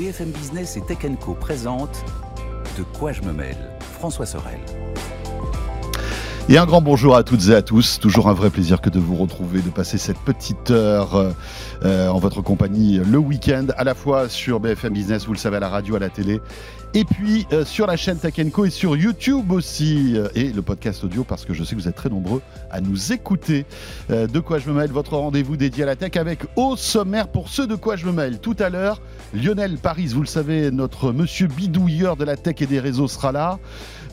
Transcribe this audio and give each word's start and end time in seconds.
BFM 0.00 0.30
Business 0.30 0.78
et 0.78 0.80
Tech 0.80 1.00
Co 1.20 1.34
présente 1.34 2.06
De 2.78 2.82
quoi 2.98 3.12
je 3.12 3.20
me 3.20 3.34
mêle 3.34 3.70
François 3.80 4.24
Sorel. 4.24 4.58
Et 6.50 6.58
un 6.58 6.66
grand 6.66 6.80
bonjour 6.80 7.14
à 7.14 7.22
toutes 7.22 7.46
et 7.50 7.54
à 7.54 7.62
tous. 7.62 8.00
Toujours 8.00 8.28
un 8.28 8.32
vrai 8.32 8.50
plaisir 8.50 8.80
que 8.80 8.90
de 8.90 8.98
vous 8.98 9.14
retrouver, 9.14 9.60
de 9.60 9.70
passer 9.70 9.98
cette 9.98 10.18
petite 10.18 10.72
heure 10.72 11.32
euh, 11.84 12.08
en 12.08 12.18
votre 12.18 12.42
compagnie 12.42 12.98
le 12.98 13.18
week-end, 13.18 13.66
à 13.76 13.84
la 13.84 13.94
fois 13.94 14.28
sur 14.28 14.58
BFM 14.58 14.92
Business, 14.92 15.26
vous 15.26 15.32
le 15.32 15.38
savez, 15.38 15.58
à 15.58 15.60
la 15.60 15.68
radio, 15.68 15.94
à 15.94 16.00
la 16.00 16.08
télé, 16.08 16.40
et 16.92 17.04
puis 17.04 17.46
euh, 17.52 17.64
sur 17.64 17.86
la 17.86 17.96
chaîne 17.96 18.18
Co 18.52 18.64
et 18.64 18.70
sur 18.70 18.96
YouTube 18.96 19.52
aussi, 19.52 20.16
euh, 20.16 20.26
et 20.34 20.52
le 20.52 20.60
podcast 20.60 21.04
audio, 21.04 21.22
parce 21.22 21.44
que 21.44 21.54
je 21.54 21.62
sais 21.62 21.76
que 21.76 21.80
vous 21.80 21.86
êtes 21.86 21.94
très 21.94 22.08
nombreux 22.08 22.42
à 22.72 22.80
nous 22.80 23.12
écouter. 23.12 23.64
de 24.08 24.40
quoi 24.40 24.58
je 24.58 24.68
me 24.68 24.74
mêle, 24.74 24.90
votre 24.90 25.16
rendez-vous 25.16 25.56
dédié 25.56 25.84
à 25.84 25.86
la 25.86 25.94
tech 25.94 26.16
avec 26.16 26.40
au 26.56 26.74
sommaire 26.74 27.28
pour 27.28 27.48
ceux 27.48 27.68
de 27.68 27.76
quoi 27.76 27.94
je 27.94 28.06
me 28.06 28.12
mêle. 28.12 28.40
Tout 28.40 28.56
à 28.58 28.70
l'heure, 28.70 29.00
Lionel 29.34 29.78
Paris, 29.78 30.08
vous 30.08 30.20
le 30.22 30.26
savez, 30.26 30.72
notre 30.72 31.12
monsieur 31.12 31.46
bidouilleur 31.46 32.16
de 32.16 32.24
la 32.24 32.36
tech 32.36 32.56
et 32.60 32.66
des 32.66 32.80
réseaux 32.80 33.06
sera 33.06 33.30
là. 33.30 33.60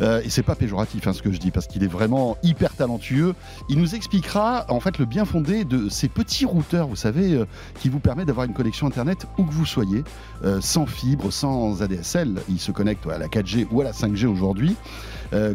Euh, 0.01 0.21
et 0.23 0.29
c'est 0.29 0.43
pas 0.43 0.55
péjoratif 0.55 1.07
hein, 1.07 1.13
ce 1.13 1.21
que 1.21 1.31
je 1.31 1.39
dis 1.39 1.51
parce 1.51 1.67
qu'il 1.67 1.83
est 1.83 1.91
vraiment 1.91 2.26
hyper 2.43 2.73
talentueux. 2.73 3.35
Il 3.69 3.79
nous 3.79 3.95
expliquera 3.95 4.65
en 4.69 4.79
fait 4.79 4.97
le 4.97 5.05
bien 5.05 5.25
fondé 5.25 5.63
de 5.63 5.89
ces 5.89 6.09
petits 6.09 6.45
routeurs, 6.45 6.87
vous 6.87 6.95
savez, 6.95 7.33
euh, 7.33 7.45
qui 7.79 7.89
vous 7.89 7.99
permettent 7.99 8.27
d'avoir 8.27 8.45
une 8.45 8.53
connexion 8.53 8.87
internet 8.87 9.25
où 9.37 9.43
que 9.43 9.51
vous 9.51 9.65
soyez, 9.65 10.03
euh, 10.43 10.59
sans 10.61 10.85
fibre, 10.85 11.31
sans 11.31 11.81
ADSL. 11.81 12.41
Il 12.49 12.59
se 12.59 12.71
connecte 12.71 13.07
à 13.07 13.17
la 13.17 13.27
4G 13.27 13.67
ou 13.71 13.81
à 13.81 13.83
la 13.83 13.91
5G 13.91 14.25
aujourd'hui. 14.25 14.75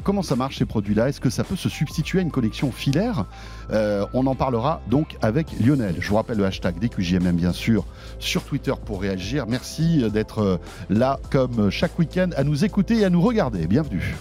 comment 0.04 0.22
ça 0.22 0.36
marche 0.36 0.58
ces 0.58 0.66
produits-là? 0.66 1.08
Est-ce 1.08 1.20
que 1.20 1.30
ça 1.30 1.44
peut 1.44 1.56
se 1.56 1.70
substituer 1.70 2.18
à 2.18 2.22
une 2.22 2.30
connexion 2.30 2.70
filaire? 2.70 3.24
On 3.70 4.26
en 4.26 4.34
parlera 4.34 4.82
donc 4.90 5.16
avec 5.22 5.46
Lionel. 5.60 5.96
Je 5.98 6.08
vous 6.10 6.16
rappelle 6.16 6.36
le 6.36 6.44
hashtag 6.44 6.78
DQJMM 6.78 7.36
bien 7.36 7.52
sûr 7.52 7.86
sur 8.18 8.44
Twitter 8.44 8.74
pour 8.84 9.00
réagir. 9.00 9.46
Merci 9.48 10.10
d'être 10.10 10.60
là 10.90 11.18
comme 11.30 11.70
chaque 11.70 11.98
week-end 11.98 12.30
à 12.36 12.44
nous 12.44 12.66
écouter 12.66 12.98
et 12.98 13.04
à 13.06 13.10
nous 13.10 13.22
regarder. 13.22 13.66
Bienvenue. 13.66 14.14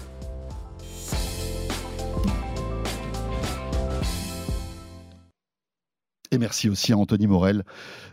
Et 6.32 6.38
merci 6.38 6.70
aussi 6.70 6.94
à 6.94 6.96
Anthony 6.96 7.26
Morel 7.26 7.62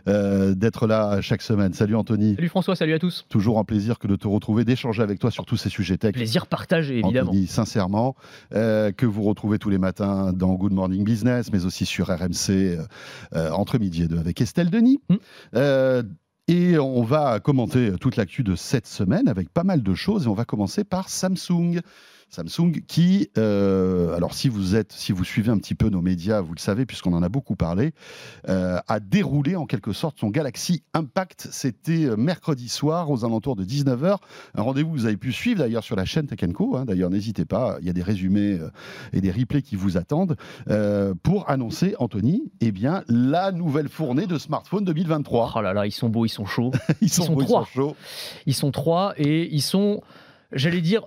euh, 0.06 0.54
d'être 0.54 0.86
là 0.86 1.22
chaque 1.22 1.40
semaine. 1.40 1.72
Salut 1.72 1.96
Anthony. 1.96 2.34
Salut 2.34 2.50
François, 2.50 2.76
salut 2.76 2.92
à 2.92 2.98
tous. 2.98 3.24
Toujours 3.30 3.58
un 3.58 3.64
plaisir 3.64 3.98
que 3.98 4.06
de 4.06 4.14
te 4.14 4.28
retrouver, 4.28 4.66
d'échanger 4.66 5.02
avec 5.02 5.18
toi 5.18 5.30
sur 5.30 5.46
tous 5.46 5.56
ces 5.56 5.70
sujets 5.70 5.96
tech. 5.96 6.12
Plaisir 6.12 6.46
partagé, 6.46 6.98
évidemment. 6.98 7.30
Anthony, 7.30 7.46
sincèrement, 7.46 8.16
euh, 8.54 8.92
que 8.92 9.06
vous 9.06 9.22
retrouvez 9.22 9.58
tous 9.58 9.70
les 9.70 9.78
matins 9.78 10.34
dans 10.34 10.52
Good 10.52 10.74
Morning 10.74 11.02
Business, 11.02 11.50
mais 11.50 11.64
aussi 11.64 11.86
sur 11.86 12.08
RMC 12.08 12.50
euh, 13.32 13.50
entre 13.52 13.78
midi 13.78 14.02
et 14.02 14.08
deux 14.08 14.18
avec 14.18 14.38
Estelle 14.42 14.68
Denis. 14.68 15.00
Hmm. 15.08 16.02
et 16.46 16.78
on 16.78 17.02
va 17.02 17.40
commenter 17.40 17.92
toute 18.00 18.16
l'actu 18.16 18.42
de 18.42 18.54
cette 18.54 18.86
semaine 18.86 19.28
avec 19.28 19.48
pas 19.48 19.64
mal 19.64 19.82
de 19.82 19.94
choses. 19.94 20.26
Et 20.26 20.28
on 20.28 20.34
va 20.34 20.44
commencer 20.44 20.84
par 20.84 21.08
Samsung. 21.08 21.80
Samsung 22.30 22.82
qui, 22.86 23.28
euh, 23.38 24.14
alors 24.14 24.34
si 24.34 24.48
vous 24.48 24.76
êtes, 24.76 24.92
si 24.92 25.12
vous 25.12 25.24
suivez 25.24 25.50
un 25.50 25.58
petit 25.58 25.74
peu 25.74 25.88
nos 25.88 26.00
médias, 26.00 26.40
vous 26.40 26.54
le 26.54 26.60
savez 26.60 26.86
puisqu'on 26.86 27.12
en 27.12 27.22
a 27.22 27.28
beaucoup 27.28 27.56
parlé, 27.56 27.92
euh, 28.48 28.78
a 28.86 29.00
déroulé 29.00 29.56
en 29.56 29.66
quelque 29.66 29.92
sorte 29.92 30.18
son 30.18 30.28
Galaxy 30.28 30.84
Impact. 30.94 31.48
C'était 31.50 32.04
euh, 32.04 32.16
mercredi 32.16 32.68
soir 32.68 33.10
aux 33.10 33.24
alentours 33.24 33.56
de 33.56 33.64
19h. 33.64 34.16
Un 34.54 34.62
rendez-vous 34.62 34.92
que 34.92 34.96
vous 34.96 35.06
avez 35.06 35.16
pu 35.16 35.32
suivre 35.32 35.58
d'ailleurs 35.58 35.82
sur 35.82 35.96
la 35.96 36.04
chaîne 36.04 36.26
Tech 36.26 36.40
Co. 36.52 36.76
Hein. 36.76 36.84
d'ailleurs, 36.84 37.10
n'hésitez 37.10 37.44
pas, 37.44 37.78
il 37.80 37.86
y 37.86 37.90
a 37.90 37.92
des 37.92 38.02
résumés 38.02 38.58
et 39.12 39.20
des 39.20 39.30
replays 39.30 39.62
qui 39.62 39.76
vous 39.76 39.96
attendent 39.96 40.36
pour 41.22 41.50
annoncer, 41.50 41.94
Anthony, 41.98 42.52
eh 42.60 42.72
bien 42.72 43.02
la 43.08 43.52
nouvelle 43.52 43.88
fournée 43.88 44.26
de 44.26 44.38
smartphone 44.38 44.84
2023. 44.84 45.52
Oh 45.56 45.60
là 45.60 45.72
là, 45.72 45.86
ils 45.86 45.92
sont 45.92 46.08
beaux, 46.08 46.24
ils 46.24 46.30
sont 46.30 46.46
chauds. 46.46 46.70
ils, 47.00 47.10
sont 47.10 47.32
beaux. 47.32 47.42
Ils 47.42 47.48
sont 47.48 47.64
chauds. 47.64 47.96
Ils 48.46 48.54
sont 48.54 48.70
trois 48.70 49.14
et 49.16 49.52
ils 49.52 49.62
sont 49.62 50.02
j'allais 50.52 50.80
dire. 50.80 51.04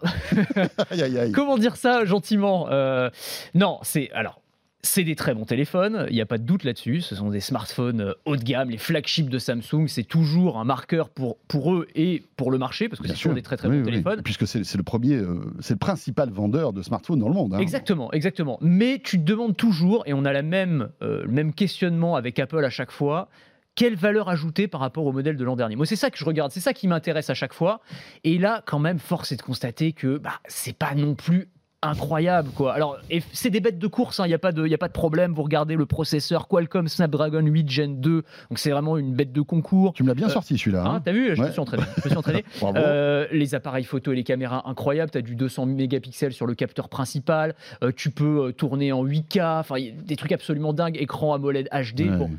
Comment 1.33 1.57
dire 1.57 1.75
ça 1.75 2.05
gentiment 2.05 2.67
euh, 2.69 3.09
Non, 3.55 3.79
c'est. 3.83 4.11
Alors. 4.11 4.39
C'est 4.85 5.05
des 5.05 5.15
très 5.15 5.33
bons 5.33 5.45
téléphones, 5.45 6.07
il 6.09 6.13
n'y 6.13 6.19
a 6.19 6.25
pas 6.25 6.37
de 6.37 6.43
doute 6.43 6.65
là-dessus. 6.65 6.99
Ce 6.99 7.15
sont 7.15 7.29
des 7.29 7.39
smartphones 7.39 8.01
euh, 8.01 8.13
haut 8.25 8.35
de 8.35 8.43
gamme, 8.43 8.69
les 8.69 8.77
flagships 8.77 9.29
de 9.29 9.39
Samsung. 9.39 9.87
C'est 9.87 10.03
toujours 10.03 10.59
un 10.59 10.65
marqueur 10.65 11.07
pour, 11.07 11.37
pour 11.47 11.73
eux 11.73 11.87
et 11.95 12.21
pour 12.35 12.51
le 12.51 12.57
marché, 12.57 12.89
parce 12.89 13.01
que 13.01 13.07
c'est 13.07 13.13
toujours 13.13 13.33
des 13.33 13.41
très 13.41 13.55
très 13.55 13.69
bons 13.69 13.81
téléphones. 13.81 14.21
Puisque 14.23 14.45
c'est 14.45 14.75
le 14.75 14.83
premier, 14.83 15.15
euh, 15.15 15.39
c'est 15.61 15.75
le 15.75 15.79
principal 15.79 16.31
vendeur 16.31 16.73
de 16.73 16.81
smartphones 16.81 17.19
dans 17.19 17.29
le 17.29 17.33
monde. 17.33 17.53
Hein. 17.53 17.59
Exactement, 17.59 18.11
exactement. 18.11 18.57
Mais 18.59 18.99
tu 19.01 19.17
te 19.19 19.23
demandes 19.23 19.55
toujours, 19.55 20.03
et 20.05 20.13
on 20.13 20.25
a 20.25 20.33
la 20.33 20.41
même, 20.41 20.89
le 20.99 21.27
même 21.27 21.53
questionnement 21.53 22.17
avec 22.17 22.37
Apple 22.37 22.65
à 22.65 22.69
chaque 22.69 22.91
fois 22.91 23.29
quelle 23.75 23.95
valeur 23.95 24.29
ajoutée 24.29 24.67
par 24.67 24.81
rapport 24.81 25.05
au 25.05 25.11
modèle 25.11 25.37
de 25.37 25.43
l'an 25.43 25.55
dernier 25.55 25.75
Moi, 25.75 25.85
c'est 25.85 25.95
ça 25.95 26.09
que 26.09 26.17
je 26.17 26.25
regarde, 26.25 26.51
c'est 26.51 26.59
ça 26.59 26.73
qui 26.73 26.87
m'intéresse 26.87 27.29
à 27.29 27.33
chaque 27.33 27.53
fois. 27.53 27.81
Et 28.23 28.37
là, 28.37 28.61
quand 28.65 28.79
même, 28.79 28.99
force 28.99 29.31
est 29.31 29.37
de 29.37 29.41
constater 29.41 29.93
que 29.93 30.17
bah, 30.17 30.39
c'est 30.47 30.77
pas 30.77 30.95
non 30.95 31.15
plus 31.15 31.49
incroyable 31.83 32.49
quoi. 32.55 32.73
Alors 32.73 32.97
c'est 33.33 33.49
des 33.49 33.59
bêtes 33.59 33.77
de 33.77 33.87
course, 33.87 34.19
il 34.19 34.21
hein, 34.21 34.27
n'y 34.27 34.33
a 34.33 34.39
pas 34.39 34.51
de 34.51 34.73
a 34.73 34.77
pas 34.77 34.87
de 34.87 34.93
problème. 34.93 35.33
Vous 35.33 35.43
regardez 35.43 35.75
le 35.75 35.85
processeur 35.85 36.47
Qualcomm 36.47 36.87
Snapdragon 36.87 37.41
8 37.41 37.69
Gen 37.69 37.99
2, 37.99 38.11
donc 38.11 38.23
c'est 38.55 38.71
vraiment 38.71 38.97
une 38.97 39.13
bête 39.13 39.31
de 39.31 39.41
concours. 39.41 39.93
Tu 39.93 40.03
me 40.03 40.07
l'as 40.07 40.13
bien 40.13 40.27
euh, 40.27 40.31
sorti 40.31 40.57
celui-là. 40.57 40.83
Hein. 40.83 40.95
Hein, 40.95 41.01
t'as 41.03 41.11
vu, 41.11 41.35
je 41.35 41.41
me 41.41 41.51
suis 41.51 41.59
entraîné. 41.59 41.83
Je 41.97 42.01
me 42.05 42.09
suis 42.09 42.17
entraîné. 42.17 42.45
euh, 42.63 43.27
les 43.31 43.55
appareils 43.55 43.83
photo 43.83 44.13
et 44.13 44.15
les 44.15 44.23
caméras 44.23 44.63
incroyables. 44.65 45.11
T'as 45.11 45.21
du 45.21 45.35
200 45.35 45.65
mégapixels 45.65 46.33
sur 46.33 46.45
le 46.45 46.55
capteur 46.55 46.89
principal. 46.89 47.53
Euh, 47.83 47.91
tu 47.95 48.11
peux 48.11 48.53
tourner 48.53 48.91
en 48.91 49.05
8K. 49.05 49.59
Enfin 49.59 49.75
des 49.79 50.15
trucs 50.15 50.31
absolument 50.31 50.73
dingues. 50.73 50.97
Écran 50.97 51.33
AMOLED 51.33 51.69
HD. 51.71 52.07
Bon 52.17 52.29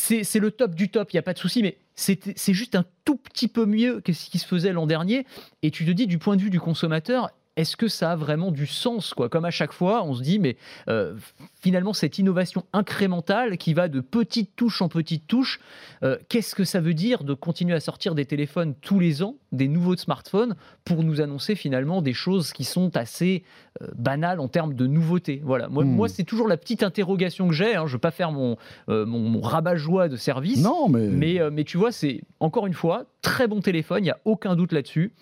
c'est 0.00 0.38
le 0.38 0.50
top 0.50 0.74
du 0.74 0.90
top, 0.90 1.12
il 1.12 1.16
n'y 1.16 1.20
a 1.20 1.22
pas 1.22 1.34
de 1.34 1.38
souci, 1.38 1.62
mais 1.62 1.76
c'est 1.94 2.54
juste 2.54 2.74
un 2.74 2.84
tout 3.04 3.16
petit 3.16 3.48
peu 3.48 3.66
mieux 3.66 4.00
que 4.00 4.12
ce 4.12 4.30
qui 4.30 4.38
se 4.38 4.46
faisait 4.46 4.72
l'an 4.72 4.86
dernier. 4.86 5.26
Et 5.62 5.70
tu 5.70 5.84
te 5.84 5.90
dis, 5.90 6.06
du 6.06 6.18
point 6.18 6.36
de 6.36 6.42
vue 6.42 6.50
du 6.50 6.60
consommateur, 6.60 7.30
est-ce 7.56 7.76
que 7.76 7.88
ça 7.88 8.12
a 8.12 8.16
vraiment 8.16 8.52
du 8.52 8.66
sens 8.66 9.12
quoi? 9.12 9.28
Comme 9.28 9.44
à 9.44 9.50
chaque 9.50 9.72
fois, 9.72 10.04
on 10.04 10.14
se 10.14 10.22
dit, 10.22 10.38
mais 10.38 10.56
euh, 10.88 11.14
finalement, 11.60 11.92
cette 11.92 12.18
innovation 12.18 12.64
incrémentale 12.72 13.58
qui 13.58 13.74
va 13.74 13.88
de 13.88 14.00
petite 14.00 14.54
touche 14.56 14.80
en 14.82 14.88
petite 14.88 15.26
touche, 15.26 15.60
euh, 16.02 16.16
qu'est-ce 16.28 16.54
que 16.54 16.64
ça 16.64 16.80
veut 16.80 16.94
dire 16.94 17.24
de 17.24 17.34
continuer 17.34 17.74
à 17.74 17.80
sortir 17.80 18.14
des 18.14 18.24
téléphones 18.24 18.74
tous 18.80 19.00
les 19.00 19.22
ans, 19.22 19.36
des 19.52 19.68
nouveaux 19.68 19.96
smartphones, 19.96 20.54
pour 20.84 21.02
nous 21.02 21.20
annoncer 21.20 21.56
finalement 21.56 22.02
des 22.02 22.12
choses 22.12 22.52
qui 22.52 22.64
sont 22.64 22.96
assez 22.96 23.42
euh, 23.82 23.88
banales 23.96 24.38
en 24.38 24.48
termes 24.48 24.74
de 24.74 24.86
nouveautés? 24.86 25.42
Voilà, 25.44 25.68
moi, 25.68 25.84
moi 25.84 26.06
hmm. 26.06 26.10
c'est 26.10 26.24
toujours 26.24 26.46
la 26.46 26.56
petite 26.56 26.82
interrogation 26.84 27.48
que 27.48 27.54
j'ai. 27.54 27.74
Hein. 27.74 27.82
Je 27.86 27.90
ne 27.90 27.94
veux 27.94 27.98
pas 27.98 28.12
faire 28.12 28.30
mon, 28.30 28.56
mon, 28.86 29.40
rabat-joie 29.40 30.08
de 30.08 30.16
service. 30.16 30.62
Non, 30.62 30.88
mais... 30.88 31.08
Mais, 31.08 31.50
mais 31.50 31.64
tu 31.64 31.76
vois, 31.76 31.92
c'est 31.92 32.22
encore 32.38 32.66
une 32.66 32.74
fois, 32.74 33.06
très 33.22 33.48
bon 33.48 33.60
téléphone, 33.60 33.98
il 34.00 34.04
n'y 34.04 34.10
a 34.10 34.18
aucun 34.24 34.56
doute 34.56 34.72
là-dessus. 34.72 35.12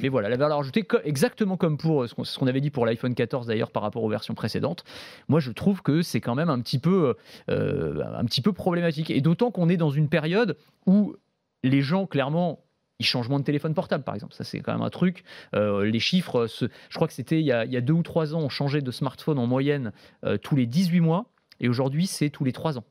Mais 0.00 0.08
voilà, 0.08 0.28
la 0.28 0.36
valeur 0.36 0.58
ajoutée, 0.58 0.86
exactement 1.04 1.56
comme 1.56 1.76
pour 1.76 2.08
ce 2.08 2.38
qu'on 2.38 2.46
avait 2.46 2.60
dit 2.60 2.70
pour 2.70 2.86
l'iPhone 2.86 3.14
14 3.14 3.46
d'ailleurs 3.46 3.70
par 3.70 3.82
rapport 3.82 4.04
aux 4.04 4.08
versions 4.08 4.34
précédentes, 4.34 4.84
moi 5.28 5.40
je 5.40 5.50
trouve 5.50 5.82
que 5.82 6.02
c'est 6.02 6.20
quand 6.20 6.34
même 6.34 6.50
un 6.50 6.60
petit 6.60 6.78
peu, 6.78 7.14
euh, 7.50 8.02
un 8.16 8.24
petit 8.24 8.42
peu 8.42 8.52
problématique. 8.52 9.10
Et 9.10 9.20
d'autant 9.20 9.50
qu'on 9.50 9.68
est 9.68 9.76
dans 9.76 9.90
une 9.90 10.08
période 10.08 10.56
où 10.86 11.16
les 11.62 11.82
gens, 11.82 12.06
clairement, 12.06 12.60
ils 12.98 13.06
changent 13.06 13.28
moins 13.28 13.38
de 13.38 13.44
téléphone 13.44 13.74
portable, 13.74 14.04
par 14.04 14.14
exemple. 14.14 14.34
Ça, 14.34 14.44
c'est 14.44 14.60
quand 14.60 14.72
même 14.72 14.82
un 14.82 14.90
truc. 14.90 15.24
Euh, 15.54 15.84
les 15.84 16.00
chiffres, 16.00 16.46
je 16.48 16.94
crois 16.94 17.06
que 17.06 17.14
c'était 17.14 17.40
il, 17.40 17.46
y 17.46 17.52
a 17.52 17.80
deux 17.80 17.92
ou 17.92 18.02
trois 18.02 18.34
ans, 18.34 18.40
on 18.40 18.48
changeait 18.48 18.82
de 18.82 18.90
smartphone 18.90 19.38
en 19.38 19.46
moyenne 19.46 19.92
euh, 20.24 20.36
tous 20.36 20.56
les 20.56 20.66
18 20.66 21.00
mois. 21.00 21.26
Et 21.60 21.68
aujourd'hui, 21.68 22.06
c'est 22.06 22.30
tous 22.30 22.44
les 22.44 22.52
trois 22.52 22.78
ans. 22.78 22.84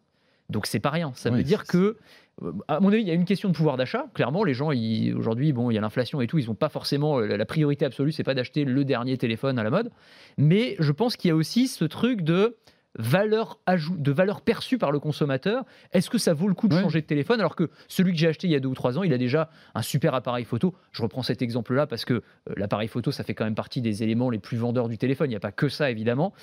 Donc 0.50 0.66
c'est 0.66 0.80
pas 0.80 0.92
rien. 0.92 1.12
Ça 1.16 1.30
veut 1.30 1.44
dire 1.44 1.66
que, 1.66 1.78
euh, 1.78 1.98
à 2.68 2.80
mon 2.80 2.90
avis, 2.90 3.02
il 3.02 3.08
y 3.08 3.12
a 3.12 3.16
une 3.16 3.26
question 3.26 3.50
de 3.50 3.56
pouvoir 3.56 3.78
d'achat. 3.78 4.06
Clairement, 4.14 4.44
les 4.44 4.54
gens 4.54 4.70
aujourd'hui, 5.16 5.54
bon, 5.54 5.72
il 5.72 5.76
y 5.76 5.78
a 5.78 5.82
l'inflation 5.82 6.22
et 6.22 6.28
tout, 6.28 6.38
ils 6.38 6.48
n'ont 6.48 6.56
pas 6.56 6.70
forcément 6.70 7.20
la 7.20 7.46
priorité 7.46 7.86
absolue, 7.86 8.12
c'est 8.12 8.24
pas 8.24 8.36
d'acheter 8.36 8.64
le 8.64 8.86
dernier 8.86 9.18
téléphone 9.18 9.58
à 9.58 9.64
la 9.64 9.70
mode. 9.70 9.92
Mais 10.38 10.76
je 10.80 10.92
pense 10.92 11.16
qu'il 11.16 11.30
y 11.30 11.32
a 11.32 11.36
aussi 11.36 11.68
ce 11.68 11.86
truc 11.86 12.22
de 12.22 12.58
valeur 12.98 13.60
de 13.68 14.12
valeur 14.12 14.42
perçue 14.42 14.78
par 14.78 14.92
le 14.92 15.00
consommateur. 15.00 15.64
Est-ce 15.94 16.10
que 16.10 16.18
ça 16.18 16.34
vaut 16.34 16.48
le 16.48 16.54
coup 16.54 16.68
de 16.68 16.78
changer 16.78 17.02
de 17.02 17.06
téléphone 17.06 17.40
alors 17.40 17.56
que 17.56 17.70
celui 17.88 18.12
que 18.12 18.18
j'ai 18.18 18.28
acheté 18.28 18.48
il 18.48 18.52
y 18.52 18.56
a 18.56 18.60
deux 18.60 18.70
ou 18.70 18.74
trois 18.74 18.98
ans, 18.98 19.04
il 19.04 19.14
a 19.14 19.18
déjà 19.18 19.50
un 19.76 19.82
super 19.82 20.14
appareil 20.14 20.46
photo. 20.46 20.74
Je 20.92 21.02
reprends 21.02 21.24
cet 21.24 21.42
exemple-là 21.42 21.88
parce 21.88 22.06
que 22.06 22.14
euh, 22.16 22.22
l'appareil 22.56 22.88
photo, 22.88 23.12
ça 23.12 23.24
fait 23.24 23.34
quand 23.34 23.46
même 23.46 23.56
partie 23.56 23.82
des 23.82 24.04
éléments 24.04 24.30
les 24.30 24.40
plus 24.40 24.58
vendeurs 24.58 24.90
du 24.90 24.98
téléphone. 24.98 25.28
Il 25.28 25.34
n'y 25.34 25.38
a 25.38 25.42
pas 25.42 25.52
que 25.52 25.70
ça 25.70 25.92
évidemment, 25.92 26.34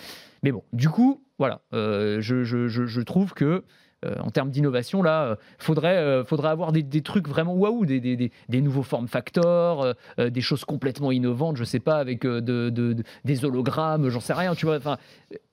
mais 0.43 0.53
bon, 0.53 0.63
du 0.73 0.89
coup, 0.89 1.23
voilà, 1.39 1.63
euh, 1.73 2.21
je, 2.21 2.45
je, 2.45 3.01
trouve 3.01 3.35
que 3.35 3.65
euh, 4.05 4.15
en 4.21 4.31
termes 4.31 4.51
d'innovation, 4.51 5.03
là, 5.03 5.25
euh, 5.25 5.37
faudrait, 5.59 5.97
euh, 5.97 6.25
faudrait 6.25 6.49
avoir 6.49 6.73
des, 6.73 7.03
trucs 7.03 7.29
vraiment 7.29 7.55
waouh, 7.55 7.87
des, 7.87 8.01
des, 8.01 8.31
des, 8.49 8.61
nouveaux 8.61 8.83
form 8.83 9.09
factors, 9.09 9.95
des 10.19 10.41
choses 10.41 10.65
complètement 10.65 11.13
innovantes, 11.13 11.57
je 11.57 11.65
sais 11.65 11.81
pas, 11.81 11.97
avec 11.97 12.23
de, 12.23 12.97
des 13.25 13.45
hologrammes, 13.45 14.09
j'en 14.09 14.21
sais 14.21 14.33
rien, 14.33 14.55
tu 14.55 14.67
vois. 14.67 14.77
Enfin, 14.77 14.97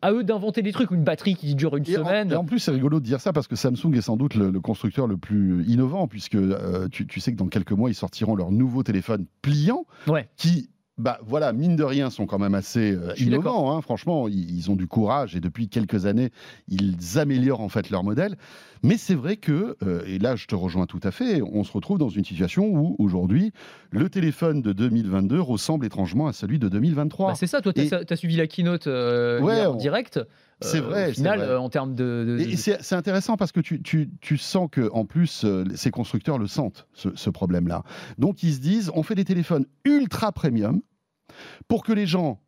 à 0.01 0.12
eux 0.12 0.24
d'inventer 0.24 0.62
des 0.62 0.71
trucs, 0.71 0.92
une 0.92 1.03
batterie 1.03 1.36
qui 1.36 1.56
dure 1.56 1.75
une 1.75 1.86
semaine. 1.86 2.30
En, 2.30 2.36
et 2.36 2.38
en 2.38 2.45
plus, 2.45 2.59
c'est 2.59 2.71
rigolo 2.71 3.00
de 3.00 3.06
dire 3.06 3.19
ça 3.19 3.33
parce 3.33 3.48
que 3.48 3.56
Samsung 3.56 3.94
est 3.94 4.01
sans 4.01 4.18
doute 4.18 4.36
le, 4.36 4.59
constructeur 4.59 5.07
le 5.07 5.18
plus 5.18 5.63
innovant, 5.68 6.07
puisque 6.07 6.38
tu, 6.92 7.07
tu, 7.07 7.19
sais 7.19 7.31
que 7.33 7.38
dans 7.38 7.47
quelques 7.47 7.74
mois, 7.74 7.89
ils 7.89 7.95
sortiront 7.95 8.36
leur 8.36 8.51
nouveau 8.51 8.83
téléphone 8.83 9.25
pliant, 9.42 9.86
ouais. 10.07 10.30
qui 10.38 10.70
bah 10.98 11.20
voilà, 11.26 11.54
mine 11.54 11.76
de 11.76 11.84
rien, 11.84 12.10
sont 12.10 12.26
quand 12.26 12.40
même 12.40 12.54
assez 12.54 12.92
euh, 12.92 13.14
innovants. 13.18 13.72
hein. 13.76 13.82
franchement, 13.82 14.28
ils, 14.28 14.56
ils 14.56 14.70
ont 14.70 14.76
du 14.76 14.88
courage 14.88 15.36
et 15.36 15.40
depuis 15.40 15.68
quelques 15.70 16.06
années, 16.06 16.32
ils 16.68 17.18
améliorent 17.18 17.62
en 17.62 17.70
fait 17.70 17.90
leur 17.90 18.04
modèle. 18.04 18.38
Mais 18.83 18.98
c'est 18.98 19.13
vrai 19.16 19.38
que, 19.38 19.75
euh, 19.83 20.01
et 20.07 20.18
là 20.19 20.36
je 20.36 20.48
te 20.48 20.56
rejoins 20.56 20.86
tout 20.88 21.00
à 21.04 21.12
fait, 21.12 21.42
on 21.42 21.63
se 21.63 21.72
retrouve 21.72 21.98
dans 22.00 22.10
une 22.10 22.25
situation 22.25 22.66
où 22.68 22.95
aujourd'hui, 23.00 23.51
le 23.92 24.10
téléphone 24.10 24.62
de 24.62 24.74
2022 24.74 25.39
ressemble 25.39 25.86
étrangement 25.86 26.28
à 26.28 26.33
celui 26.33 26.57
de 26.60 26.68
2023. 26.68 27.28
Bah, 27.30 27.36
c'est 27.36 27.48
ça, 27.48 27.62
toi, 27.62 27.74
tu 27.74 27.81
as, 27.94 28.16
suivi 28.16 28.36
la 28.38 28.48
keynote 28.48 28.88
euh, 28.88 29.39
Ouais, 29.42 29.66
en 29.66 29.74
on- 29.74 29.75
direct. 29.75 30.19
C'est 30.63 30.78
Euh, 30.78 30.81
vrai, 30.81 31.04
Au 31.06 31.07
c'est 31.10 31.13
final, 31.16 31.39
vrai. 31.39 31.56
en 31.56 31.69
termes 31.69 31.95
de. 31.95 32.38
de- 32.39 32.56
c'est 32.56 32.94
intéressant 32.95 33.36
parce 33.38 33.51
que 33.51 33.60
tu, 33.62 33.81
tu- 33.81 34.10
tu 34.22 34.38
sens 34.38 34.68
que 34.72 34.89
en 34.94 35.06
plus 35.06 35.45
ces 35.75 35.89
constructeurs 35.92 36.38
le 36.38 36.45
sentent 36.48 36.88
ce, 36.94 37.10
ce 37.16 37.30
problème-là. 37.31 37.83
Donc 38.19 38.44
ils 38.44 38.54
se 38.54 38.60
disent 38.60 38.92
on 38.94 39.01
fait 39.04 39.16
des 39.16 39.25
téléphones 39.25 39.66
ultra 39.86 40.31
premium 40.31 40.81
pour 41.68 41.83
que 41.83 41.94
les 41.94 42.06
gens 42.06 42.39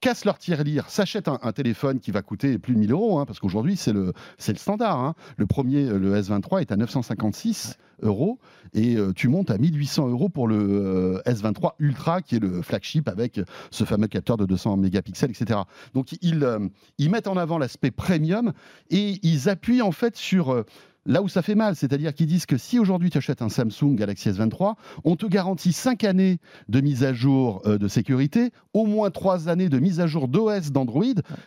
cassent 0.00 0.24
leur 0.24 0.38
tirelire, 0.38 0.88
s'achètent 0.88 1.28
un, 1.28 1.38
un 1.42 1.52
téléphone 1.52 2.00
qui 2.00 2.10
va 2.10 2.22
coûter 2.22 2.58
plus 2.58 2.74
de 2.74 2.78
1000 2.80 2.92
euros, 2.92 3.18
hein, 3.18 3.26
parce 3.26 3.40
qu'aujourd'hui 3.40 3.76
c'est 3.76 3.92
le, 3.92 4.12
le 4.46 4.54
standard. 4.54 4.98
hein. 4.98 5.14
Le 5.36 5.46
premier, 5.46 5.84
euh, 5.88 5.98
le 5.98 6.20
S23, 6.20 6.60
est 6.60 6.72
à 6.72 6.76
956 6.76 7.76
euros 8.02 8.38
et 8.74 8.96
euh, 8.96 9.12
tu 9.14 9.28
montes 9.28 9.50
à 9.50 9.56
1800 9.58 10.08
euros 10.08 10.28
pour 10.28 10.48
le 10.48 10.56
euh, 10.58 11.22
S23 11.26 11.72
Ultra, 11.78 12.20
qui 12.20 12.36
est 12.36 12.40
le 12.40 12.60
flagship 12.60 13.08
avec 13.08 13.40
ce 13.70 13.84
fameux 13.84 14.06
capteur 14.06 14.36
de 14.36 14.44
200 14.44 14.76
mégapixels, 14.76 15.30
etc. 15.30 15.60
Donc 15.94 16.14
ils, 16.20 16.44
euh, 16.44 16.68
ils 16.98 17.10
mettent 17.10 17.28
en 17.28 17.36
avant 17.36 17.56
l'aspect 17.58 17.90
premium 17.90 18.52
et 18.90 19.18
ils 19.22 19.48
appuient 19.48 19.82
en 19.82 19.92
fait 19.92 20.16
sur 20.16 20.64
là 21.06 21.22
où 21.22 21.28
ça 21.28 21.42
fait 21.42 21.54
mal, 21.54 21.76
c'est-à-dire 21.76 22.12
qu'ils 22.14 22.26
disent 22.26 22.46
que 22.46 22.56
si 22.58 22.78
aujourd'hui 22.78 23.10
tu 23.10 23.18
achètes 23.18 23.42
un 23.42 23.48
Samsung 23.48 23.94
Galaxy 23.94 24.28
S23, 24.30 24.74
on 25.04 25.16
te 25.16 25.26
garantit 25.26 25.72
5 25.72 26.04
années 26.04 26.38
de 26.68 26.80
mise 26.80 27.04
à 27.04 27.12
jour 27.12 27.62
euh, 27.66 27.78
de 27.78 27.88
sécurité, 27.88 28.50
au 28.74 28.84
moins 28.86 29.10
3 29.10 29.48
années 29.48 29.68
de 29.68 29.78
mise 29.78 30.00
à 30.00 30.06
jour 30.06 30.28
d'OS 30.28 30.70
d'Android. 30.72 31.04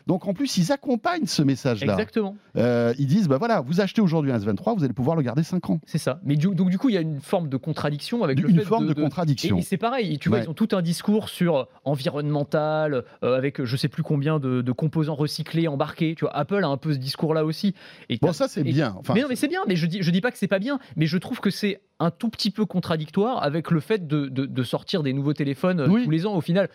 Donc 0.07 0.27
en 0.27 0.33
plus, 0.33 0.57
ils 0.57 0.71
accompagnent 0.71 1.25
ce 1.27 1.41
message-là. 1.43 1.93
Exactement, 1.93 2.35
Euh, 2.57 2.93
ils 2.97 3.07
disent, 3.07 3.27
bah 3.27 3.37
voilà, 3.37 3.61
vous 3.61 3.81
achetez 3.81 4.01
aujourd'hui 4.01 4.31
un 4.31 4.37
S23, 4.39 4.77
vous 4.77 4.83
allez 4.83 4.93
pouvoir 4.93 5.15
le 5.15 5.21
garder 5.21 5.43
5 5.43 5.69
ans. 5.69 5.79
c'est 5.85 5.97
ça. 5.97 6.19
Mais 6.23 6.35
du- 6.35 6.47
donc, 6.55 6.69
du 6.69 6.77
coup, 6.77 6.89
il 6.89 6.95
y 6.95 6.97
a 6.97 7.01
une 7.01 7.19
forme 7.21 7.49
de 7.49 7.57
contradiction 7.57 8.23
avec 8.23 8.39
le 8.39 8.49
Une 8.49 8.59
fait 8.59 8.65
forme 8.65 8.87
de, 8.87 8.93
de- 8.93 9.01
contradiction. 9.01 9.57
Et, 9.57 9.59
et 9.59 9.63
c'est 9.63 9.77
pareil, 9.77 10.17
tu 10.19 10.29
vois, 10.29 10.39
Ouais. 10.39 10.45
ils 10.45 10.49
ont 10.49 10.53
tout 10.53 10.69
un 10.73 10.81
discours 10.81 11.29
sur 11.29 11.67
environnemental, 11.85 13.03
euh, 13.23 13.37
avec 13.37 13.63
je 13.63 13.75
sais 13.77 13.87
plus 13.87 14.03
combien 14.03 14.39
de, 14.39 14.61
de 14.61 14.71
composants 14.71 15.15
recyclés 15.15 15.67
embarqués. 15.67 16.15
Tu 16.15 16.25
vois, 16.25 16.35
Apple 16.35 16.63
a 16.63 16.67
un 16.67 16.77
peu 16.77 16.93
ce 16.93 16.97
discours-là 16.97 17.45
aussi. 17.45 17.73
Et 18.09 18.17
Bon, 18.21 18.33
ça 18.33 18.47
c'est 18.47 18.63
bien. 18.63 18.95
Enfin, 18.97 19.13
mais 19.13 19.21
non, 19.21 19.27
mais 19.29 19.35
c'est 19.35 19.47
bien. 19.49 19.61
Mais 19.67 19.75
je 19.75 19.85
dis, 19.85 20.01
je 20.01 20.09
dis 20.11 20.21
pas 20.21 20.31
que 20.31 20.37
c'est 20.37 20.47
pas 20.47 20.59
bien. 20.59 20.79
Mais 20.95 21.05
je 21.07 21.17
trouve 21.17 21.41
que 21.41 21.49
c'est 21.49 21.81
un 21.99 22.11
tout 22.11 22.29
petit 22.29 22.51
peu 22.51 22.65
contradictoire 22.65 23.43
avec 23.43 23.69
le 23.71 23.81
fait 23.81 24.07
de, 24.07 24.27
de- 24.27 24.45
de 24.45 24.63
sortir 24.63 25.03
des 25.03 25.11
nouveaux 25.11 25.33
téléphones 25.33 25.81
euh, 25.81 25.87
Oui. 25.89 26.05
tous 26.05 26.11
les 26.11 26.25
ans. 26.25 26.35
Au 26.35 26.41
final, 26.41 26.69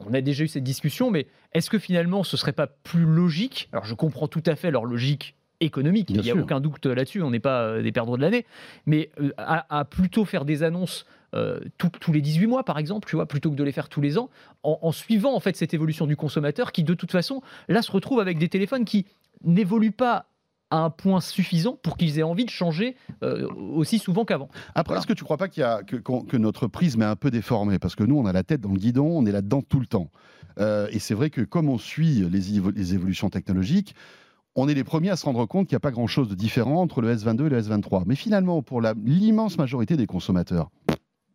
on 0.00 0.12
a 0.12 0.20
déjà 0.20 0.44
eu 0.44 0.48
cette 0.48 0.64
discussion, 0.64 1.10
mais 1.10 1.26
est-ce 1.54 1.70
que 1.70 1.78
finalement 1.78 2.22
ce 2.24 2.36
serait 2.36 2.52
pas 2.52 2.66
plus 2.66 3.04
logique? 3.06 3.68
Alors, 3.72 3.84
je 3.86 3.94
comprends 3.94 4.28
tout 4.28 4.42
à 4.44 4.54
fait 4.56 4.70
leur 4.70 4.84
logique 4.84 5.34
économique. 5.60 6.10
Il 6.10 6.20
n'y 6.20 6.30
a 6.30 6.34
sûr. 6.34 6.42
aucun 6.42 6.60
doute 6.60 6.86
là-dessus. 6.86 7.20
On 7.22 7.30
n'est 7.30 7.40
pas 7.40 7.62
euh, 7.62 7.82
des 7.82 7.90
perdreaux 7.90 8.16
de 8.16 8.22
l'année, 8.22 8.44
mais 8.86 9.10
euh, 9.20 9.30
à, 9.38 9.78
à 9.80 9.84
plutôt 9.84 10.24
faire 10.24 10.44
des 10.44 10.62
annonces. 10.62 11.06
euh, 11.34 11.58
tout- 11.78 11.90
tous 12.00 12.12
les 12.12 12.20
18 12.22 12.46
mois, 12.46 12.64
par 12.64 12.78
exemple, 12.78 13.06
tu 13.08 13.16
vois, 13.16 13.26
plutôt 13.26 13.50
que 13.50 13.56
de 13.56 13.64
les 13.64 13.72
faire 13.72 13.88
tous 13.90 14.00
les 14.00 14.16
ans, 14.18 14.30
en, 14.62 14.78
en 14.80 14.92
suivant 14.92 15.34
en 15.34 15.40
fait 15.40 15.56
cette 15.56 15.74
évolution 15.74 16.06
du 16.06 16.16
consommateur, 16.16 16.72
qui 16.72 16.84
de 16.84 16.94
toute 16.94 17.10
façon, 17.12 17.42
là, 17.68 17.82
se 17.82 17.90
retrouve 17.92 18.20
avec 18.20 18.38
des 18.38 18.48
téléphones 18.48 18.84
qui 18.86 19.04
n'évoluent 19.44 19.90
pas 19.92 20.24
à 20.70 20.78
un 20.84 20.90
point 20.90 21.20
suffisant 21.20 21.78
pour 21.82 21.96
qu'ils 21.96 22.18
aient 22.18 22.22
envie 22.22 22.44
de 22.44 22.50
changer 22.50 22.96
euh, 23.22 23.48
aussi 23.74 23.98
souvent 23.98 24.24
qu'avant. 24.24 24.48
Après, 24.74 24.92
Voilà. 24.92 24.98
est-ce 25.00 25.06
que 25.06 25.12
tu 25.14 25.24
crois 25.24 25.36
pas 25.38 25.48
qu'il 25.48 25.62
y 25.62 25.64
a, 25.64 25.82
que, 25.82 26.36
notre 26.36 26.66
prisme 26.66 27.02
est 27.02 27.06
un 27.06 27.16
peu 27.16 27.30
déformé? 27.30 27.78
Parce 27.78 27.94
que 27.96 28.04
nous, 28.04 28.16
on 28.18 28.26
a 28.26 28.32
la 28.32 28.42
tête 28.42 28.60
dans 28.60 28.72
le 28.72 28.78
guidon, 28.78 29.06
on 29.06 29.24
est 29.26 29.32
là-dedans 29.32 29.62
tout 29.62 29.80
le 29.80 29.86
temps. 29.86 30.10
Euh, 30.60 30.88
et 30.90 30.98
c'est 30.98 31.14
vrai 31.14 31.30
que 31.30 31.40
comme 31.40 31.68
on 31.68 31.78
suit 31.78 32.28
les, 32.30 32.58
évo- 32.58 32.72
les 32.74 32.94
évolutions 32.94 33.30
technologiques, 33.30 33.94
on 34.56 34.68
est 34.68 34.74
les 34.74 34.84
premiers 34.84 35.10
à 35.10 35.16
se 35.16 35.24
rendre 35.24 35.46
compte 35.46 35.68
qu'il 35.68 35.74
n'y 35.74 35.78
a 35.78 35.80
pas 35.80 35.92
grand-chose 35.92 36.28
de 36.28 36.34
différent 36.34 36.80
entre 36.82 37.00
le 37.00 37.14
S22 37.14 37.46
et 37.46 37.48
le 37.50 37.60
S23. 37.62 38.02
Mais 38.06 38.16
finalement, 38.16 38.60
pour 38.62 38.80
l'immense 38.82 39.56
majorité 39.56 39.96
des 39.96 40.06
consommateurs, 40.06 40.70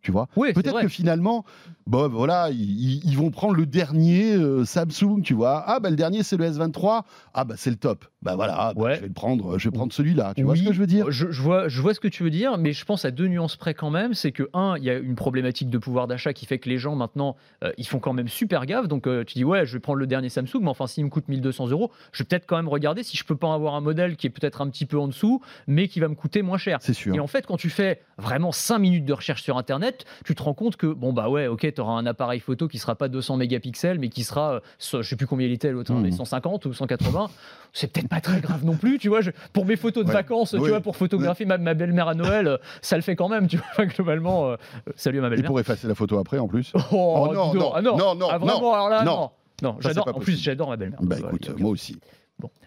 tu 0.03 0.11
vois, 0.11 0.27
Oui, 0.35 0.51
peut-être 0.53 0.81
que 0.81 0.89
finalement, 0.89 1.45
bon, 1.87 2.09
voilà, 2.09 2.49
ils, 2.51 3.15
vont 3.15 3.31
prendre 3.31 3.55
le 3.55 3.65
dernier 3.65 4.33
euh, 4.35 4.65
Samsung, 4.65 5.21
tu 5.23 5.33
vois. 5.33 5.63
Ah, 5.65 5.79
bah 5.79 5.89
le 5.89 5.95
dernier, 5.95 6.23
c'est 6.23 6.35
le 6.35 6.45
S23. 6.45 7.03
Ah, 7.33 7.45
bah 7.45 7.55
c'est 7.57 7.69
le 7.69 7.77
top. 7.77 8.05
Bah 8.21 8.35
voilà, 8.35 8.73
bah, 8.75 8.81
Ouais. 8.81 8.95
je 8.95 9.01
vais 9.01 9.07
le 9.07 9.13
prendre, 9.13 9.57
je 9.57 9.69
vais 9.69 9.73
prendre 9.73 9.93
celui-là. 9.93 10.33
Tu 10.35 10.43
vois 10.43 10.55
ce 10.57 10.63
que 10.63 10.73
je 10.73 10.79
veux 10.79 10.87
dire? 10.87 11.09
je, 11.09 11.31
je 11.31 11.41
vois, 11.41 11.69
je 11.69 11.81
vois 11.81 11.93
ce 11.93 12.01
que 12.01 12.09
tu 12.09 12.23
veux 12.23 12.29
dire, 12.29 12.57
mais 12.57 12.73
je 12.73 12.83
pense 12.83 13.05
à 13.05 13.11
deux 13.11 13.27
nuances 13.27 13.55
près 13.55 13.73
quand 13.73 13.89
même. 13.89 14.13
C'est 14.13 14.33
que, 14.33 14.49
un, 14.53 14.75
il 14.77 14.83
y 14.83 14.89
a 14.89 14.97
une 14.97 15.15
problématique 15.15 15.69
de 15.69 15.77
pouvoir 15.77 16.07
d'achat 16.07 16.33
qui 16.33 16.45
fait 16.45 16.59
que 16.59 16.67
les 16.69 16.77
gens 16.77 16.95
maintenant, 16.95 17.37
euh, 17.63 17.71
ils 17.77 17.87
font 17.87 17.99
quand 17.99 18.13
même 18.13 18.27
super 18.27 18.65
gaffe. 18.65 18.89
Donc, 18.89 19.07
euh, 19.07 19.23
tu 19.23 19.35
dis, 19.35 19.45
ouais, 19.45 19.65
je 19.65 19.73
vais 19.73 19.79
prendre 19.79 19.99
le 19.99 20.07
dernier 20.07 20.27
Samsung, 20.27 20.59
mais 20.61 20.69
enfin, 20.69 20.87
s'il 20.87 21.05
me 21.05 21.09
coûte 21.09 21.29
1200 21.29 21.69
euros, 21.69 21.91
je 22.11 22.23
vais 22.23 22.27
peut-être 22.27 22.45
quand 22.45 22.57
même 22.57 22.67
regarder 22.69 23.03
si 23.03 23.15
je 23.15 23.23
peux 23.23 23.37
pas 23.37 23.47
en 23.47 23.53
avoir 23.53 23.75
un 23.75 23.81
modèle 23.81 24.17
qui 24.17 24.27
est 24.27 24.31
peut-être 24.31 24.61
un 24.61 24.69
petit 24.69 24.85
peu 24.85 24.99
en 24.99 25.07
dessous, 25.07 25.41
mais 25.67 25.87
qui 25.87 25.99
va 26.01 26.09
me 26.09 26.15
coûter 26.15 26.41
moins 26.41 26.57
cher. 26.57 26.79
C'est 26.81 26.93
sûr. 26.93 27.15
Et 27.15 27.19
en 27.21 27.27
fait, 27.27 27.45
quand 27.45 27.57
tu 27.57 27.69
fais 27.69 28.01
vraiment 28.17 28.51
5 28.51 28.79
minutes 28.79 29.05
de 29.05 29.13
recherche 29.13 29.43
sur 29.43 29.57
Internet, 29.57 30.05
tu 30.25 30.35
te 30.35 30.43
rends 30.43 30.53
compte 30.53 30.75
que, 30.77 30.87
bon, 30.87 31.13
bah 31.13 31.29
ouais, 31.29 31.47
ok, 31.47 31.73
tu 31.73 31.81
auras 31.81 31.93
un 31.93 32.05
appareil 32.05 32.39
photo 32.39 32.67
qui 32.67 32.77
sera 32.77 32.95
pas 32.95 33.07
200 33.07 33.37
mégapixels, 33.37 33.99
mais 33.99 34.09
qui 34.09 34.23
sera, 34.23 34.53
euh, 34.53 34.59
je 34.79 35.01
sais 35.01 35.15
plus 35.15 35.27
combien 35.27 35.47
il 35.47 35.53
était 35.53 35.71
l'autre, 35.71 35.91
hein, 35.91 35.99
mais 36.01 36.11
150 36.11 36.65
ou 36.65 36.73
180. 36.73 37.29
C'est 37.73 37.91
peut-être 37.91 38.07
pas 38.07 38.21
très 38.21 38.39
grave 38.39 38.63
non 38.65 38.75
plus, 38.75 38.99
tu 38.99 39.09
vois. 39.09 39.21
je- 39.21 39.31
pour 39.51 39.65
mes 39.65 39.75
photos 39.75 40.03
de 40.03 40.09
Ouais. 40.09 40.13
vacances, 40.13 40.51
tu 40.51 40.57
vois, 40.57 40.81
pour 40.81 40.95
photographier 40.95 41.45
ma, 41.45 41.57
ma 41.57 41.73
belle-mère 41.73 42.07
à 42.07 42.13
Noël, 42.15 42.47
euh, 42.47 42.57
ça 42.81 42.95
le 42.95 43.01
fait 43.01 43.15
quand 43.15 43.29
même, 43.29 43.47
tu 43.47 43.57
vois, 43.57 43.85
globalement. 43.87 44.49
euh, 44.51 44.55
salut 44.95 45.17
à 45.19 45.21
ma 45.21 45.27
Et 45.27 45.29
belle-mère. 45.31 45.47
pour 45.47 45.59
effacer 45.59 45.87
la 45.87 45.95
photo 45.95 46.19
après, 46.19 46.37
en 46.39 46.47
plus 46.47 46.71
Oh, 46.91 47.27
Oh, 47.29 47.33
non, 47.33 47.53
non, 47.53 47.71
Ah 47.73 47.81
non, 47.81 47.97
non, 47.97 48.15
non, 48.15 48.27
Ah, 48.29 48.37
vraiment, 48.37 48.73
alors 48.73 48.89
là, 48.89 49.03
non. 49.03 49.15
non. 49.15 49.29
Non, 49.61 49.77
j'adore. 49.79 50.07
En 50.09 50.19
plus, 50.19 50.41
j'adore 50.41 50.69
ma 50.69 50.77
belle-mère. 50.77 50.99
Bah 51.01 51.15
écoute, 51.19 51.49
a- 51.49 51.59
moi 51.61 51.69
aussi. 51.71 51.99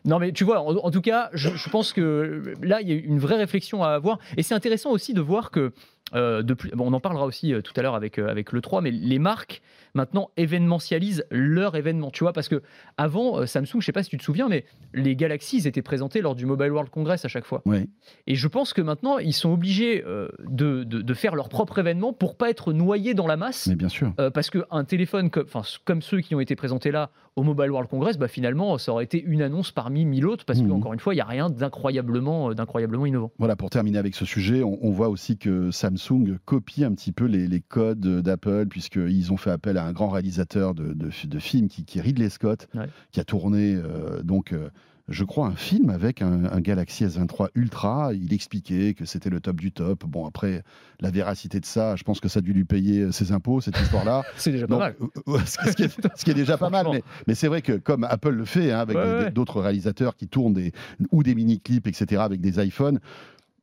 Non, 0.07 0.21
mais 0.21 0.33
tu 0.33 0.45
vois, 0.45 0.61
en, 0.61 0.91
tout 0.91 1.01
cas, 1.01 1.31
je, 1.33 1.69
pense 1.69 1.93
que 1.93 2.55
là, 2.63 2.81
il 2.81 2.89
y 2.89 2.93
a 2.93 2.95
une 2.95 3.19
vraie 3.19 3.37
réflexion 3.37 3.83
à 3.83 3.89
avoir. 3.89 4.19
Et 4.37 4.43
c'est 4.43 4.55
intéressant 4.55 4.91
aussi 4.91 5.15
de 5.15 5.21
voir 5.21 5.51
que, 5.51 5.73
euh, 6.15 6.43
de 6.43 6.55
plus- 6.55 6.71
bon, 6.71 6.87
on 6.89 6.93
en 6.93 7.01
parlera 7.01 7.27
aussi 7.27 7.53
euh, 7.53 7.61
tout 7.61 7.73
à 7.77 7.83
l'heure 7.83 7.97
avec, 7.97 8.19
euh, 8.19 8.29
avec 8.29 8.53
le 8.53 8.61
3, 8.61 8.83
mais 8.83 8.93
les 8.93 9.19
marques, 9.19 9.63
maintenant, 9.95 10.31
événementialisent 10.37 11.25
leur 11.31 11.75
événement. 11.77 12.11
Tu 12.11 12.25
vois, 12.25 12.33
parce 12.33 12.49
que 12.49 12.63
avant, 12.97 13.39
euh, 13.41 13.47
Samsung, 13.47 13.81
je 13.81 13.87
sais 13.87 13.93
pas 13.93 14.03
si 14.03 14.11
tu 14.11 14.17
te 14.19 14.23
souviens, 14.25 14.49
mais 14.49 14.65
les 14.95 15.17
Galaxies 15.17 15.67
étaient 15.67 15.83
présentés 15.83 16.21
lors 16.21 16.35
du 16.35 16.47
Mobile 16.47 16.71
World 16.73 16.91
Congress 16.91 17.25
à 17.25 17.29
chaque 17.29 17.45
fois. 17.45 17.63
Oui. 17.67 17.89
Et 18.27 18.35
je 18.35 18.49
pense 18.49 18.73
que 18.73 18.83
maintenant, 18.83 19.19
ils 19.19 19.33
sont 19.33 19.51
obligés 19.53 20.05
euh, 20.07 20.29
de, 20.49 20.85
de- 20.85 21.03
de 21.03 21.15
faire 21.15 21.35
leur 21.35 21.49
propre 21.49 21.79
événement 21.79 22.13
pour 22.13 22.37
pas 22.37 22.51
être 22.51 22.73
noyés 22.73 23.15
dans 23.15 23.27
la 23.27 23.37
masse. 23.37 23.67
Mais 23.69 23.77
bien 23.77 23.89
sûr. 23.89 24.13
Euh, 24.21 24.31
parce 24.31 24.51
qu'un 24.51 24.85
téléphone 24.85 25.31
comme, 25.31 25.47
comme 25.85 26.03
ceux 26.03 26.21
qui 26.21 26.35
ont 26.35 26.41
été 26.41 26.57
présentés 26.57 26.91
là 26.91 27.11
au 27.37 27.43
Mobile 27.43 27.71
World 27.71 27.91
Congress, 27.91 28.17
bah, 28.17 28.29
finalement, 28.29 28.79
ça 28.79 28.93
aurait 28.93 29.05
été 29.05 29.23
une 29.23 29.43
annonce 29.43 29.71
parmi 29.71 30.07
mille 30.07 30.27
autres, 30.27 30.47
parce 30.47 30.61
Mhm. 30.61 30.69
qu'encore 30.71 30.95
une 30.95 31.01
fois, 31.01 31.13
il 31.13 31.19
n'y 31.19 31.21
a 31.23 31.27
rien 31.27 31.51
d'incroyablement, 31.51 32.51
euh, 32.51 32.55
d'incroyablement 32.55 33.05
innovant. 33.05 33.31
Voilà, 33.39 33.57
pour 33.57 33.69
terminer 33.69 33.99
avec 33.99 34.15
ce 34.15 34.25
sujet, 34.25 34.63
on, 34.63 34.79
on 34.81 34.91
voit 34.91 35.11
aussi 35.11 35.37
que 35.37 35.71
Samsung 35.71 36.39
copie 36.47 36.83
un 36.85 36.93
petit 36.95 37.13
peu 37.13 37.27
les, 37.27 37.47
les 37.47 37.61
codes 37.61 38.01
d'Apple, 38.23 38.67
puisqu'ils 38.71 39.33
ont 39.33 39.37
fait 39.37 39.51
appel 39.51 39.77
à 39.77 39.85
un 39.87 39.93
grand 39.93 40.09
réalisateur 40.09 40.75
de, 40.75 40.93
de, 40.93 41.11
de 41.27 41.39
films 41.39 41.69
qui, 41.69 41.85
qui 41.85 41.99
est 41.99 42.03
Ridley 42.03 42.29
Scott, 42.31 42.69
Ouais. 42.75 42.87
qui 43.13 43.21
a 43.21 43.25
tourné, 43.25 43.75
euh, 43.75 44.23
donc, 44.23 44.53
euh, 44.53 44.69
je 45.09 45.23
crois, 45.23 45.47
un 45.47 45.55
film 45.55 45.91
avec 45.91 46.21
un, 46.21 46.47
un 46.47 46.61
Galaxy 46.61 47.05
S23 47.05 47.51
Ultra. 47.55 48.11
Il 48.13 48.33
expliquait 48.35 48.93
que 48.95 49.05
c'était 49.05 49.31
le 49.31 49.39
top 49.39 49.61
du 49.61 49.71
top. 49.71 50.05
Bon, 50.05 50.27
après, 50.27 50.65
la 51.01 51.13
véracité 51.13 51.61
de 51.61 51.65
ça, 51.65 51.95
je 51.95 52.03
pense 52.03 52.19
que 52.19 52.27
ça 52.29 52.39
a 52.39 52.41
dû 52.43 52.53
lui 52.53 52.65
payer 52.65 53.13
ses 53.13 53.31
impôts, 53.31 53.61
cette 53.61 53.79
histoire-là. 53.81 54.25
C'est 54.37 54.51
déjà 54.51 54.67
pas 54.67 54.79
mal. 54.79 54.97
euh, 55.01 55.07
euh, 55.29 55.39
ce, 55.47 55.73
qui 55.77 55.85
est, 55.85 55.97
ce 56.17 56.25
qui 56.25 56.31
est 56.33 56.35
déjà 56.43 56.59
pas 56.59 56.71
mal, 56.71 56.87
mais, 56.91 57.05
mais 57.29 57.37
c'est 57.37 57.47
vrai 57.47 57.63
que 57.63 57.75
comme 57.75 58.03
Apple 58.03 58.31
le 58.31 58.45
fait, 58.45 58.73
hein, 58.73 58.81
avec 58.81 58.97
Ouais, 58.97 59.05
des- 59.19 59.25
ouais. 59.27 59.31
d'autres 59.31 59.61
réalisateurs 59.61 60.17
qui 60.17 60.27
tournent 60.27 60.55
des, 60.55 60.73
ou 61.13 61.23
des 61.23 61.37
mini-clips, 61.37 61.87
etc., 61.87 62.23
avec 62.23 62.41
des 62.41 62.59
iPhones, 62.65 62.99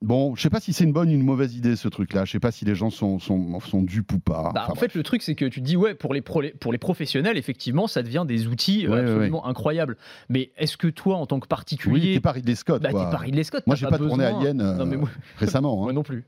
bon, 0.03 0.35
je 0.35 0.41
sais 0.41 0.49
pas 0.49 0.59
si 0.59 0.73
c'est 0.73 0.83
une 0.83 0.93
bonne 0.93 1.09
ou 1.09 1.13
une 1.13 1.23
mauvaise 1.23 1.55
idée 1.55 1.75
ce 1.75 1.87
truc-là, 1.87 2.25
je 2.25 2.31
sais 2.31 2.39
pas 2.39 2.51
si 2.51 2.65
les 2.65 2.75
gens 2.75 2.89
sont, 2.89 3.19
sont, 3.19 3.59
sont 3.61 3.81
dupes 3.81 4.13
ou 4.13 4.19
pas. 4.19 4.51
Bah, 4.53 4.63
Enfin, 4.65 4.73
en 4.73 4.75
fait, 4.75 4.93
le 4.93 5.03
truc, 5.03 5.21
c'est 5.23 5.35
que 5.35 5.45
tu 5.45 5.61
te 5.61 5.65
dis, 5.65 5.75
ouais, 5.77 5.95
pour 5.95 6.13
les, 6.13 6.21
pro- 6.21 6.43
pour 6.59 6.71
les 6.71 6.77
professionnels, 6.77 7.37
effectivement, 7.37 7.87
ça 7.87 8.03
devient 8.03 8.25
des 8.27 8.47
outils 8.47 8.85
euh, 8.85 8.89
Ouais, 8.89 8.95
ouais, 9.01 9.09
absolument 9.09 9.45
incroyables. 9.47 9.97
Mais 10.29 10.51
est-ce 10.57 10.77
que 10.77 10.87
toi, 10.87 11.15
en 11.17 11.25
tant 11.25 11.39
que 11.39 11.45
oui, 11.45 11.49
particulier, 11.49 12.13
t'es 12.15 12.19
pas 12.19 12.31
Ridley 12.33 12.55
Scott, 12.55 12.81
bah, 12.81 12.89
t'es 12.89 12.93
pas 12.95 13.17
Ridley 13.17 13.43
Scott 13.43 13.63
Moi, 13.65 13.75
j'ai 13.75 13.87
pas 13.87 13.97
tourné 13.97 14.25
besoin- 14.25 14.39
Alien 14.41 14.61
euh, 14.61 14.75
Non, 14.77 14.85
mais 14.85 14.97
moi, 14.97 15.09
récemment, 15.37 15.79
hein. 15.79 15.83
moi 15.83 15.93
non 15.93 16.03
plus. 16.03 16.25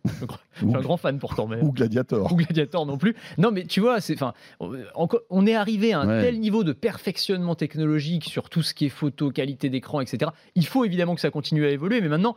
Je 0.53 0.65
suis 0.65 0.75
un 0.75 0.81
grand 0.81 0.97
fan 0.97 1.19
pourtant, 1.19 1.47
mais. 1.47 1.61
ou 1.61 1.71
Gladiator. 1.71 2.31
ou 2.31 2.35
Gladiator 2.37 2.85
non 2.85 2.97
plus. 2.97 3.15
Non, 3.37 3.51
mais 3.51 3.65
tu 3.65 3.81
vois, 3.81 3.99
c'est, 4.01 4.15
on 4.59 5.45
est 5.47 5.55
arrivé 5.55 5.93
à 5.93 5.99
un 6.01 6.21
tel 6.21 6.39
niveau 6.39 6.63
de 6.63 6.71
perfectionnement 6.73 7.55
technologique 7.55 8.25
sur 8.25 8.49
tout 8.49 8.61
ce 8.61 8.73
qui 8.73 8.85
est 8.85 8.89
photo, 8.89 9.31
qualité 9.31 9.69
d'écran, 9.69 10.01
etc. 10.01 10.31
Il 10.55 10.65
faut 10.65 10.85
évidemment 10.85 11.15
que 11.15 11.21
ça 11.21 11.29
continue 11.31 11.65
à 11.65 11.69
évoluer, 11.69 12.01
mais 12.01 12.09
maintenant, 12.09 12.35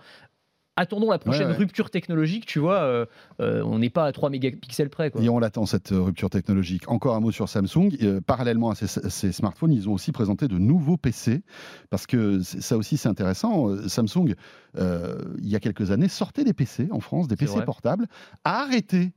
attendons 0.79 1.11
la 1.11 1.19
prochaine 1.19 1.47
Ouais, 1.49 1.53
ouais. 1.53 1.59
rupture 1.59 1.91
technologique. 1.91 2.47
Tu 2.47 2.59
vois, 2.59 2.77
euh, 2.81 3.07
euh, 3.41 3.63
on 3.65 3.79
n'est 3.79 3.91
pas 3.91 4.05
à 4.07 4.13
3 4.13 4.31
mégapixels 4.31 4.89
près. 4.91 5.11
Quoi. 5.11 5.23
Et 5.23 5.29
on 5.29 5.39
l'attend, 5.39 5.67
cette 5.67 5.93
euh, 5.93 6.01
rupture 6.01 6.31
technologique. 6.31 6.85
Encore 6.91 7.15
un 7.17 7.21
mot 7.21 7.31
sur 7.33 7.49
Samsung. 7.49 7.91
Euh, 8.03 8.21
parallèlement 8.21 8.71
à 8.71 8.75
ces, 8.75 8.87
ces 8.87 9.33
smartphones, 9.33 9.73
ils 9.73 9.89
ont 9.89 9.93
aussi 9.93 10.13
présenté 10.13 10.49
de 10.49 10.57
nouveaux 10.59 10.97
PC. 10.97 11.43
Parce 11.91 12.07
que 12.07 12.41
ça 12.43 12.77
aussi, 12.77 12.97
c'est 12.97 13.09
intéressant. 13.09 13.69
Samsung, 13.89 14.35
il 14.77 15.49
y 15.49 15.57
a 15.57 15.61
quelques 15.61 15.91
années, 15.91 16.09
sortait 16.09 16.45
des 16.45 16.53
PC 16.55 16.89
en 16.91 17.01
France, 17.01 17.29
des 17.29 17.37
PC 17.37 17.55
vrai. 17.57 17.65
portables, 17.65 18.07
a 18.45 18.63
arrêté 18.63 19.13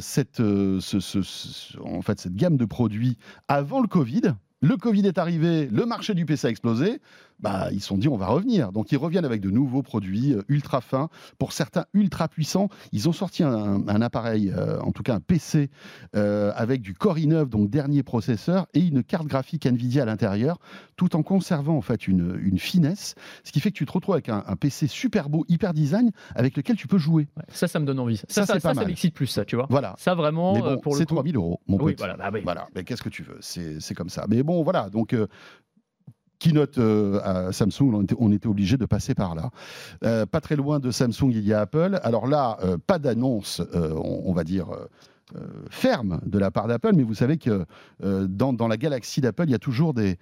cette, 0.00 0.36
ce- 0.38 0.78
ce- 0.80 1.22
ce- 1.22 1.78
en 1.80 2.02
fait, 2.02 2.18
cette 2.20 2.34
gamme 2.34 2.56
de 2.56 2.64
produits 2.64 3.16
avant 3.48 3.80
le 3.80 3.88
Covid. 3.88 4.22
Le 4.62 4.76
Covid 4.76 5.06
est 5.06 5.16
arrivé, 5.18 5.68
le 5.72 5.86
marché 5.86 6.12
du 6.14 6.26
PC 6.26 6.46
a 6.46 6.50
explosé. 6.50 7.00
Bah, 7.42 7.68
ils 7.72 7.80
se 7.80 7.88
sont 7.88 7.98
dit 7.98 8.08
on 8.08 8.16
va 8.16 8.26
revenir. 8.26 8.72
Donc 8.72 8.92
ils 8.92 8.98
reviennent 8.98 9.24
avec 9.24 9.40
de 9.40 9.50
nouveaux 9.50 9.82
produits 9.82 10.34
euh, 10.34 10.42
ultra 10.48 10.80
fins, 10.80 11.08
pour 11.38 11.52
certains 11.52 11.86
ultra 11.94 12.28
puissants. 12.28 12.68
Ils 12.92 13.08
ont 13.08 13.12
sorti 13.12 13.42
un, 13.42 13.86
un 13.88 14.02
appareil, 14.02 14.52
euh, 14.54 14.80
en 14.80 14.92
tout 14.92 15.02
cas 15.02 15.14
un 15.14 15.20
PC, 15.20 15.70
euh, 16.16 16.52
avec 16.54 16.82
du 16.82 16.94
Core 16.94 17.16
i9, 17.16 17.46
donc 17.48 17.70
dernier 17.70 18.02
processeur, 18.02 18.66
et 18.74 18.80
une 18.80 19.02
carte 19.02 19.26
graphique 19.26 19.66
Nvidia 19.66 20.02
à 20.02 20.06
l'intérieur, 20.06 20.58
tout 20.96 21.16
en 21.16 21.22
conservant 21.22 21.76
en 21.76 21.80
fait 21.80 22.08
une, 22.08 22.38
une 22.42 22.58
finesse, 22.58 23.14
ce 23.44 23.52
qui 23.52 23.60
fait 23.60 23.70
que 23.70 23.76
tu 23.76 23.86
te 23.86 23.92
retrouves 23.92 24.14
avec 24.14 24.28
un, 24.28 24.44
un 24.46 24.56
PC 24.56 24.86
super 24.86 25.28
beau, 25.28 25.44
hyper 25.48 25.72
design, 25.72 26.10
avec 26.34 26.56
lequel 26.56 26.76
tu 26.76 26.88
peux 26.88 26.98
jouer. 26.98 27.28
Ouais, 27.36 27.44
ça, 27.48 27.68
ça 27.68 27.78
me 27.78 27.86
donne 27.86 28.00
envie. 28.00 28.16
Ça, 28.16 28.26
Ça, 28.28 28.46
ça, 28.46 28.74
ça, 28.74 28.84
m'excite 28.84 29.14
plus, 29.14 29.26
ça, 29.26 29.44
tu 29.44 29.56
vois. 29.56 29.66
Voilà. 29.70 29.94
Ça, 29.98 30.14
vraiment, 30.14 30.54
Mais 30.54 30.62
euh, 30.62 30.74
bon, 30.74 30.80
pour 30.80 30.92
le 30.94 30.98
c'est 30.98 31.06
coup. 31.06 31.14
3000 31.14 31.36
euros, 31.36 31.60
mon 31.66 31.78
Oui, 31.78 31.94
voilà, 31.96 32.16
bah 32.16 32.30
oui. 32.32 32.40
Voilà, 32.44 32.68
mais 32.74 32.84
qu'est-ce 32.84 33.02
que 33.02 33.08
tu 33.08 33.22
veux? 33.22 33.38
C'est 33.40 33.80
c'est 33.80 33.94
comme 33.94 34.08
ça. 34.08 34.26
Mais 34.28 34.42
bon, 34.42 34.62
voilà, 34.62 34.90
donc 34.90 35.14
keynote 36.40 36.78
euh, 36.78 37.20
à 37.22 37.52
Samsung, 37.52 38.04
on 38.18 38.32
était, 38.32 38.48
obligé 38.48 38.76
de 38.76 38.86
passer 38.86 39.14
par 39.14 39.36
là. 39.36 39.50
Euh, 40.04 40.26
pas 40.26 40.40
très 40.40 40.56
loin 40.56 40.80
de 40.80 40.90
Samsung, 40.90 41.30
il 41.30 41.46
y 41.46 41.52
a 41.52 41.60
Apple. 41.60 42.00
Alors 42.02 42.26
là, 42.26 42.58
euh, 42.64 42.78
pas 42.84 42.98
d'annonce, 42.98 43.62
euh, 43.74 43.94
on, 43.94 44.32
va 44.32 44.42
dire. 44.42 44.66
ferme 45.70 46.20
de 46.26 46.40
la 46.40 46.50
part 46.50 46.66
d'Apple, 46.66 46.92
mais 46.96 47.04
vous 47.04 47.14
savez 47.14 47.38
que 47.38 47.64
dans, 48.00 48.66
la 48.66 48.76
galaxie 48.76 49.20
d'Apple, 49.20 49.44
il 49.44 49.52
y 49.52 49.54
a 49.54 49.60
toujours 49.60 49.94
des, 49.94 50.16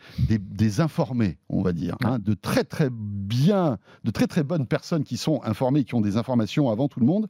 informés, 0.81 1.39
on 1.49 1.63
va 1.63 1.73
dire, 1.73 1.97
hein, 2.05 2.19
de 2.19 2.35
très 2.35 2.65
très 2.65 2.91
bien, 2.93 3.79
de 4.05 4.11
très 4.11 4.27
très 4.27 4.43
bonnes 4.43 4.67
personnes 4.67 5.05
qui 5.05 5.17
sont 5.17 5.41
informées, 5.45 5.85
qui 5.85 5.95
ont 5.95 6.03
des 6.03 6.19
informations 6.19 6.69
avant 6.69 6.89
tout 6.89 7.01
le 7.01 7.07
monde, 7.07 7.27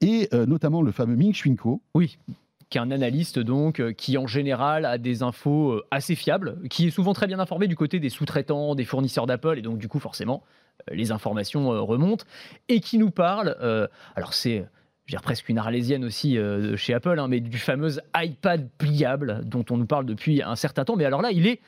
et 0.00 0.28
notamment 0.48 0.82
le 0.82 0.90
fameux 0.90 1.14
Ming 1.14 1.32
Chi 1.32 1.54
Kuo, 1.54 1.82
Oui, 1.94 2.18
qui 2.70 2.78
est 2.78 2.80
un 2.80 2.90
analyste 2.92 3.38
donc 3.38 3.80
euh, 3.80 3.92
qui 3.92 4.16
en 4.16 4.26
général 4.26 4.86
a 4.86 4.96
des 4.96 5.22
infos 5.22 5.72
euh, 5.72 5.86
assez 5.90 6.14
fiables, 6.14 6.56
qui 6.70 6.86
est 6.86 6.90
souvent 6.90 7.12
très 7.12 7.26
bien 7.26 7.40
informé 7.40 7.66
du 7.66 7.76
côté 7.76 7.98
des 7.98 8.08
sous-traitants, 8.08 8.74
des 8.74 8.84
fournisseurs 8.84 9.26
d'Apple 9.26 9.58
et 9.58 9.62
donc 9.62 9.78
du 9.78 9.88
coup 9.88 9.98
forcément 9.98 10.44
euh, 10.88 10.94
les 10.94 11.10
informations 11.10 11.68
remontent 11.84 12.24
et 12.68 12.80
qui 12.80 12.96
nous 12.96 13.10
parle. 13.10 13.56
alors 14.16 14.32
c'est 14.32 14.64
presque 15.22 15.48
une 15.48 15.58
arlésienne 15.58 16.04
aussi 16.04 16.38
chez 16.76 16.94
Apple, 16.94 17.18
hein, 17.18 17.26
mais 17.26 17.40
du 17.40 17.58
fameux 17.58 17.98
iPad 18.14 18.68
pliable 18.78 19.40
dont 19.44 19.64
on 19.70 19.76
nous 19.76 19.86
parle 19.86 20.06
depuis 20.06 20.40
un 20.40 20.54
certain 20.54 20.84
temps. 20.84 20.94
Mais 20.94 21.04
alors 21.04 21.20
là, 21.20 21.32
il 21.32 21.48
est 21.48 21.60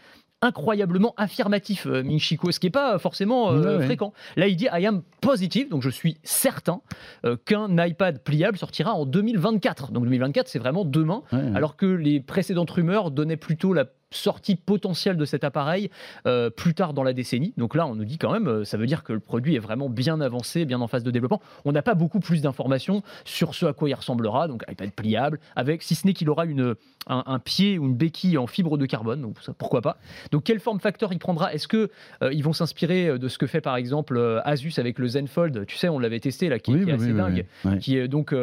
incroyablement 0.42 1.14
affirmatif, 1.16 1.86
euh, 1.86 2.02
Ming 2.02 2.18
Chi 2.18 2.36
Kuo, 2.36 2.50
ce 2.50 2.60
qui 2.60 2.66
n'est 2.66 2.70
pas 2.70 2.98
forcément 2.98 3.52
euh, 3.52 3.80
fréquent. 3.80 4.12
Là, 4.36 4.48
il 4.48 4.56
dit 4.56 4.68
I 4.72 4.86
am 4.86 5.02
positive, 5.20 5.70
donc 5.70 5.82
je 5.82 5.88
suis 5.88 6.18
certain 6.24 6.82
euh, 7.24 7.36
qu'un 7.44 7.82
iPad 7.82 8.18
pliable 8.22 8.58
sortira 8.58 8.92
en 8.92 9.06
2024. 9.06 9.92
Donc 9.92 10.04
2024, 10.04 10.48
c'est 10.48 10.58
vraiment 10.58 10.84
demain, 10.84 11.22
alors 11.54 11.76
que 11.76 11.86
les 11.86 12.20
précédentes 12.20 12.70
rumeurs 12.70 13.10
donnaient 13.10 13.36
plutôt 13.36 13.72
la 13.72 13.86
sortie 14.14 14.56
potentielle 14.56 15.16
de 15.16 15.24
cet 15.24 15.44
appareil 15.44 15.90
euh, 16.26 16.50
plus 16.50 16.74
tard 16.74 16.94
dans 16.94 17.02
la 17.02 17.12
décennie. 17.12 17.54
Donc 17.56 17.74
là, 17.74 17.86
on 17.86 17.94
nous 17.94 18.04
dit 18.04 18.18
quand 18.18 18.32
même, 18.32 18.48
euh, 18.48 18.64
ça 18.64 18.76
veut 18.76 18.86
dire 18.86 19.02
que 19.02 19.12
le 19.12 19.20
produit 19.20 19.56
est 19.56 19.60
vraiment 19.60 19.88
bien 19.88 20.20
avancé, 20.20 20.64
bien 20.64 20.80
en 20.80 20.88
phase 20.88 21.04
de 21.04 21.10
développement. 21.10 21.40
On 21.64 21.72
n'a 21.72 21.82
pas 21.82 21.94
beaucoup 21.94 22.20
plus 22.20 22.42
d'informations 22.42 23.02
sur 23.24 23.54
ce 23.54 23.66
à 23.66 23.72
quoi 23.72 23.88
il 23.88 23.94
ressemblera. 23.94 24.48
Donc 24.48 24.64
iPad 24.70 24.90
pliable, 24.92 25.40
avec 25.56 25.82
si 25.82 25.94
ce 25.94 26.06
n'est 26.06 26.12
qu'il 26.12 26.28
aura 26.30 26.44
une, 26.44 26.74
un, 27.06 27.22
un 27.26 27.38
pied 27.38 27.78
ou 27.78 27.86
une 27.86 27.94
béquille 27.94 28.38
en 28.38 28.46
fibre 28.46 28.78
de 28.78 28.86
carbone. 28.86 29.22
Donc 29.22 29.36
ça, 29.40 29.52
pourquoi 29.52 29.80
pas. 29.80 29.98
Donc 30.30 30.44
quel 30.44 30.60
form 30.60 30.80
factor 30.80 31.12
il 31.12 31.18
prendra? 31.18 31.52
Est-ce 31.52 31.68
que 31.68 31.90
euh, 32.22 32.32
ils 32.32 32.44
vont 32.44 32.52
s'inspirer 32.52 33.18
de 33.18 33.28
ce 33.28 33.38
que 33.38 33.46
fait 33.46 33.60
par 33.60 33.76
exemple 33.76 34.16
euh, 34.16 34.40
Asus 34.44 34.74
avec 34.78 34.98
le 34.98 35.06
Zenfold? 35.08 35.66
Tu 35.66 35.76
sais, 35.76 35.88
on 35.88 35.98
l'avait 35.98 36.20
testé 36.20 36.48
là, 36.48 36.58
qui, 36.58 36.72
Oui, 36.72 36.84
qui 36.84 36.90
est 36.90 36.94
oui, 36.94 37.00
assez 37.00 37.12
oui, 37.12 37.16
dingue 37.16 37.78
qui 37.80 37.96
est 37.96 38.08
donc 38.08 38.34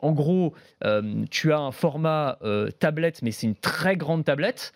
en 0.00 0.12
gros, 0.12 0.54
euh, 0.84 1.24
tu 1.30 1.52
as 1.52 1.58
un 1.58 1.72
format 1.72 2.38
euh, 2.42 2.70
tablette, 2.70 3.22
mais 3.22 3.30
c'est 3.30 3.46
une 3.46 3.56
très 3.56 3.96
grande 3.96 4.24
tablette. 4.24 4.72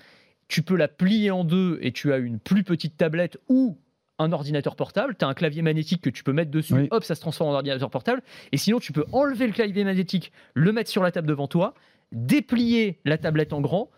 Tu 0.52 0.60
peux 0.60 0.76
la 0.76 0.86
plier 0.86 1.30
en 1.30 1.44
deux 1.44 1.78
et 1.80 1.92
tu 1.92 2.12
as 2.12 2.18
une 2.18 2.38
plus 2.38 2.62
petite 2.62 2.98
tablette 2.98 3.38
ou 3.48 3.78
un 4.18 4.32
ordinateur 4.32 4.76
portable. 4.76 5.16
Tu 5.18 5.24
as 5.24 5.28
un 5.28 5.32
clavier 5.32 5.62
magnétique 5.62 6.02
que 6.02 6.10
tu 6.10 6.22
peux 6.22 6.34
mettre 6.34 6.50
dessus, 6.50 6.74
Oui. 6.74 6.88
hop, 6.90 7.04
ça 7.04 7.14
se 7.14 7.22
transforme 7.22 7.48
en 7.48 7.54
ordinateur 7.54 7.88
portable. 7.88 8.20
Et 8.52 8.58
sinon, 8.58 8.78
tu 8.78 8.92
peux 8.92 9.06
enlever 9.12 9.46
le 9.46 9.54
clavier 9.54 9.82
magnétique, 9.82 10.30
le 10.52 10.70
mettre 10.72 10.90
sur 10.90 11.02
la 11.02 11.10
table 11.10 11.26
devant 11.26 11.46
toi, 11.48 11.72
déplier 12.12 12.98
la 13.06 13.16
tablette 13.16 13.54
en 13.54 13.62
grand, 13.62 13.88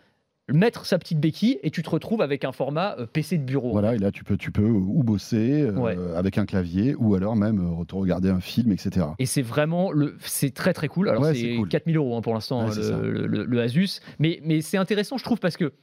mettre 0.47 0.85
sa 0.85 0.97
petite 0.97 1.19
béquille 1.19 1.59
et 1.61 1.71
tu 1.71 1.83
te 1.83 1.89
retrouves 1.89 2.21
avec 2.21 2.45
un 2.45 2.53
format 2.53 2.95
euh, 2.99 3.05
PC 3.05 3.37
de 3.37 3.43
bureau. 3.43 3.71
Voilà, 3.71 3.95
et 3.95 3.97
là 3.97 4.11
tu 4.13 4.23
peux, 4.23 4.37
tu 4.37 4.51
peux 4.53 4.63
ou 4.69 5.03
bosser 5.03 5.61
euh, 5.63 6.15
avec 6.15 6.37
un 6.37 6.45
clavier 6.45 6.95
ou 6.97 7.15
alors 7.15 7.35
même 7.35 7.59
euh, 7.59 7.83
regarder 7.91 8.29
un 8.29 8.39
film, 8.39 8.71
etc. 8.71 9.07
Et 9.19 9.25
c'est 9.25 9.41
vraiment, 9.41 9.91
le, 9.91 10.15
c'est 10.21 10.53
très 10.53 10.71
très 10.71 10.87
cool. 10.87 11.09
Alors 11.09 11.23
Ouais, 11.23 11.33
c'est 11.33 11.41
c'est 11.41 11.55
cool. 11.57 11.67
4000 11.67 11.97
euros 11.97 12.15
hein, 12.15 12.21
pour 12.21 12.33
l'instant 12.33 12.69
Ouais, 12.69 12.75
le, 13.01 13.27
le- 13.27 13.43
le 13.43 13.61
Asus, 13.61 13.99
mais, 14.19 14.39
mais 14.43 14.61
c'est 14.61 14.77
intéressant 14.77 15.17
je 15.17 15.23
trouve 15.25 15.39
parce 15.39 15.57
que 15.57 15.73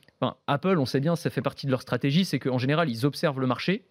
Apple, 0.47 0.79
on 0.79 0.87
sait 0.87 1.01
bien, 1.01 1.17
ça 1.17 1.31
fait 1.31 1.43
partie 1.43 1.67
de 1.67 1.71
leur 1.71 1.83
stratégie, 1.83 2.25
c'est 2.25 2.39
qu'en 2.39 2.59
général 2.59 2.89
ils 2.91 3.07
observent 3.07 3.41
le 3.41 3.47
marché, 3.47 3.85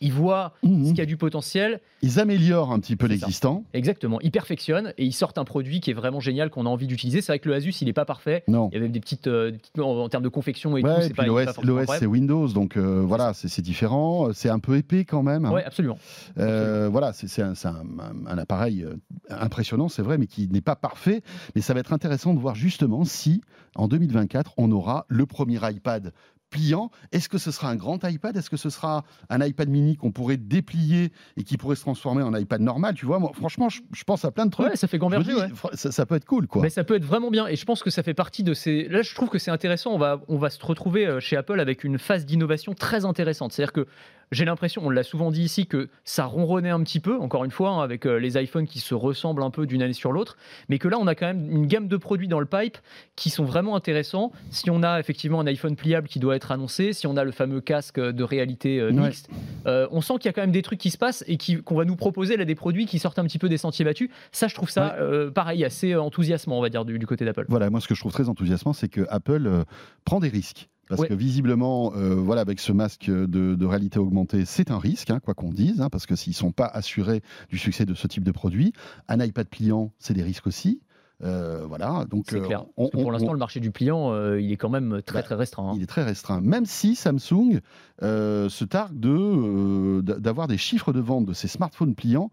ils 0.00 0.12
voient 0.12 0.52
Mhm. 0.62 0.84
ce 0.84 0.88
qu'il 0.90 0.98
y 0.98 1.02
a 1.02 1.06
du 1.06 1.16
potentiel, 1.16 1.80
Ils 2.02 2.20
améliorent 2.20 2.72
un 2.72 2.78
petit 2.80 2.96
peu 2.96 3.06
l'existant. 3.06 3.64
exactement, 3.72 4.20
ils 4.20 4.30
perfectionnent 4.30 4.92
et 4.98 5.04
ils 5.04 5.12
sortent 5.12 5.38
un 5.38 5.44
produit 5.44 5.80
qui 5.80 5.90
est 5.90 5.94
vraiment 5.94 6.20
génial 6.20 6.50
qu'on 6.50 6.66
a 6.66 6.68
envie 6.68 6.86
d'utiliser. 6.86 7.20
C'est 7.22 7.32
vrai 7.32 7.38
que 7.38 7.48
le 7.48 7.54
Asus 7.54 7.72
il 7.80 7.88
est 7.88 7.92
pas 7.94 8.04
parfait. 8.04 8.44
Non. 8.48 8.68
Il 8.72 8.74
y 8.74 8.78
avait 8.78 8.88
des 8.88 9.00
petites, 9.00 9.26
euh, 9.26 9.50
des 9.52 9.58
petites- 9.58 9.78
en, 9.78 9.98
en 10.04 10.08
termes 10.08 10.22
de 10.24 10.28
confection 10.28 10.76
et 10.76 10.82
Ouais, 10.82 10.94
tout, 10.94 11.00
et 11.00 11.02
c'est 11.08 11.14
puis 11.14 11.26
l'OS, 11.26 11.86
c'est 11.98 12.06
Windows, 12.06 12.48
donc 12.48 12.76
euh, 12.76 13.02
voilà, 13.06 13.32
c'est 13.34 13.62
différent. 13.62 14.28
C'est 14.32 14.48
un 14.50 14.58
peu 14.58 14.76
épais 14.76 15.04
quand 15.04 15.22
même. 15.22 15.44
hein. 15.46 15.50
Ouais, 15.52 15.64
absolument. 15.64 15.98
Euh, 16.38 16.88
voilà, 16.90 17.12
c'est 17.12 17.42
un, 17.42 17.54
un- 17.64 18.38
appareil 18.38 18.86
impressionnant, 19.30 19.88
c'est 19.88 20.02
vrai, 20.02 20.18
mais 20.18 20.26
qui 20.26 20.48
n'est 20.48 20.60
pas 20.60 20.76
parfait. 20.76 21.22
Mais 21.54 21.60
ça 21.62 21.74
va 21.74 21.80
être 21.80 21.92
intéressant 21.92 22.34
de 22.34 22.38
voir 22.38 22.54
justement 22.54 23.04
si, 23.04 23.40
en 23.74 23.88
2024, 23.88 24.52
on 24.58 24.70
aura 24.72 25.06
le 25.08 25.26
premier 25.26 25.58
iPad 25.62 26.12
pliant. 26.50 26.90
Est-ce 27.12 27.28
que 27.28 27.38
ce 27.38 27.50
sera 27.50 27.68
un 27.68 27.76
grand 27.76 28.02
iPad? 28.04 28.36
Est-ce 28.36 28.50
que 28.50 28.56
ce 28.56 28.70
sera 28.70 29.04
un 29.28 29.44
iPad 29.44 29.68
mini 29.68 29.96
qu'on 29.96 30.12
pourrait 30.12 30.36
déplier 30.36 31.12
et 31.36 31.42
qui 31.44 31.56
pourrait 31.56 31.76
se 31.76 31.80
transformer 31.82 32.22
en 32.22 32.34
iPad 32.34 32.60
normal 32.60 32.94
Tu 32.94 33.06
vois, 33.06 33.18
moi, 33.18 33.32
franchement, 33.34 33.68
je, 33.68 33.80
je 33.92 34.04
pense 34.04 34.24
à 34.24 34.30
plein 34.30 34.46
de 34.46 34.50
trucs. 34.50 34.68
Ouais, 34.68 34.76
ça 34.76 34.86
fait 34.88 34.98
gamberger. 34.98 35.34
ouais. 35.34 35.48
ça 35.74 36.06
peut 36.06 36.14
être 36.14 36.24
cool, 36.24 36.46
quoi. 36.46 36.62
Mais 36.62 36.70
ça 36.70 36.84
peut 36.84 36.94
être 36.96 37.04
vraiment 37.04 37.30
bien 37.30 37.46
et 37.46 37.56
je 37.56 37.64
pense 37.64 37.82
que 37.82 37.90
ça 37.90 38.02
fait 38.02 38.14
partie 38.14 38.42
de 38.42 38.54
ces. 38.54 38.88
Là, 38.88 39.02
je 39.02 39.14
trouve 39.14 39.28
que 39.28 39.38
c'est 39.38 39.50
intéressant. 39.50 39.92
On 39.92 39.98
va, 39.98 40.20
on 40.28 40.38
va 40.38 40.50
se 40.50 40.64
retrouver 40.64 41.06
euh, 41.06 41.20
chez 41.20 41.36
Apple 41.36 41.60
avec 41.60 41.84
une 41.84 41.98
phase 41.98 42.26
d'innovation 42.26 42.74
très 42.74 43.04
intéressante. 43.04 43.52
C'est-à-dire 43.52 43.72
que 43.72 43.86
j'ai 44.32 44.44
l'impression, 44.44 44.82
on 44.84 44.90
l'a 44.90 45.02
souvent 45.02 45.30
dit 45.30 45.42
ici, 45.42 45.66
que 45.66 45.88
ça 46.04 46.24
ronronnait 46.24 46.70
un 46.70 46.82
petit 46.82 47.00
peu, 47.00 47.16
encore 47.18 47.44
une 47.44 47.50
fois, 47.50 47.70
hein, 47.70 47.82
avec 47.82 48.06
euh, 48.06 48.16
les 48.18 48.36
iPhones 48.42 48.66
qui 48.66 48.80
se 48.80 48.94
ressemblent 48.94 49.42
un 49.42 49.50
peu 49.50 49.66
d'une 49.66 49.82
année 49.82 49.92
sur 49.92 50.10
l'autre, 50.12 50.36
mais 50.68 50.78
que 50.78 50.88
là, 50.88 50.98
on 51.00 51.06
a 51.06 51.14
quand 51.14 51.26
même 51.26 51.50
une 51.50 51.66
gamme 51.66 51.86
de 51.88 51.96
produits 51.96 52.28
dans 52.28 52.40
le 52.40 52.46
pipe 52.46 52.78
qui 53.14 53.30
sont 53.30 53.44
vraiment 53.44 53.76
intéressants. 53.76 54.32
Si 54.50 54.68
on 54.70 54.82
a 54.82 54.98
effectivement 55.00 55.40
un 55.40 55.46
iPhone 55.46 55.76
pliable 55.76 56.08
qui 56.08 56.18
doit 56.18 56.34
être 56.36 56.50
annoncé, 56.50 56.92
si 56.92 57.06
on 57.06 57.16
a 57.16 57.24
le 57.24 57.30
fameux 57.32 57.60
casque 57.60 58.00
de 58.00 58.22
réalité 58.24 58.80
euh, 58.80 58.90
mixte, 58.92 59.28
euh, 59.66 59.86
on 59.90 60.00
sent 60.00 60.14
qu'il 60.14 60.26
y 60.26 60.28
a 60.28 60.32
quand 60.32 60.40
même 60.42 60.52
des 60.52 60.62
trucs 60.62 60.80
qui 60.80 60.90
se 60.90 60.98
passent 60.98 61.24
et 61.26 61.36
qui- 61.36 61.62
qu'on 61.62 61.76
va 61.76 61.84
nous 61.84 61.96
proposer 61.96 62.36
là 62.36 62.44
des 62.44 62.54
produits 62.54 62.86
qui 62.86 62.98
sortent 62.98 63.18
un 63.18 63.24
petit 63.24 63.38
peu 63.38 63.48
des 63.48 63.58
sentiers 63.58 63.84
battus. 63.84 64.10
Ça, 64.32 64.48
je 64.48 64.54
trouve 64.54 64.70
ça, 64.70 64.96
Ouais. 65.00 65.30
pareil, 65.30 65.64
assez 65.64 65.94
enthousiasmant, 65.94 66.58
on 66.58 66.62
va 66.62 66.68
dire, 66.68 66.84
du, 66.84 66.98
du 66.98 67.06
côté 67.06 67.24
d'Apple. 67.24 67.44
Voilà, 67.48 67.70
moi 67.70 67.80
ce 67.80 67.86
que 67.88 67.94
je 67.94 68.00
trouve 68.00 68.12
très 68.12 68.28
enthousiasmant, 68.28 68.72
c'est 68.72 68.88
que 68.88 69.02
Apple 69.08 69.64
prend 70.04 70.20
des 70.20 70.28
risques. 70.28 70.68
Parce 70.88 71.06
que 71.06 71.14
visiblement, 71.14 71.92
euh, 71.96 72.14
voilà, 72.14 72.40
avec 72.42 72.60
ce 72.60 72.72
masque 72.72 73.06
de, 73.10 73.26
de 73.54 73.66
réalité 73.66 73.98
augmentée, 73.98 74.44
c'est 74.44 74.70
un 74.70 74.78
risque, 74.78 75.10
hein, 75.10 75.20
quoi 75.20 75.34
qu'on 75.34 75.50
dise, 75.52 75.80
hein, 75.80 75.88
parce 75.90 76.06
que 76.06 76.14
s'ils 76.16 76.34
sont 76.34 76.52
pas 76.52 76.66
assurés 76.66 77.22
du 77.50 77.58
succès 77.58 77.84
de 77.86 77.94
ce 77.94 78.06
type 78.06 78.22
de 78.24 78.30
produit, 78.32 78.72
un 79.08 79.18
iPad 79.20 79.48
pliant, 79.48 79.92
c'est 79.98 80.14
des 80.14 80.22
risques 80.22 80.46
aussi. 80.46 80.80
Euh, 81.24 81.64
voilà, 81.66 82.04
donc 82.10 82.30
euh, 82.34 82.40
clair. 82.44 82.66
on- 82.76 82.90
pour 82.90 83.10
l'instant, 83.10 83.30
on- 83.30 83.32
le 83.32 83.38
marché 83.38 83.58
du 83.58 83.70
pliant, 83.70 84.12
euh, 84.12 84.38
il 84.38 84.52
est 84.52 84.58
quand 84.58 84.68
même 84.68 85.00
très 85.04 85.20
Bah, 85.20 85.22
très 85.22 85.34
restreint. 85.34 85.70
hein. 85.70 85.72
il 85.74 85.82
est 85.82 85.86
très 85.86 86.04
restreint. 86.04 86.42
Même 86.42 86.66
si 86.66 86.94
Samsung 86.94 87.60
se 88.02 88.64
targue 88.64 89.00
de, 89.00 90.02
d'avoir 90.02 90.46
des 90.46 90.58
chiffres 90.58 90.92
de 90.92 91.00
vente 91.00 91.24
de 91.26 91.32
ses 91.32 91.48
smartphones 91.48 91.94
pliants 91.94 92.30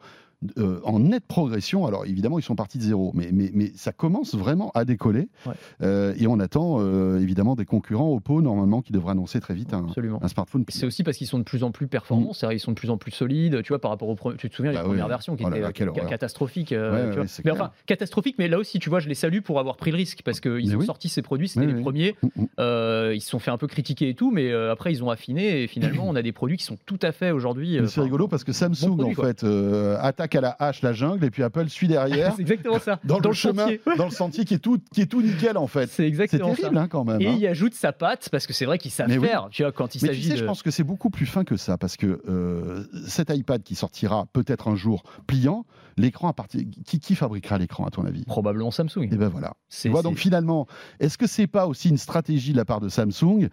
euh, 0.58 0.80
en 0.84 1.00
nette 1.00 1.26
progression. 1.26 1.86
Alors 1.86 2.06
évidemment, 2.06 2.40
ils 2.40 2.44
sont 2.44 2.56
partis 2.56 2.78
de 2.78 2.84
zéro, 2.84 3.12
mais, 3.14 3.30
mais, 3.32 3.52
mais 3.54 3.72
ça 3.76 3.92
commence 3.92 4.36
vraiment 4.36 4.72
à 4.76 4.86
décoller. 4.86 5.28
Ouais. 5.46 5.54
Euh, 5.82 6.14
et 6.18 6.28
on 6.28 6.40
attend 6.40 6.78
euh, 6.80 7.20
évidemment 7.20 7.56
des 7.56 7.66
concurrents 7.66 8.14
Oppo, 8.14 8.42
normalement, 8.42 8.82
qui 8.82 8.92
devraient 8.94 9.12
annoncer 9.12 9.40
très 9.40 9.54
vite 9.54 9.74
un, 9.74 9.86
un 10.22 10.28
smartphone 10.28 10.64
C'est 10.70 10.86
aussi 10.86 11.04
parce 11.04 11.18
qu'ils 11.18 11.28
sont 11.28 11.40
de 11.40 11.44
plus 11.44 11.64
en 11.64 11.72
plus 11.72 11.88
performants, 11.88 12.34
c'est-à-dire 12.34 12.56
ils 12.58 12.60
sont 12.60 12.72
de 12.72 12.78
plus 12.78 12.90
en 12.90 12.98
plus 12.98 13.12
solides, 13.12 13.62
tu 13.64 13.70
vois, 13.70 13.80
par 13.80 13.92
rapport 13.92 14.10
aux 14.10 14.18
tu 14.38 14.50
te 14.50 14.56
souviens 14.56 14.72
les 14.72 14.78
Bah 14.78 14.84
oui. 14.84 14.90
premières 14.92 15.08
versions 15.08 15.36
qui 15.36 15.44
Oh 15.46 15.50
là 15.50 15.70
étaient 15.70 15.86
catastrophiques, 16.08 16.72
Ouais, 16.72 17.10
tu 17.10 17.16
vois. 17.16 17.24
mais 17.24 17.42
clair. 17.44 17.54
enfin 17.56 17.72
catastrophiques, 17.86 18.36
mais 18.40 18.48
là 18.48 18.58
aussi 18.60 18.80
tu 18.80 18.90
vois, 18.90 19.00
je 19.00 19.10
les 19.10 19.16
salue 19.16 19.40
pour 19.42 19.60
avoir 19.60 19.76
pris 19.78 19.92
le 19.92 19.98
risque 19.98 20.22
parce 20.24 20.40
qu'ils 20.40 20.76
ont 20.76 20.80
oui. 20.80 20.86
sorti 20.86 21.10
ces 21.10 21.22
produits, 21.22 21.48
c'était 21.50 21.66
les 21.68 21.82
premiers, 21.82 22.16
Mm, 22.24 22.44
mm. 22.44 23.14
ils 23.14 23.22
se 23.22 23.30
sont 23.30 23.40
fait 23.40 23.52
un 23.52 23.58
peu 23.58 23.68
critiquer 23.68 24.10
et 24.10 24.14
tout, 24.16 24.32
mais 24.32 24.52
après 24.54 24.92
ils 24.92 25.04
ont 25.04 25.10
affiné 25.10 25.64
et 25.64 25.68
finalement 25.68 26.04
on 26.08 26.16
a 26.16 26.22
des 26.22 26.32
produits 26.32 26.58
qui 26.58 26.64
sont 26.66 26.78
tout 26.86 27.00
à 27.02 27.12
fait 27.12 27.32
aujourd'hui. 27.32 27.80
C'est 27.88 28.02
rigolo 28.02 28.28
parce 28.28 28.44
que 28.44 28.52
Samsung 28.54 29.00
en 29.02 29.12
fait 29.14 29.44
euh, 29.44 29.98
à 30.36 30.42
la 30.42 30.56
hache 30.60 30.82
la 30.82 30.94
jungle 30.94 31.24
et 31.26 31.30
puis 31.30 31.44
Apple 31.44 31.70
suit 31.70 31.88
derrière 31.88 32.34
c'est 32.36 32.42
exactement 32.42 32.80
ça. 32.80 33.00
dans, 33.04 33.20
le, 33.20 33.34
chemin, 33.34 33.64
sentier. 33.64 33.82
dans 33.98 34.06
le 34.06 34.12
sentier 34.12 34.46
qui 34.46 34.56
est 34.56 34.60
tout, 34.60 34.80
qui 34.94 35.02
est 35.02 35.06
tout 35.06 35.22
nickel 35.22 35.58
en 35.58 35.68
fait. 35.68 35.88
C'est 35.90 36.08
exactement 36.08 36.54
terrible 36.56 36.76
ça. 36.76 36.82
hein, 36.82 36.88
quand 36.88 37.04
même. 37.04 37.22
Et 37.22 37.28
hein. 37.28 37.36
il 37.38 37.48
ajoute 37.48 37.74
sa 37.74 37.92
patte 37.94 38.30
parce 38.32 38.48
que 38.48 38.54
c'est 38.54 38.66
vrai 38.66 38.78
qu'ils 38.78 38.92
savent 38.92 39.08
Mais 39.10 39.18
oui. 39.18 39.28
faire. 39.28 39.48
Tu 39.52 39.64
vois, 39.64 39.72
quand 39.72 39.96
il 39.96 40.00
tu 40.00 40.08
s'agit 40.08 40.24
sais, 40.24 40.34
de. 40.34 40.38
je 40.38 40.46
pense 40.46 40.64
que 40.64 40.72
c'est 40.72 40.84
beaucoup 40.84 41.10
plus 41.10 41.26
fin 41.26 41.44
que 41.44 41.58
ça, 41.58 41.78
parce 41.78 41.98
que 41.98 42.22
euh, 42.28 42.86
cet 43.08 43.30
iPad 43.30 43.64
qui 43.64 43.76
sortira 43.76 44.26
peut-être 44.34 44.68
un 44.68 44.76
jour 44.76 45.04
pliant, 45.28 45.66
l'écran 45.98 46.30
à 46.30 46.34
partir. 46.34 46.62
Qui, 46.86 47.00
qui 47.00 47.16
fabriquera 47.16 47.58
l'écran 47.58 47.86
à 47.86 47.90
ton 47.92 48.06
avis? 48.06 48.24
Probablement 48.26 48.72
Samsung. 48.72 49.10
Et 49.12 49.18
ben 49.18 49.30
voilà. 49.30 49.54
Tu 49.70 49.90
vois, 49.90 50.02
donc 50.02 50.18
finalement, 50.18 50.68
est-ce 51.00 51.18
que 51.18 51.28
c'est 51.28 51.48
pas 51.48 51.68
aussi 51.68 51.90
une 51.90 51.98
stratégie 51.98 52.52
de 52.52 52.58
la 52.58 52.66
part 52.66 52.80
de 52.80 52.90
Samsung 52.90 53.50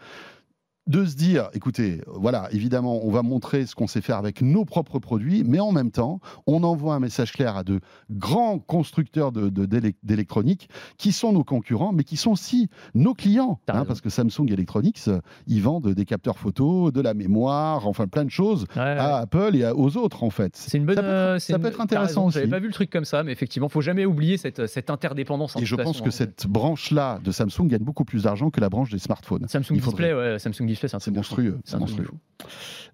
de 0.91 1.05
se 1.05 1.15
dire, 1.15 1.49
écoutez, 1.55 2.01
voilà, 2.09 2.49
évidemment, 2.51 3.05
on 3.05 3.11
va 3.13 3.23
montrer 3.23 3.65
ce 3.65 3.75
qu'on 3.77 3.87
sait 3.87 4.01
faire 4.01 4.17
avec 4.17 4.43
nos 4.43 4.65
propres 4.65 4.99
produits, 4.99 5.45
mais 5.47 5.61
en 5.61 5.71
même 5.71 5.93
temps, 5.93 6.19
on 6.49 6.65
envoie 6.65 6.95
un 6.97 7.01
message 7.01 7.33
clair 7.33 7.57
à 7.57 7.63
de 7.63 7.79
grands 8.11 8.59
constructeurs 8.59 9.31
de- 9.31 9.49
de- 9.51 9.67
d'élec- 9.67 9.97
d'électronique 10.03 10.69
qui 10.99 11.13
sont 11.13 11.33
nos 11.33 11.45
concurrents, 11.45 11.93
mais 11.93 12.03
qui 12.03 12.17
sont 12.17 12.33
aussi 12.33 12.69
nos 12.95 13.15
clients. 13.15 13.61
Hein, 13.69 13.85
parce 13.87 14.01
que 14.01 14.11
Samsung 14.11 14.47
Electronics, 14.51 14.99
euh, 15.07 15.21
ils 15.47 15.63
vendent 15.63 15.89
des 15.95 16.05
capteurs 16.05 16.39
photo, 16.39 16.91
de 16.91 17.01
la 17.01 17.15
mémoire, 17.15 17.87
enfin 17.87 18.09
plein 18.09 18.25
de 18.25 18.31
choses 18.31 18.67
Ouais, 18.75 18.83
ouais. 18.83 18.99
à 18.99 19.19
Apple 19.19 19.55
et 19.55 19.67
aux 19.71 19.97
autres, 19.97 20.25
en 20.25 20.31
fait. 20.31 20.57
C'est 20.57 20.77
une 20.79 20.87
bonne. 20.87 20.97
Ça 20.97 21.03
peut 21.03 21.09
être, 21.09 21.13
euh, 21.15 21.39
ça 21.39 21.59
peut 21.61 21.73
intéressant 21.79 22.25
raison, 22.27 22.31
J'avais 22.31 22.47
aussi. 22.47 22.51
pas 22.51 22.59
vu 22.59 22.67
le 22.67 22.73
truc 22.73 22.91
comme 22.91 23.05
ça, 23.05 23.23
mais 23.23 23.31
effectivement, 23.31 23.69
faut 23.69 23.81
jamais 23.81 24.07
oublier 24.07 24.39
cette, 24.39 24.67
cette 24.67 24.91
interdépendance. 24.91 25.55
Et 25.57 25.65
je 25.65 25.77
pense 25.77 26.01
que 26.01 26.09
hein. 26.09 26.11
cette 26.11 26.47
branche-là 26.49 27.21
de 27.23 27.31
Samsung 27.31 27.67
gagne 27.69 27.85
beaucoup 27.85 28.05
plus 28.05 28.25
d'argent 28.25 28.51
que 28.51 28.61
la 28.61 28.69
branche 28.69 28.91
des 28.91 28.99
smartphones. 28.99 29.47
Samsung 29.47 29.75
Il 29.77 29.81
Display, 29.81 30.13
ouais, 30.15 30.39
Samsung 30.41 30.67
Display, 30.67 30.80
c'est 30.89 31.09
un 31.09 31.13
monstrueux. 31.13 31.59
C'est. 31.65 31.77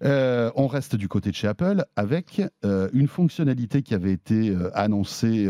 Euh, 0.03 0.51
on 0.55 0.67
reste 0.67 0.95
du 0.95 1.07
côté 1.07 1.31
de 1.31 1.35
chez 1.35 1.47
Apple 1.47 1.83
avec 1.95 2.41
euh, 2.65 2.89
une 2.93 3.07
fonctionnalité 3.07 3.81
qui 3.81 3.93
avait 3.93 4.11
été 4.11 4.49
euh, 4.49 4.69
annoncée 4.77 5.49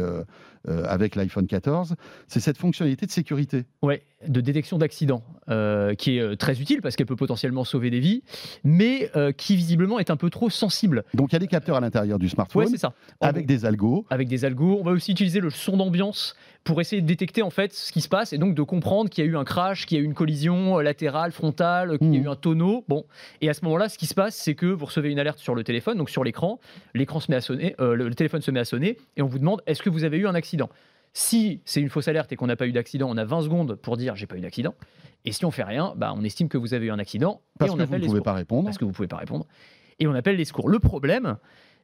euh, 0.67 0.83
avec 0.85 1.15
l'iPhone 1.15 1.47
14. 1.47 1.95
C'est 2.27 2.39
cette 2.39 2.57
fonctionnalité 2.57 3.05
de 3.05 3.11
sécurité. 3.11 3.65
Ouais, 3.81 4.03
de 4.27 4.41
détection 4.41 4.77
d'accident, 4.77 5.21
euh, 5.49 5.93
qui 5.93 6.17
est 6.17 6.21
euh, 6.21 6.35
très 6.35 6.59
utile 6.59 6.81
parce 6.81 6.95
qu'elle 6.95 7.05
peut 7.05 7.15
potentiellement 7.15 7.63
sauver 7.63 7.89
des 7.89 7.99
vies, 7.99 8.23
mais 8.63 9.11
euh, 9.15 9.31
qui 9.31 9.55
visiblement 9.55 9.99
est 9.99 10.09
un 10.09 10.17
peu 10.17 10.29
trop 10.29 10.49
sensible. 10.49 11.03
Donc 11.13 11.31
il 11.31 11.33
y 11.33 11.35
a 11.35 11.39
des 11.39 11.47
capteurs 11.47 11.77
à 11.77 11.81
l'intérieur 11.81 12.17
du 12.17 12.27
smartphone 12.27 12.63
Ouais, 12.63 12.69
c'est 12.69 12.77
ça. 12.77 12.93
En 13.19 13.27
avec 13.27 13.45
des 13.45 13.65
algos. 13.65 14.05
avec 14.09 14.27
des 14.27 14.43
algos. 14.43 14.77
On 14.79 14.83
va 14.83 14.91
aussi 14.91 15.11
utiliser 15.11 15.39
le 15.39 15.51
son 15.51 15.77
d'ambiance 15.77 16.35
pour 16.63 16.81
essayer 16.81 17.01
de 17.01 17.07
détecter 17.07 17.43
en 17.43 17.49
fait 17.49 17.73
ce 17.73 17.93
qui 17.93 18.01
se 18.01 18.09
passe 18.09 18.33
et 18.33 18.37
donc 18.37 18.55
de 18.55 18.61
comprendre 18.63 19.09
qu'il 19.09 19.23
y 19.23 19.27
a 19.27 19.31
eu 19.31 19.37
un 19.37 19.45
crash, 19.45 19.85
qu'il 19.85 19.97
y 19.97 20.01
a 20.01 20.03
eu 20.03 20.05
une 20.05 20.15
collision 20.15 20.79
latérale, 20.79 21.31
frontale, 21.31 21.97
qu'il 21.99 22.13
y 22.13 22.17
a 22.17 22.21
eu 22.21 22.27
un 22.27 22.35
tonneau. 22.35 22.83
Bon, 22.87 23.05
et 23.41 23.49
à 23.49 23.53
ce 23.53 23.63
moment-là, 23.65 23.87
ce 23.87 23.97
qui 23.97 24.07
se 24.07 24.15
passe, 24.15 24.35
c'est 24.35 24.55
que 24.55 24.65
vous 24.65 24.85
recevez 24.85 25.11
une 25.11 25.19
alerte 25.19 25.39
sur 25.39 25.55
le 25.55 25.63
téléphone, 25.63 25.97
donc 25.97 26.09
sur 26.09 26.23
l'écran, 26.23 26.59
l'écran 26.93 27.19
se 27.19 27.31
met 27.31 27.37
à 27.37 27.41
sonner, 27.41 27.75
euh, 27.79 27.95
le 27.95 28.13
téléphone 28.15 28.41
se 28.41 28.51
met 28.51 28.59
à 28.59 28.65
sonner 28.65 28.97
et 29.15 29.21
on 29.21 29.27
vous 29.27 29.39
demande 29.39 29.61
est-ce 29.67 29.81
que 29.81 29.89
vous 29.89 30.03
avez 30.03 30.17
eu 30.17 30.27
un 30.27 30.35
accident? 30.35 30.46
Si 31.13 31.61
c'est 31.65 31.81
une 31.81 31.89
fausse 31.89 32.07
alerte 32.07 32.31
et 32.31 32.35
qu'on 32.35 32.47
n'a 32.47 32.55
pas 32.55 32.67
eu 32.67 32.71
d'accident, 32.71 33.09
on 33.09 33.17
a 33.17 33.25
20 33.25 33.41
secondes 33.41 33.75
pour 33.75 33.97
dire 33.97 34.15
j'ai 34.15 34.27
pas 34.27 34.37
eu 34.37 34.41
d'accident. 34.41 34.75
Et 35.25 35.31
si 35.31 35.45
on 35.45 35.51
fait 35.51 35.63
rien, 35.63 35.93
bah, 35.97 36.13
on 36.15 36.23
estime 36.23 36.47
que 36.47 36.57
vous 36.57 36.73
avez 36.73 36.87
eu 36.87 36.91
un 36.91 36.99
accident 36.99 37.41
Parce 37.57 37.71
et 37.71 37.73
on 37.73 37.77
que 37.77 37.83
vous 37.83 37.93
ne 37.93 37.99
pouvez 37.99 38.07
secours 38.07 38.23
pas 38.23 38.33
répondre. 38.33 38.65
parce 38.65 38.77
que 38.77 38.85
vous 38.85 38.91
pouvez 38.91 39.07
pas 39.07 39.17
répondre. 39.17 39.47
Et 39.99 40.07
on 40.07 40.13
appelle 40.13 40.35
les 40.35 40.45
secours. 40.45 40.69
Le 40.69 40.79
problème, 40.79 41.37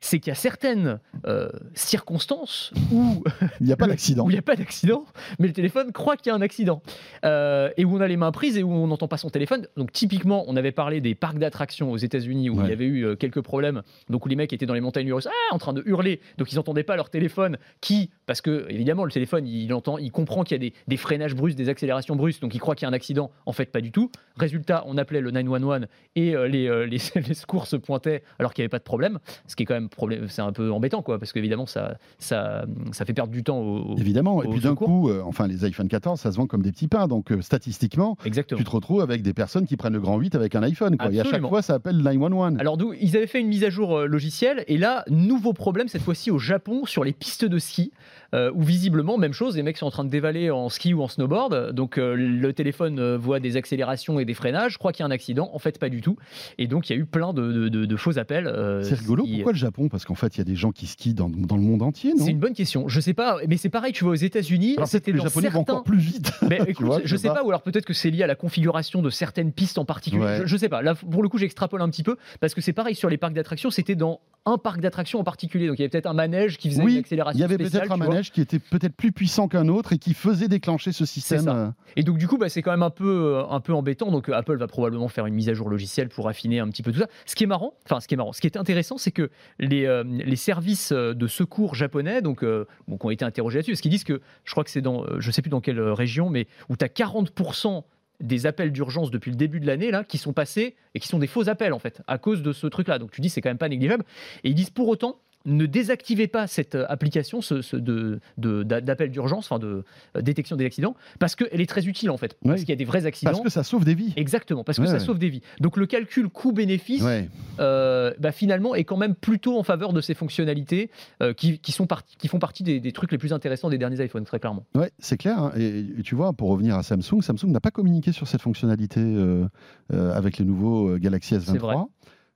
c'est 0.03 0.19
qu'il 0.19 0.31
y 0.31 0.33
a 0.33 0.35
certaines 0.35 0.99
euh, 1.25 1.47
circonstances 1.75 2.73
où 2.91 3.23
Il 3.59 3.67
n'y 3.67 3.71
a 3.71 3.77
pas 3.77 3.87
d'accident. 3.87 4.23
où 4.25 4.29
il 4.29 4.33
n'y 4.33 4.39
a 4.39 4.43
pas 4.43 4.55
d'accident, 4.55 5.05
mais 5.39 5.47
le 5.47 5.53
téléphone 5.53 5.91
croit 5.91 6.17
qu'il 6.17 6.27
y 6.27 6.33
a 6.33 6.35
un 6.35 6.41
accident. 6.41 6.81
Euh, 7.23 7.69
et 7.77 7.85
où 7.85 7.95
on 7.95 8.01
a 8.01 8.07
les 8.07 8.17
mains 8.17 8.31
prises 8.31 8.57
et 8.57 8.63
où 8.63 8.71
on 8.71 8.87
n'entend 8.87 9.07
pas 9.07 9.17
son 9.17 9.29
téléphone. 9.29 9.67
Donc 9.77 9.91
typiquement, 9.91 10.43
on 10.47 10.55
avait 10.55 10.71
parlé 10.71 11.01
des 11.01 11.15
parcs 11.15 11.37
d'attractions 11.37 11.91
aux 11.91 11.97
États-Unis 11.97 12.49
où 12.49 12.57
Ouais. 12.57 12.65
il 12.65 12.69
y 12.69 12.73
avait 12.73 12.85
eu 12.85 13.05
euh, 13.05 13.15
quelques 13.15 13.41
problèmes. 13.41 13.81
Donc 14.09 14.25
où 14.25 14.29
les 14.29 14.35
mecs 14.35 14.51
étaient 14.53 14.65
dans 14.65 14.73
les 14.73 14.81
montagnes 14.81 15.11
russes, 15.13 15.27
ah, 15.27 15.53
en 15.55 15.57
train 15.57 15.73
de 15.73 15.81
hurler. 15.85 16.19
Donc 16.37 16.51
ils 16.51 16.55
n'entendaient 16.55 16.83
pas 16.83 16.95
leur 16.95 17.09
téléphone 17.09 17.57
qui, 17.81 18.09
parce 18.25 18.41
que 18.41 18.67
évidemment 18.69 19.05
le 19.05 19.11
téléphone, 19.11 19.47
il 19.47 19.73
entend, 19.73 19.97
il 19.97 20.11
comprend 20.11 20.43
qu'il 20.43 20.55
y 20.55 20.59
a 20.59 20.69
des, 20.69 20.73
des 20.87 20.97
freinages 20.97 21.35
brusques, 21.35 21.57
des 21.57 21.69
accélérations 21.69 22.15
brusques, 22.15 22.41
donc 22.41 22.53
il 22.55 22.59
croit 22.59 22.75
qu'il 22.75 22.85
y 22.85 22.87
a 22.87 22.89
un 22.89 22.93
accident. 22.93 23.31
En 23.45 23.53
fait, 23.53 23.65
pas 23.71 23.81
du 23.81 23.91
tout. 23.91 24.11
Résultat, 24.37 24.83
on 24.87 24.97
appelait 24.97 25.21
le 25.21 25.31
911 25.31 25.87
et 26.15 26.35
euh, 26.35 26.47
les, 26.47 26.67
les, 26.87 26.97
les 27.27 27.33
secours 27.33 27.67
se 27.67 27.75
pointaient 27.77 28.23
alors 28.39 28.53
qu'il 28.53 28.61
n'y 28.61 28.65
avait 28.65 28.69
pas 28.69 28.79
de 28.79 28.83
problème. 28.83 29.19
Ce 29.47 29.55
qui 29.55 29.63
est 29.63 29.65
quand 29.65 29.73
même 29.75 29.89
problème, 29.95 30.27
c'est 30.29 30.41
un 30.41 30.51
peu 30.51 30.71
embêtant 30.71 31.01
quoi, 31.01 31.19
parce 31.19 31.31
qu'évidemment 31.33 31.65
ça, 31.65 31.97
ça, 32.19 32.65
ça 32.91 33.05
fait 33.05 33.13
perdre 33.13 33.31
du 33.31 33.43
temps 33.43 33.59
au, 33.59 33.93
au- 33.93 33.97
Évidemment. 33.97 34.43
Et 34.43 34.47
puis 34.47 34.59
d'un 34.59 34.75
coup, 34.75 35.09
euh, 35.09 35.21
enfin, 35.25 35.47
les 35.47 35.65
iPhone 35.65 35.87
14, 35.87 36.19
ça 36.19 36.31
se 36.31 36.37
vend 36.37 36.47
comme 36.47 36.61
des 36.61 36.71
petits 36.71 36.87
pains. 36.87 37.07
Donc 37.07 37.31
euh, 37.31 37.41
statistiquement, 37.41 38.17
Exactement. 38.25 38.57
tu 38.57 38.63
te 38.65 38.69
retrouves 38.69 39.01
avec 39.01 39.21
des 39.21 39.33
personnes 39.33 39.65
qui 39.65 39.77
prennent 39.77 39.93
le 39.93 39.99
grand 40.01 40.17
8 40.17 40.35
avec 40.35 40.55
un 40.55 40.63
iPhone. 40.63 40.97
Quoi. 40.97 41.11
Et 41.11 41.19
à 41.19 41.23
chaque 41.23 41.45
fois, 41.47 41.61
ça 41.61 41.75
appelle 41.75 41.97
911. 41.97 42.57
Alors 42.59 42.77
d'où 42.77 42.93
ils 42.99 43.15
avaient 43.17 43.27
fait 43.27 43.39
une 43.39 43.47
mise 43.47 43.63
à 43.63 43.69
jour 43.69 43.97
euh, 43.99 44.05
logicielle 44.05 44.63
et 44.67 44.77
là 44.77 45.03
nouveau 45.09 45.53
problème 45.53 45.87
cette 45.87 46.01
fois-ci 46.01 46.31
au 46.31 46.37
Japon 46.39 46.85
sur 46.85 47.03
les 47.03 47.13
pistes 47.13 47.45
de 47.45 47.59
ski 47.59 47.91
euh, 48.33 48.51
où 48.55 48.61
visiblement 48.61 49.17
même 49.17 49.33
chose 49.33 49.55
les 49.55 49.63
mecs 49.63 49.77
sont 49.77 49.85
en 49.85 49.91
train 49.91 50.03
de 50.03 50.09
dévaler 50.09 50.49
en 50.51 50.69
ski 50.69 50.93
ou 50.93 51.01
en 51.03 51.07
snowboard 51.07 51.71
donc 51.73 51.97
le 51.97 52.51
téléphone 52.53 53.15
voit 53.15 53.39
des 53.39 53.57
accélérations 53.57 54.19
et 54.19 54.25
des 54.25 54.33
freinages 54.33 54.73
je 54.73 54.77
crois 54.77 54.91
qu'il 54.91 55.03
y 55.03 55.03
a 55.03 55.07
un 55.07 55.11
accident 55.11 55.49
en 55.53 55.59
fait 55.59 55.77
pas 55.79 55.89
du 55.89 56.01
tout 56.01 56.15
et 56.57 56.67
donc 56.67 56.89
il 56.89 56.93
y 56.93 56.95
a 56.95 56.99
eu 56.99 57.05
plein 57.05 57.33
de, 57.33 57.51
de- 57.51 57.69
de- 57.69 57.85
de 57.85 57.95
faux 57.95 58.17
appels 58.17 58.51
C'est 58.83 58.95
rigolo. 58.95 59.23
qui- 59.23 59.35
Pourquoi 59.35 59.51
le 59.53 59.57
Japon 59.57 59.72
Parce 59.89 60.05
qu'en 60.05 60.15
fait, 60.15 60.35
il 60.35 60.39
y 60.39 60.41
a 60.41 60.45
des 60.45 60.55
gens 60.55 60.71
qui 60.71 60.87
skient 60.87 61.13
dans, 61.13 61.29
dans 61.29 61.55
le 61.55 61.61
monde 61.61 61.81
entier, 61.81 62.13
non? 62.13 62.23
C'est 62.25 62.31
une 62.31 62.39
bonne 62.39 62.53
question 62.53 62.87
je 62.87 62.99
sais 62.99 63.13
pas 63.13 63.37
mais 63.47 63.57
c'est 63.57 63.69
pareil 63.69 63.93
tu 63.93 64.03
vois 64.03 64.13
aux 64.13 64.15
États-Unis 64.15 64.75
c'était 64.85 65.11
les 65.11 65.17
dans 65.17 65.23
Japonais 65.25 65.47
vont 65.49 65.59
certains 65.59 65.73
encore 65.73 65.83
plus 65.83 65.97
vite. 65.97 66.31
Mais 66.49 66.57
Tu 66.65 66.71
écoute, 66.71 66.85
vois, 66.85 67.01
je 67.03 67.15
sais 67.15 67.27
pas. 67.29 67.43
ou 67.43 67.49
alors 67.49 67.61
peut-être 67.61 67.85
que 67.85 67.93
c'est 67.93 68.09
lié 68.09 68.23
à 68.23 68.27
la 68.27 68.35
configuration 68.35 69.01
de 69.01 69.09
certaines 69.09 69.51
pistes 69.51 69.77
en 69.77 69.85
particulier. 69.85 70.23
Ouais. 70.23 70.39
Je, 70.41 70.45
je 70.47 70.57
sais 70.57 70.69
pas. 70.69 70.81
Là, 70.81 70.95
pour 70.95 71.23
le 71.23 71.29
coup, 71.29 71.37
j'extrapole 71.37 71.81
un 71.81 71.89
petit 71.89 72.03
peu 72.03 72.17
parce 72.39 72.53
que 72.53 72.61
c'est 72.61 72.73
pareil 72.73 72.95
sur 72.95 73.09
les 73.09 73.17
parcs 73.17 73.33
d'attractions. 73.33 73.69
C'était 73.71 73.95
dans 73.95 74.19
un 74.45 74.57
parc 74.57 74.81
d'attractions 74.81 75.19
en 75.19 75.23
particulier. 75.23 75.67
Donc 75.67 75.77
il 75.79 75.81
y 75.81 75.83
avait 75.83 75.89
peut-être 75.89 76.05
un 76.07 76.13
manège 76.13 76.57
qui 76.57 76.69
faisait 76.69 76.83
Oui, 76.83 76.93
une 76.93 76.99
accélération 76.99 77.37
Il 77.37 77.41
y 77.41 77.43
avait 77.45 77.57
peut-être 77.57 77.91
un 77.91 77.95
vois. 77.97 78.07
manège 78.07 78.31
qui 78.31 78.41
était 78.41 78.59
peut-être 78.59 78.95
plus 78.95 79.11
puissant 79.11 79.47
qu'un 79.47 79.67
autre 79.69 79.93
et 79.93 79.97
qui 79.97 80.13
faisait 80.13 80.47
déclencher 80.49 80.91
ce 80.91 81.05
système. 81.05 81.47
euh, 81.47 81.69
Et 81.95 82.03
donc 82.03 82.17
du 82.17 82.27
coup, 82.27 82.37
bah, 82.37 82.49
c'est 82.49 82.61
quand 82.61 82.71
même 82.71 82.83
un 82.83 82.89
peu, 82.89 83.07
euh, 83.37 83.43
un 83.49 83.59
peu 83.61 83.73
embêtant. 83.73 84.11
Donc 84.11 84.27
euh, 84.29 84.33
Apple 84.33 84.57
va 84.57 84.67
probablement 84.67 85.07
faire 85.07 85.25
une 85.25 85.33
mise 85.35 85.47
à 85.49 85.53
jour 85.53 85.69
logicielle 85.69 86.09
pour 86.09 86.27
affiner 86.27 86.59
un 86.59 86.67
petit 86.67 86.83
peu 86.83 86.91
tout 86.91 86.99
ça. 86.99 87.07
Ce 87.25 87.35
qui 87.35 87.43
est 87.45 87.47
marrant, 87.47 87.73
enfin 87.85 87.99
ce 88.01 88.07
qui 88.07 88.13
est 88.15 88.17
marrant, 88.17 88.33
ce 88.33 88.41
qui 88.41 88.47
est 88.47 88.57
intéressant, 88.57 88.97
c'est 88.97 89.11
que 89.11 89.29
les, 89.63 89.85
euh, 89.85 90.03
les 90.03 90.35
services 90.35 90.91
euh, 90.91 91.13
de 91.13 91.27
secours 91.27 91.75
japonais, 91.75 92.21
euh, 92.25 92.65
qui 92.87 93.05
ont 93.05 93.09
été 93.09 93.25
interrogés 93.25 93.59
là-dessus, 93.59 93.71
parce 93.71 93.81
qu'ils 93.81 93.91
disent 93.91 94.03
que, 94.03 94.21
je 94.43 94.51
crois 94.51 94.63
que 94.63 94.69
c'est 94.69 94.81
dans, 94.81 95.05
je 95.19 95.31
sais 95.31 95.41
plus 95.41 95.49
dans 95.49 95.61
quelle 95.61 95.79
région, 95.79 96.29
mais 96.29 96.47
où 96.69 96.77
tu 96.77 96.85
as 96.85 96.87
40% 96.87 97.83
des 98.19 98.45
appels 98.45 98.71
d'urgence 98.71 99.11
depuis 99.11 99.31
le 99.31 99.37
début 99.37 99.59
de 99.59 99.65
l'année 99.65 99.91
là 99.91 100.03
qui 100.03 100.17
sont 100.17 100.33
passés 100.33 100.75
et 100.93 100.99
qui 100.99 101.07
sont 101.07 101.17
des 101.17 101.27
faux 101.27 101.49
appels 101.49 101.73
en 101.73 101.79
fait 101.79 102.01
à 102.07 102.19
cause 102.19 102.41
de 102.43 102.53
ce 102.53 102.67
truc 102.67 102.87
là 102.87 102.99
donc 102.99 103.11
tu 103.11 103.21
dis 103.21 103.27
c'est 103.27 103.41
quand 103.41 103.49
même 103.49 103.57
pas 103.57 103.67
négligeable. 103.67 104.05
Et 104.43 104.49
ils 104.49 104.55
disent 104.55 104.69
pour 104.69 104.87
autant 104.87 105.19
ne 105.45 105.65
désactivez 105.65 106.27
pas 106.27 106.47
cette 106.47 106.75
euh, 106.75 106.85
application 106.87 107.41
ce, 107.41 107.61
ce 107.61 107.75
de, 107.75 108.19
de- 108.37 108.63
d'a- 108.63 108.79
d'appel 108.81 109.11
d'urgence, 109.11 109.51
enfin 109.51 109.59
de 109.59 109.83
euh, 110.15 110.21
détection 110.21 110.55
des 110.55 110.65
accidents, 110.65 110.95
parce 111.19 111.35
qu'elle 111.35 111.59
est 111.59 111.69
très 111.69 111.85
utile 111.87 112.09
en 112.11 112.17
fait. 112.17 112.37
Parce 112.45 112.61
qu'il 112.61 112.69
y 112.69 112.73
a 112.73 112.75
des 112.77 112.85
vrais 112.85 113.05
accidents. 113.05 113.31
Parce 113.31 113.43
que 113.43 113.49
ça 113.49 113.63
sauve 113.63 113.83
des 113.85 113.93
vies. 113.95 114.13
Exactement, 114.15 114.63
parce 114.63 114.77
que 114.77 114.83
Ouais, 114.83 114.87
ça 114.87 114.93
ouais. 114.93 114.99
sauve 114.99 115.19
des 115.19 115.29
vies. 115.29 115.41
Donc 115.59 115.75
le 115.77 115.85
calcul 115.85 116.29
coût-bénéfice, 116.29 117.01
Ouais. 117.03 117.29
euh, 117.59 118.13
bah, 118.19 118.31
finalement, 118.31 118.73
est 118.75 118.83
quand 118.85 118.97
même 118.97 119.15
plutôt 119.15 119.57
en 119.59 119.63
faveur 119.63 119.91
de 119.93 120.01
ces 120.01 120.13
fonctionnalités 120.13 120.89
euh, 121.21 121.33
qui, 121.33 121.59
qui 121.59 121.71
sont 121.71 121.87
parti- 121.87 122.15
qui 122.17 122.27
font 122.27 122.39
partie 122.39 122.63
des, 122.63 122.79
des 122.79 122.91
trucs 122.91 123.11
les 123.11 123.17
plus 123.17 123.33
intéressants 123.33 123.69
des 123.69 123.77
derniers 123.77 124.03
iPhones, 124.03 124.23
très 124.25 124.39
clairement. 124.39 124.65
Ouais, 124.75 124.91
c'est 124.99 125.17
clair. 125.17 125.37
hein. 125.39 125.51
Et, 125.57 125.79
et 125.79 126.03
tu 126.03 126.15
vois, 126.15 126.33
pour 126.33 126.49
revenir 126.49 126.75
à 126.75 126.83
Samsung, 126.83 127.21
Samsung 127.21 127.47
n'a 127.51 127.59
pas 127.59 127.71
communiqué 127.71 128.11
sur 128.11 128.27
cette 128.27 128.41
fonctionnalité 128.41 129.01
euh, 129.01 129.45
avec 129.91 130.39
le 130.39 130.45
nouveau 130.45 130.89
euh, 130.89 130.97
Galaxy 130.99 131.35
C'est 131.41 131.57
vrai. 131.57 131.75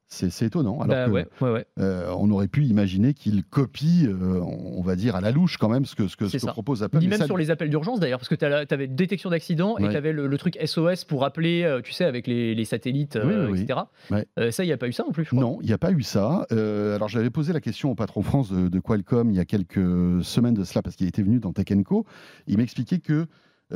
S23. 0.10 0.30
C'est 0.30 0.46
étonnant. 0.46 0.80
Alors 0.82 0.88
Bah 0.88 1.06
que, 1.06 1.12
ouais, 1.12 1.28
ouais, 1.42 1.52
ouais. 1.52 1.66
euh, 1.80 2.12
on 2.18 2.30
aurait 2.32 2.48
pu 2.48 2.64
imaginer 2.66 3.14
qu'il 3.14 3.44
copie, 3.44 4.06
euh, 4.08 4.40
on 4.42 4.82
va 4.82 4.96
dire, 4.96 5.16
à 5.16 5.22
la 5.22 5.32
louche 5.32 5.58
quand 5.58 5.70
même 5.70 5.86
ce 5.86 5.96
que, 5.96 6.08
ce 6.08 6.16
que, 6.16 6.28
ce 6.28 6.38
que 6.38 6.46
propose 6.52 6.84
Apple. 6.84 7.00
Ni 7.00 7.08
même 7.08 7.20
ça- 7.20 7.26
sur 7.26 7.38
les 7.38 7.52
appels 7.52 7.70
d'urgence 7.70 8.00
d'ailleurs, 8.00 8.20
parce 8.20 8.30
que 8.30 8.36
tu 8.36 8.46
avais 8.46 8.88
détection 8.88 9.30
d'accident 9.30 9.78
et 9.78 9.90
tu 9.90 9.96
avais 9.96 10.14
le, 10.14 10.28
le 10.28 10.38
truc 10.38 10.58
SOS 10.64 11.04
pour 11.06 11.26
appeler, 11.26 11.64
euh, 11.64 11.82
tu 11.82 11.92
sais, 11.94 12.06
avec 12.06 12.28
les, 12.28 12.56
les 12.56 12.66
satellites, 12.66 13.18
Oui, 13.22 13.34
euh, 13.34 13.46
oui, 13.48 13.52
oui. 13.54 13.62
etc. 13.64 14.52
Ça, 14.52 14.64
il 14.64 14.68
n'y 14.68 14.74
a 14.74 14.78
pas 14.78 14.88
eu 14.88 14.94
ça 14.94 15.04
non 15.04 15.12
plus, 15.12 15.24
je 15.26 15.30
crois. 15.30 15.40
Non, 15.42 15.60
il 15.62 15.68
n'y 15.68 15.74
a 15.74 15.78
pas 15.78 15.92
eu 15.92 16.02
ça. 16.04 16.46
Alors 16.52 17.10
j'avais 17.10 17.30
posé 17.30 17.54
la 17.54 17.62
question 17.62 17.92
au 17.92 17.96
patron 17.96 18.22
France 18.22 18.52
de, 18.52 18.68
de 18.70 18.80
Qualcomm 18.80 19.30
il 19.30 19.36
y 19.36 19.40
a 19.40 19.46
quelques 19.46 20.24
semaines 20.24 20.54
de 20.54 20.64
cela 20.64 20.82
parce 20.82 20.96
qu'il 20.96 21.08
était 21.08 21.22
venu 21.24 21.40
dans 21.40 21.54
Tech 21.54 21.68
Co. 21.86 22.06
Il 22.48 22.58
m'expliquait 22.58 23.00
que 23.00 23.26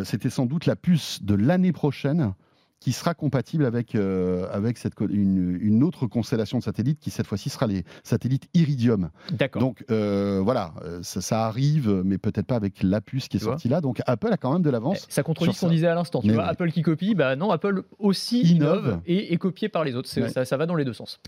c'était 0.03 0.29
sans 0.29 0.45
doute 0.45 0.65
la 0.65 0.75
puce 0.75 1.21
de 1.23 1.33
l'année 1.35 1.73
prochaine 1.73 2.33
qui 2.81 2.91
sera 2.91 3.13
compatible 3.13 3.63
avec, 3.65 3.93
euh, 3.95 4.47
avec 4.51 4.77
cette, 4.79 4.95
une, 5.09 5.57
une 5.61 5.83
autre 5.83 6.07
constellation 6.07 6.57
de 6.57 6.63
satellites 6.63 6.99
qui 6.99 7.11
cette 7.11 7.27
fois-ci 7.27 7.49
sera 7.49 7.67
les 7.67 7.85
satellites 8.03 8.49
Iridium. 8.55 9.11
D'accord. 9.31 9.61
Donc 9.61 9.85
euh, 9.91 10.41
voilà, 10.43 10.73
euh, 10.83 10.99
ça, 11.03 11.21
ça 11.21 11.45
arrive, 11.45 12.01
mais 12.03 12.17
peut-être 12.17 12.47
pas 12.47 12.55
avec 12.55 12.81
la 12.81 12.99
puce 12.99 13.27
qui 13.27 13.37
est 13.37 13.39
sortie 13.39 13.69
là. 13.69 13.81
Donc 13.81 14.01
Apple 14.07 14.33
a 14.33 14.37
quand 14.37 14.51
même 14.51 14.63
de 14.63 14.69
Eh, 14.69 14.71
l'avance. 14.71 15.05
Ça 15.09 15.21
contredit 15.21 15.53
ce 15.53 15.61
qu'on 15.61 15.69
disait 15.69 15.87
à 15.87 15.95
l'instant. 15.95 16.21
Tu 16.21 16.27
Mais 16.27 16.33
vois, 16.33 16.43
oui. 16.45 16.49
Apple 16.49 16.71
qui 16.71 16.81
copie, 16.81 17.13
bah 17.13 17.35
non, 17.35 17.51
Apple 17.51 17.83
aussi 17.99 18.41
Innove. 18.41 18.79
innove, 18.85 19.01
et 19.05 19.31
est 19.31 19.37
copié 19.37 19.69
par 19.69 19.83
les 19.83 19.95
autres. 19.95 20.09
Ouais. 20.19 20.29
Ça, 20.29 20.43
ça 20.43 20.57
va 20.57 20.65
dans 20.65 20.75
les 20.75 20.83
deux 20.85 20.93
sens. 20.93 21.19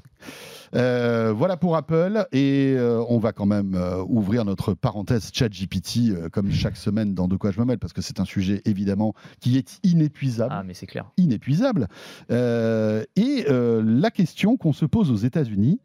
Euh, 0.76 1.32
voilà 1.36 1.56
pour 1.56 1.76
Apple 1.76 2.26
et 2.32 2.74
euh, 2.76 3.04
on 3.08 3.20
va 3.20 3.32
quand 3.32 3.46
même 3.46 3.76
euh, 3.76 4.04
ouvrir 4.08 4.44
notre 4.44 4.74
parenthèse 4.74 5.30
ChatGPT 5.32 6.30
comme 6.32 6.52
chaque 6.52 6.78
semaine 6.78 7.14
dans 7.14 7.28
De 7.28 7.36
quoi 7.38 7.52
je 7.52 7.60
me 7.60 7.66
mêle 7.66 7.78
parce 7.78 7.94
que 7.94 8.02
c'est 8.02 8.20
un 8.20 8.26
sujet 8.26 8.62
évidemment 8.66 9.14
qui 9.40 9.58
est 9.58 9.80
inépuisable. 9.84 10.52
Ah, 10.52 10.64
mais 10.64 10.74
c'est 10.74 10.88
clair. 10.88 11.12
Inépuisable. 11.18 11.43
Euh, 12.32 13.04
et 13.16 13.46
euh, 13.50 13.82
la 13.86 14.12
question 14.12 14.58
qu'on 14.58 14.74
se 14.74 14.86
pose 14.86 15.12
aux 15.12 15.16
États-Unis, 15.16 15.80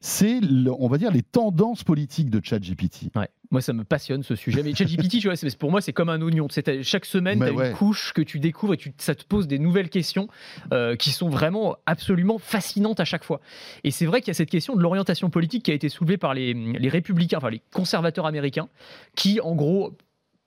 c'est, 0.00 0.40
on 0.78 0.88
va 0.88 0.98
dire, 0.98 1.10
les 1.10 1.22
tendances 1.22 1.82
politiques 1.82 2.30
de 2.30 2.40
ChatGPT. 2.42 3.10
Ouais. 3.16 3.28
Moi, 3.50 3.60
ça 3.60 3.72
me 3.72 3.84
passionne 3.84 4.22
ce 4.22 4.34
sujet. 4.34 4.62
Mais 4.62 4.74
ChatGPT, 4.74 5.20
tu 5.20 5.28
vois, 5.28 5.36
pour 5.58 5.70
moi, 5.70 5.80
c'est 5.80 5.92
comme 5.92 6.08
un 6.08 6.20
oignon. 6.20 6.48
chaque 6.82 7.04
semaine, 7.04 7.38
tu 7.38 7.44
as 7.44 7.68
une 7.68 7.74
couche 7.74 8.12
que 8.12 8.22
tu 8.22 8.38
découvres 8.38 8.74
et 8.74 8.76
tu, 8.76 8.92
ça 8.98 9.14
te 9.14 9.24
pose 9.24 9.46
des 9.46 9.58
nouvelles 9.58 9.88
questions 9.88 10.28
euh, 10.72 10.96
qui 10.96 11.10
sont 11.10 11.28
vraiment 11.28 11.76
absolument 11.86 12.38
fascinantes 12.38 13.00
à 13.00 13.04
chaque 13.04 13.24
fois. 13.24 13.40
Et 13.84 13.90
c'est 13.90 14.06
vrai 14.06 14.20
qu'il 14.20 14.28
y 14.28 14.30
a 14.32 14.34
cette 14.34 14.50
question 14.50 14.74
de 14.76 14.82
l'orientation 14.82 15.30
politique 15.30 15.64
qui 15.64 15.70
a 15.70 15.74
été 15.74 15.88
soulevée 15.88 16.16
par 16.18 16.34
les, 16.34 16.54
les 16.54 16.88
républicains, 16.88 17.38
enfin 17.38 17.50
les 17.50 17.62
conservateurs 17.72 18.26
américains, 18.26 18.68
qui, 19.14 19.40
en 19.40 19.54
gros, 19.54 19.96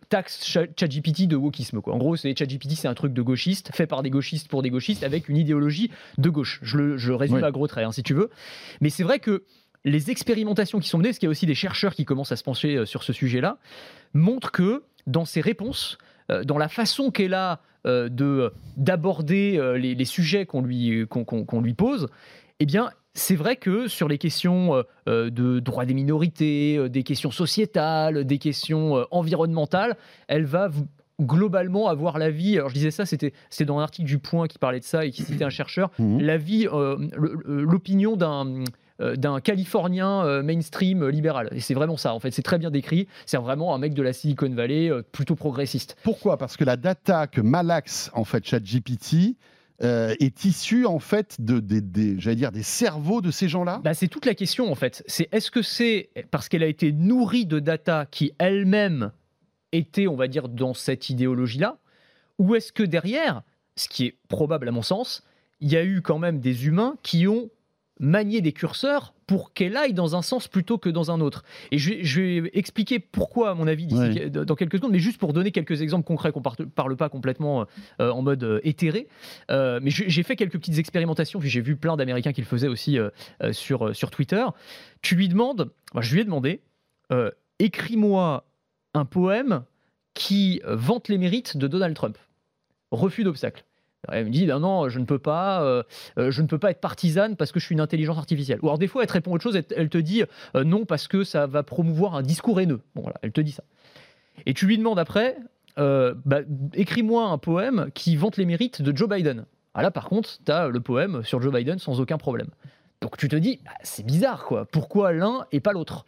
taxe 0.10 0.44
ChatGPT 0.44 1.28
de 1.28 1.36
wokisme. 1.36 1.82
Quoi. 1.82 1.94
En 1.94 1.98
gros, 1.98 2.16
c'est 2.16 2.36
ChatGPT, 2.38 2.72
c'est 2.72 2.88
un 2.88 2.94
truc 2.94 3.14
de 3.14 3.22
gauchiste, 3.22 3.70
fait 3.74 3.88
par 3.88 4.04
des 4.04 4.10
gauchistes 4.10 4.48
pour 4.48 4.62
des 4.62 4.70
gauchistes, 4.70 5.04
avec 5.04 5.30
une 5.30 5.38
idéologie 5.38 5.92
de 6.18 6.30
gauche. 6.30 6.60
Je, 6.64 6.78
le, 6.78 6.98
je 6.98 7.14
résume 7.14 7.44
à 7.44 7.52
gros 7.52 7.68
traits, 7.68 7.86
hein, 7.86 7.92
si 7.92 8.04
tu 8.04 8.14
veux. 8.14 8.30
Mais 8.82 8.90
c'est 8.90 9.04
vrai 9.04 9.20
que 9.20 9.44
les 9.86 10.12
expérimentations 10.12 10.80
qui 10.80 10.90
sont 10.90 10.98
menées, 10.98 11.10
parce 11.10 11.20
qu'il 11.20 11.28
y 11.28 11.30
a 11.30 11.32
aussi 11.32 11.46
des 11.46 11.56
chercheurs 11.56 11.96
qui 11.96 12.06
commencent 12.06 12.32
à 12.32 12.36
se 12.36 12.44
pencher 12.44 12.76
euh, 12.76 12.86
sur 12.86 13.04
ce 13.04 13.14
sujet-là, 13.14 13.58
montrent 14.14 14.52
que 14.52 14.84
dans 15.08 15.26
ses 15.26 15.42
réponses, 15.42 15.98
euh, 16.32 16.44
dans 16.44 16.58
la 16.58 16.68
façon 16.68 17.12
qu'elle 17.12 17.34
a 17.34 17.62
euh, 17.86 18.10
de 18.10 18.52
d'aborder 18.76 19.60
les, 19.78 20.06
sujets 20.06 20.46
qu'on 20.46 20.62
lui, 20.62 21.06
qu'on 21.08 21.62
lui 21.62 21.74
pose, 21.74 22.08
eh 22.60 22.66
bien, 22.66 22.90
c'est 23.14 23.36
vrai 23.36 23.56
que 23.56 23.88
sur 23.88 24.08
les 24.08 24.18
questions 24.18 24.84
de 25.08 25.60
droits 25.60 25.86
des 25.86 25.94
minorités, 25.94 26.90
des 26.90 27.04
questions 27.04 27.32
sociétales, 27.32 28.26
des 28.26 28.38
questions 28.38 29.06
environnementales, 29.12 29.98
elle 30.28 30.46
va 30.46 30.70
globalement 31.20 31.88
avoir 31.90 32.18
l'avis, 32.18 32.58
alors 32.58 32.70
je 32.70 32.76
disais 32.76 32.92
ça, 32.92 33.06
c'était 33.06 33.34
dans 33.66 33.80
un 33.80 33.84
article 33.84 34.08
du 34.08 34.20
Point 34.20 34.48
qui 34.48 34.58
parlait 34.58 34.80
de 34.80 34.86
ça 34.86 35.06
et 35.06 35.12
qui 35.12 35.24
citait 35.24 35.44
un 35.44 35.50
chercheur, 35.50 35.92
mmh. 36.00 36.20
l'avis, 36.20 36.68
l'opinion 37.46 38.16
d'un 38.16 38.64
euh, 39.02 39.16
d'un 39.16 39.40
Californien 39.40 40.26
euh, 40.26 40.44
mainstream 40.44 41.04
euh, 41.04 41.10
libéral. 41.10 41.48
Et 41.54 41.62
c'est 41.62 41.74
vraiment 41.74 41.96
ça, 41.96 42.14
en 42.14 42.20
fait. 42.20 42.32
C'est 42.32 42.42
très 42.42 42.58
bien 42.58 42.70
décrit. 42.70 43.08
C'est 43.26 43.38
vraiment 43.38 43.74
un 43.74 43.78
mec 43.78 43.94
de 43.94 44.02
la 44.02 44.12
Silicon 44.12 44.50
Valley 44.50 44.92
plutôt 45.14 45.36
progressiste. 45.36 45.96
Pourquoi? 46.04 46.38
Parce 46.38 46.58
que 46.58 46.66
la 46.66 46.76
data 46.76 47.28
que 47.28 47.40
malaxe, 47.40 48.12
en 48.14 48.26
fait, 48.26 48.46
ChatGPT, 48.46 49.38
est 49.82 50.46
issue 50.46 50.86
en 50.86 51.00
fait 51.00 51.40
de, 51.40 51.60
dire 51.60 52.52
des 52.52 52.64
cerveaux 52.64 53.22
de 53.22 53.32
ces 53.32 53.48
gens-là? 53.48 53.82
Bah, 53.84 53.94
C'est 53.94 54.08
toute 54.08 54.26
la 54.26 54.36
question 54.36 54.72
en 54.72 54.76
fait. 54.76 55.04
C'est 55.08 55.30
est-ce 55.32 55.52
que 55.52 55.62
c'est 55.62 56.10
parce 56.32 56.50
qu'elle 56.50 56.64
a 56.64 56.68
été 56.68 56.92
nourrie 56.92 57.46
de 57.46 57.60
data 57.60 58.06
qui 58.10 58.34
elle-même 58.40 59.12
était, 59.72 60.08
on 60.08 60.16
va 60.16 60.28
dire, 60.28 60.50
dans 60.50 60.74
cette 60.74 61.10
idéologie-là, 61.10 61.78
ou 62.38 62.56
est-ce 62.56 62.72
que 62.72 62.84
derrière, 62.84 63.44
ce 63.76 63.88
qui 63.88 64.06
est 64.06 64.18
probable 64.28 64.68
à 64.68 64.72
mon 64.72 64.82
sens, 64.82 65.24
il 65.60 65.72
y 65.72 65.78
a 65.78 65.84
eu 65.84 66.02
quand 66.02 66.20
même 66.20 66.40
des 66.40 66.68
humains 66.68 66.96
qui 67.04 67.28
ont 67.28 67.50
manier 68.00 68.42
des 68.42 68.54
curseurs 68.54 69.14
pour 69.28 69.54
qu'elle 69.54 69.78
aille 69.78 69.94
dans 69.94 70.16
un 70.16 70.22
sens 70.22 70.48
plutôt 70.48 70.78
que 70.78 70.90
dans 70.90 71.12
un 71.12 71.20
autre. 71.20 71.44
Et 71.72 71.78
je 71.78 72.22
vais, 72.22 72.50
expliquer 72.54 73.00
pourquoi, 73.00 73.52
à 73.52 73.54
mon 73.54 73.68
avis, 73.68 73.86
dans 73.86 74.56
quelques 74.56 74.78
secondes, 74.78 74.92
mais 74.92 75.00
juste 75.00 75.20
pour 75.20 75.34
donner 75.34 75.52
quelques 75.52 75.82
exemples 75.82 76.08
concrets 76.08 76.32
qu'on 76.32 76.42
ne 76.60 76.66
parle 76.66 76.96
pas 76.96 77.10
complètement 77.10 77.68
euh, 78.02 78.10
en 78.10 78.22
mode 78.22 78.44
euh, 78.44 78.60
éthéré. 78.64 79.08
Euh, 79.52 79.80
mais 79.84 79.92
j'ai 79.92 80.24
fait 80.24 80.36
quelques 80.36 80.58
petites 80.58 80.80
expérimentations, 80.80 81.40
puis 81.40 81.50
j'ai 81.50 81.62
vu 81.62 81.76
plein 81.76 81.98
d'Américains 81.98 82.34
qui 82.34 82.42
le 82.42 82.48
faisaient 82.48 82.68
aussi 82.68 82.98
sur, 83.52 83.96
sur 83.96 84.10
Twitter. 84.10 84.46
Tu 85.02 85.16
lui 85.16 85.28
demandes, 85.28 85.72
je 86.00 86.14
lui 86.14 86.22
ai 86.22 86.24
demandé, 86.24 86.62
écris-moi 87.60 88.46
un 88.94 89.06
poème 89.06 89.64
qui 90.14 90.62
vante 90.66 91.08
les 91.08 91.18
mérites 91.18 91.58
de 91.58 91.68
Donald 91.68 91.96
Trump. 91.96 92.18
Refus 92.92 93.24
d'obstacle. 93.24 93.64
Elle 94.08 94.26
me 94.26 94.30
dit 94.30 94.46
non, 94.46 94.60
non, 94.60 94.90
je 94.90 95.00
ne 95.00 95.06
peux 95.06 95.20
pas, 95.20 95.62
euh, 95.62 95.84
euh, 96.18 96.32
je 96.32 96.42
ne 96.42 96.48
peux 96.48 96.58
pas 96.58 96.72
être 96.72 96.80
partisane 96.80 97.36
parce 97.36 97.52
que 97.52 97.60
je 97.60 97.66
suis 97.66 97.74
une 97.74 97.82
intelligence 97.82 98.18
artificielle. 98.18 98.60
Ou 98.62 98.68
alors 98.68 98.78
des 98.78 98.88
fois, 98.88 99.02
elle 99.02 99.08
te 99.08 99.14
répond 99.14 99.34
autre 99.34 99.44
chose, 99.44 99.60
elle, 99.76 99.90
te 99.90 99.98
dit 99.98 100.24
euh, 100.56 100.64
non 100.64 100.86
parce 100.86 101.08
que 101.08 101.24
ça 101.24 101.48
va 101.48 101.64
promouvoir 101.64 102.16
un 102.16 102.22
discours 102.22 102.60
haineux. 102.62 102.80
Bon 102.96 103.02
voilà, 103.02 103.18
elle 103.22 103.32
te 103.32 103.42
dit 103.42 103.52
ça. 103.52 103.64
Et 104.46 104.54
tu 104.54 104.66
lui 104.66 104.78
demandes 104.78 105.00
après, 105.00 105.38
bah, 105.78 106.40
écris-moi 106.74 107.26
un 107.26 107.38
poème 107.38 107.90
qui 107.94 108.16
vante 108.16 108.38
les 108.38 108.46
mérites 108.46 108.82
de 108.82 108.96
Joe 108.96 109.08
Biden. 109.08 109.46
Ah 109.74 109.82
là, 109.82 109.92
par 109.92 110.10
contre, 110.10 110.40
tu 110.46 110.52
as 110.52 110.68
le 110.68 110.80
poème 110.82 111.24
sur 111.24 111.42
Joe 111.42 111.54
Biden 111.54 111.80
sans 111.80 112.02
aucun 112.02 112.18
problème. 112.18 112.48
Donc 113.02 113.16
tu 113.16 113.30
te 113.30 113.36
dis, 113.36 113.60
bah, 113.64 113.72
c'est 113.82 114.06
bizarre 114.06 114.46
quoi. 114.46 114.66
Pourquoi 114.66 115.14
l'un 115.14 115.46
et 115.52 115.60
pas 115.60 115.74
l'autre? 115.74 116.06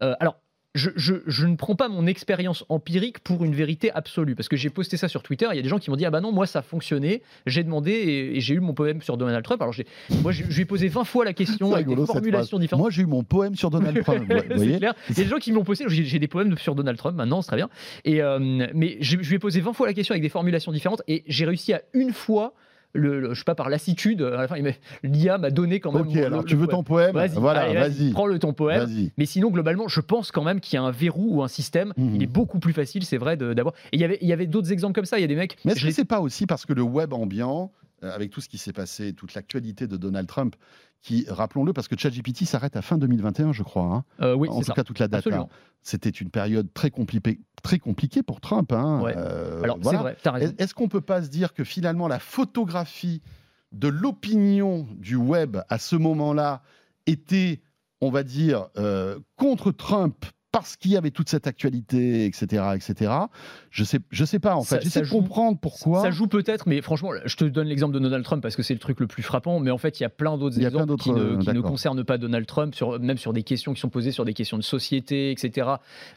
Alors 0.00 0.36
je, 0.74 1.46
ne 1.46 1.56
prends 1.56 1.76
pas 1.76 1.88
mon 1.88 2.06
expérience 2.06 2.64
empirique 2.68 3.20
pour 3.20 3.44
une 3.44 3.54
vérité 3.54 3.92
absolue. 3.92 4.34
Parce 4.34 4.48
que 4.48 4.56
j'ai 4.56 4.70
posté 4.70 4.96
ça 4.96 5.08
sur 5.08 5.22
Twitter, 5.22 5.46
il 5.52 5.56
y 5.56 5.58
a 5.58 5.62
des 5.62 5.68
gens 5.68 5.78
qui 5.78 5.90
m'ont 5.90 5.96
dit 5.96 6.04
Ah 6.04 6.10
bah 6.10 6.20
non, 6.20 6.32
moi 6.32 6.46
ça 6.46 6.60
a 6.60 6.62
fonctionné, 6.62 7.22
j'ai 7.46 7.62
demandé 7.62 7.92
et, 7.92 8.40
j'ai 8.40 8.54
eu 8.54 8.60
mon 8.60 8.74
poème 8.74 9.00
sur 9.00 9.16
Donald 9.16 9.44
Trump. 9.44 9.62
Alors 9.62 9.74
moi 10.22 10.32
je, 10.32 10.42
lui 10.42 10.62
ai 10.62 10.64
posé 10.64 10.88
20 10.88 11.04
fois 11.04 11.24
la 11.24 11.32
question 11.32 11.74
avec 11.74 11.86
des 11.86 11.94
formulations 12.06 12.58
différentes. 12.58 12.82
Moi 12.82 12.90
j'ai 12.90 13.02
eu 13.02 13.06
mon 13.06 13.22
poème 13.22 13.54
sur 13.54 13.70
Donald 13.70 14.02
Trump. 14.02 14.24
c'est 14.56 14.78
clair. 14.78 14.94
Il 15.10 15.18
y 15.18 15.20
a 15.20 15.24
des 15.24 15.30
gens 15.30 15.38
qui 15.38 15.52
m'ont 15.52 15.64
posé, 15.64 15.84
j'ai 15.88 16.18
des 16.18 16.28
poèmes 16.28 16.58
sur 16.58 16.74
Donald 16.74 16.98
Trump 16.98 17.16
maintenant, 17.16 17.42
c'est 17.42 17.48
très 17.48 17.56
bien. 17.56 17.68
Et, 18.04 18.20
euh, 18.20 18.66
mais 18.74 18.96
je, 19.00 19.18
je 19.20 19.28
lui 19.28 19.36
ai 19.36 19.38
posé 19.38 19.60
20 19.60 19.72
fois 19.72 19.86
la 19.86 19.94
question 19.94 20.12
avec 20.12 20.22
des 20.22 20.28
formulations 20.28 20.72
différentes 20.72 21.02
et 21.06 21.22
j'ai 21.28 21.44
réussi 21.44 21.72
à 21.72 21.82
une 21.92 22.12
fois 22.12 22.54
le, 22.94 23.34
je 23.34 23.38
sais 23.38 23.44
pas, 23.44 23.54
par 23.54 23.68
lassitude, 23.68 24.22
à 24.22 24.30
la 24.42 24.48
fin, 24.48 24.56
l'IA 25.02 25.38
m'a 25.38 25.50
donné 25.50 25.80
quand 25.80 25.92
même. 25.92 26.06
Ok, 26.08 26.16
alors 26.16 26.44
tu 26.44 26.56
veux 26.56 26.66
ton 26.66 26.82
poème 26.82 27.12
Voilà, 27.34 27.72
vas-y. 27.72 28.12
prends 28.12 28.26
le 28.26 28.38
ton 28.38 28.52
poème. 28.52 28.88
Mais 29.18 29.26
sinon, 29.26 29.50
globalement, 29.50 29.88
je 29.88 30.00
pense 30.00 30.30
quand 30.32 30.44
même 30.44 30.60
qu'il 30.60 30.76
y 30.76 30.80
a 30.80 30.82
un 30.82 30.90
verrou 30.90 31.36
ou 31.36 31.42
un 31.42 31.48
système. 31.48 31.92
Mhm. 31.96 32.14
Il 32.14 32.22
est 32.22 32.28
beaucoup 32.28 32.58
plus 32.58 32.72
facile, 32.72 33.04
c'est 33.04 33.18
vrai, 33.18 33.36
d'avoir. 33.36 33.74
Et 33.92 33.98
y 33.98 34.18
il 34.20 34.28
y 34.28 34.32
avait 34.32 34.46
d'autres 34.46 34.72
exemples 34.72 34.94
comme 34.94 35.04
ça. 35.04 35.18
Il 35.18 35.22
y 35.22 35.24
a 35.24 35.28
des 35.28 35.36
mecs. 35.36 35.56
Mais 35.64 35.72
est-ce 35.72 35.84
que 35.84 35.90
c'est 35.90 36.04
pas 36.04 36.20
aussi 36.20 36.46
parce 36.46 36.66
que 36.66 36.72
le 36.72 36.82
web 36.82 37.12
ambiant, 37.12 37.72
avec 38.12 38.30
tout 38.30 38.40
ce 38.40 38.48
qui 38.48 38.58
s'est 38.58 38.72
passé, 38.72 39.12
toute 39.12 39.34
l'actualité 39.34 39.86
de 39.86 39.96
Donald 39.96 40.28
Trump, 40.28 40.56
qui, 41.02 41.26
rappelons-le, 41.28 41.72
parce 41.72 41.88
que 41.88 41.98
ChatGPT 41.98 42.44
s'arrête 42.44 42.76
à 42.76 42.82
fin 42.82 42.98
2021, 42.98 43.52
je 43.52 43.62
crois. 43.62 43.84
Hein. 43.84 44.04
Euh, 44.20 44.34
oui, 44.34 44.48
en 44.48 44.60
tout 44.60 44.72
cas, 44.72 44.84
toute 44.84 44.98
la 44.98 45.08
data. 45.08 45.46
C'était 45.82 46.10
une 46.10 46.30
période 46.30 46.72
très 46.72 46.90
compliquée, 46.90 47.40
très 47.62 47.78
compliquée 47.78 48.22
pour 48.22 48.40
Trump. 48.40 48.72
Hein. 48.72 49.02
Euh, 49.16 49.62
Alors, 49.62 49.78
c'est 49.82 49.96
vrai. 49.96 50.16
Est-ce 50.58 50.74
qu'on 50.74 50.88
peut 50.88 51.02
pas 51.02 51.22
se 51.22 51.28
dire 51.28 51.52
que 51.52 51.62
finalement, 51.62 52.08
la 52.08 52.18
photographie 52.18 53.20
de 53.72 53.88
l'opinion 53.88 54.86
du 54.96 55.16
web 55.16 55.58
à 55.68 55.78
ce 55.78 55.96
moment-là 55.96 56.62
était, 57.06 57.60
on 58.00 58.10
va 58.10 58.22
dire, 58.22 58.68
contre 59.36 59.72
Trump 59.72 60.24
parce 60.54 60.76
qu'il 60.76 60.92
y 60.92 60.96
avait 60.96 61.10
toute 61.10 61.28
cette 61.28 61.48
actualité, 61.48 62.26
etc., 62.26 62.62
etc. 62.76 63.12
Je 63.70 63.82
sais, 63.82 63.98
je 64.10 64.24
sais 64.24 64.38
pas 64.38 64.54
en 64.54 64.62
fait. 64.62 64.80
J'essaie 64.82 65.02
de 65.02 65.08
comprendre 65.08 65.58
pourquoi. 65.60 66.02
Ça 66.02 66.12
joue 66.12 66.28
peut-être, 66.28 66.68
mais 66.68 66.80
franchement, 66.80 67.10
je 67.24 67.36
te 67.36 67.44
donne 67.44 67.66
l'exemple 67.66 67.92
de 67.92 67.98
Donald 67.98 68.24
Trump 68.24 68.40
parce 68.40 68.54
que 68.54 68.62
c'est 68.62 68.74
le 68.74 68.78
truc 68.78 69.00
le 69.00 69.08
plus 69.08 69.24
frappant. 69.24 69.58
Mais 69.58 69.72
en 69.72 69.78
fait, 69.78 69.98
il 69.98 70.04
y 70.04 70.06
a 70.06 70.10
plein 70.10 70.38
d'autres 70.38 70.60
exemples 70.60 70.96
qui, 70.96 71.10
ne, 71.10 71.38
qui 71.38 71.48
ne, 71.48 71.60
concernent 71.60 72.04
pas 72.04 72.18
Donald 72.18 72.46
Trump, 72.46 72.76
sur, 72.76 73.00
même 73.00 73.18
sur 73.18 73.32
des 73.32 73.42
questions 73.42 73.74
qui 73.74 73.80
sont 73.80 73.88
posées 73.88 74.12
sur 74.12 74.24
des 74.24 74.32
questions 74.32 74.56
de 74.56 74.62
société, 74.62 75.32
etc. 75.32 75.68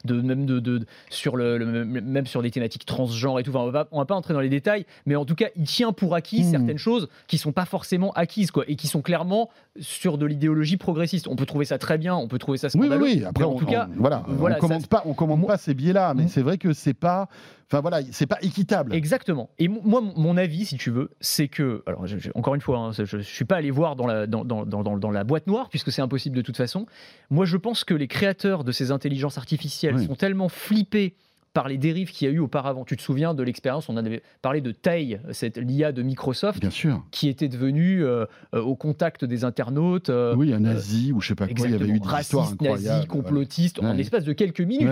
De 0.04 0.20
même 0.20 0.46
de, 0.46 0.60
de 0.60 0.86
sur 1.10 1.36
le, 1.36 1.84
même 1.84 2.26
sur 2.26 2.40
des 2.40 2.52
thématiques 2.52 2.86
transgenres 2.86 3.40
et 3.40 3.42
tout. 3.42 3.50
Enfin, 3.50 3.66
on 3.66 3.70
va, 3.70 3.88
on 3.90 3.98
va 3.98 4.06
pas 4.06 4.14
entrer 4.14 4.34
dans 4.34 4.40
les 4.40 4.48
détails, 4.48 4.86
mais 5.04 5.16
en 5.16 5.24
tout 5.24 5.34
cas, 5.34 5.48
il 5.56 5.64
tient 5.64 5.92
pour 5.92 6.14
acquis 6.14 6.44
hmm. 6.44 6.50
certaines 6.52 6.78
choses 6.78 7.08
qui 7.26 7.38
sont 7.38 7.52
pas 7.52 7.64
forcément 7.64 8.12
acquises, 8.12 8.52
quoi, 8.52 8.64
et 8.68 8.76
qui 8.76 8.86
sont 8.86 9.02
clairement 9.02 9.50
sur 9.80 10.16
de 10.16 10.26
l'idéologie 10.26 10.76
progressiste. 10.76 11.26
On 11.26 11.34
peut 11.34 11.46
trouver 11.46 11.64
ça 11.64 11.78
très 11.78 11.98
bien, 11.98 12.14
on 12.14 12.28
peut 12.28 12.38
trouver 12.38 12.58
ça 12.58 12.68
scandaleux. 12.68 13.02
Oui, 13.02 13.14
oui, 13.16 13.24
Après, 13.24 13.44
en 13.44 13.54
tout 13.54 13.66
cas, 13.66 13.88
voilà 13.96 14.22
on 14.28 14.54
commande 14.58 14.86
pas, 14.86 15.02
on 15.06 15.14
commande 15.14 15.46
pas 15.46 15.56
ces 15.56 15.74
biais-là, 15.74 16.14
mais 16.14 16.28
c'est 16.28 16.42
vrai 16.42 16.58
que 16.58 16.72
c'est 16.72 16.94
pas, 16.94 17.28
enfin 17.66 17.80
voilà, 17.80 18.00
c'est 18.10 18.26
pas 18.26 18.38
équitable. 18.42 18.94
Exactement. 18.94 19.50
Et 19.58 19.68
moi, 19.68 20.00
mon 20.00 20.36
avis, 20.36 20.66
si 20.66 20.76
tu 20.76 20.90
veux, 20.90 21.10
c'est 21.20 21.48
que, 21.48 21.82
alors 21.86 22.04
encore 22.34 22.54
une 22.54 22.60
fois, 22.60 22.78
hein, 22.78 22.92
je, 22.92 23.16
ne 23.16 23.22
suis 23.22 23.44
pas 23.44 23.56
allé 23.56 23.70
voir 23.70 23.96
dans 23.96 24.06
la 24.06 24.26
dans, 24.26 24.44
dans, 24.44 24.64
dans, 24.64 24.82
dans 24.82 25.10
la 25.10 25.24
boîte 25.24 25.46
noire 25.46 25.68
puisque 25.68 25.92
c'est 25.92 26.02
impossible 26.02 26.36
de 26.36 26.42
toute 26.42 26.56
façon. 26.56 26.86
Moi, 27.30 27.44
je 27.44 27.56
pense 27.56 27.84
que 27.84 27.94
les 27.94 28.08
créateurs 28.08 28.64
de 28.64 28.72
ces 28.72 28.90
intelligences 28.90 29.38
artificielles 29.38 29.98
sont 30.00 30.14
tellement 30.14 30.48
flippés 30.48 31.14
par 31.58 31.66
les 31.66 31.76
dérives 31.76 32.12
qu'il 32.12 32.28
y 32.28 32.30
a 32.30 32.32
eu 32.32 32.38
auparavant. 32.38 32.84
Tu 32.84 32.96
te 32.96 33.02
souviens 33.02 33.34
de 33.34 33.42
l'expérience, 33.42 33.88
on 33.88 33.94
en 33.94 34.06
avait 34.06 34.22
parlé 34.42 34.60
de 34.60 34.70
Tai, 34.70 35.18
cette 35.32 35.56
l'IA 35.56 35.90
de 35.90 36.02
Microsoft, 36.02 36.60
Bien 36.60 36.70
sûr. 36.70 37.02
qui 37.10 37.28
était 37.28 37.48
devenue 37.48 38.04
euh, 38.04 38.26
euh, 38.54 38.62
au 38.62 38.76
contact 38.76 39.24
des 39.24 39.42
internautes. 39.42 40.08
Euh, 40.08 40.36
oui, 40.36 40.54
un 40.54 40.60
nazi 40.60 41.10
ou 41.10 41.20
je 41.20 41.26
sais 41.26 41.34
pas 41.34 41.48
quoi, 41.48 41.66
il 41.66 41.72
y 41.72 41.74
avait 41.74 41.88
eu 41.88 41.98
des 41.98 42.08
raciste, 42.08 42.60
nazi, 42.60 43.08
complotiste, 43.08 43.82
en 43.82 43.92
l'espace 43.92 44.22
de 44.22 44.32
quelques 44.34 44.60
minutes. 44.60 44.88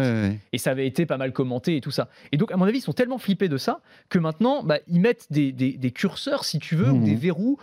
et 0.53 0.59
ça 0.59 0.73
avait 0.73 0.89
été 0.89 1.07
pas 1.07 1.19
mal 1.19 1.33
commenté 1.33 1.77
et 1.77 1.81
tout 1.81 1.93
ça. 1.93 2.09
Et 2.33 2.37
donc, 2.37 2.51
à 2.51 2.57
mon 2.57 2.65
avis, 2.65 2.79
ils 2.79 2.83
sont 2.83 2.93
tellement 2.93 3.19
flippés 3.19 3.49
de 3.49 3.59
ça 3.59 3.79
que 4.09 4.19
maintenant, 4.19 4.65
bah, 4.65 4.81
ils 4.89 5.01
mettent 5.01 5.29
des, 5.31 5.53
des, 5.53 5.91
curseurs, 5.93 6.45
si 6.45 6.59
tu 6.59 6.75
veux, 6.75 6.91
ou 6.91 7.05
des 7.05 7.15
mmh. 7.15 7.19
verrous 7.19 7.59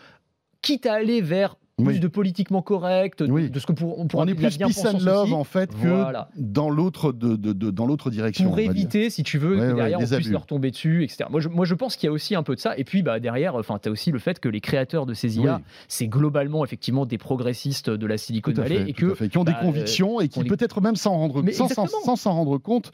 quitte 0.62 0.86
à 0.86 0.94
aller 0.94 1.20
vers 1.20 1.58
plus 1.82 2.00
de 2.00 2.08
politiquement 2.08 2.62
correct, 2.62 3.24
de, 3.24 3.60
ce 3.60 3.66
que 3.66 3.72
pour, 3.72 4.00
on 4.00 4.08
pourrait 4.08 4.26
on 4.26 4.28
est 4.28 4.36
plus 4.36 4.58
peace 4.58 4.86
and 4.86 5.00
love 5.00 5.34
en 5.34 5.44
fait 5.44 5.72
que 5.72 6.14
dans 6.36 6.70
l'autre 6.70 7.12
de, 7.12 7.36
de, 7.36 7.72
dans 7.72 7.88
l'autre 7.88 8.12
direction. 8.12 8.50
Pour 8.50 8.60
éviter, 8.60 9.10
si 9.10 9.24
tu 9.24 9.40
veux, 9.40 9.58
que 9.58 9.76
derrière 9.76 10.00
on 10.00 10.06
puisse 10.06 10.30
leur 10.30 10.46
tomber 10.46 10.70
dessus, 10.70 11.04
etc. 11.04 11.26
Moi, 11.32 11.40
je, 11.40 11.50
moi, 11.50 11.66
je 11.66 11.74
pense 11.74 11.96
qu'il 11.96 12.08
y 12.08 12.10
a 12.10 12.14
aussi 12.14 12.36
un 12.36 12.44
peu 12.44 12.56
de 12.56 12.60
ça. 12.60 12.78
Et 12.78 12.84
puis, 12.84 13.02
bah, 13.02 13.20
derrière, 13.20 13.56
enfin, 13.56 13.80
tu 13.82 13.90
as 13.90 13.92
aussi 13.92 14.12
le 14.12 14.20
fait 14.20 14.40
que 14.40 14.50
les 14.50 14.62
créateurs 14.62 15.06
de 15.06 15.14
ces 15.14 15.40
IA, 15.40 15.62
c'est 15.88 16.08
globalement 16.08 16.64
effectivement 16.64 17.06
des 17.06 17.18
progressistes 17.18 17.90
de 17.90 18.06
la 18.06 18.18
Silicon 18.18 18.52
Valley 18.52 18.86
et 18.88 18.94
que 18.94 19.26
qui 19.28 19.38
ont 19.38 19.44
des 19.44 19.52
bah, 19.54 19.60
convictions 19.62 20.22
et 20.22 20.28
qui 20.28 20.44
peut-être 20.44 20.82
même 20.82 20.96
sans 20.96 21.14
rendre 21.18 21.44
sans 21.52 22.16
s'en 22.16 22.34
rendre 22.34 22.58
compte 22.58 22.92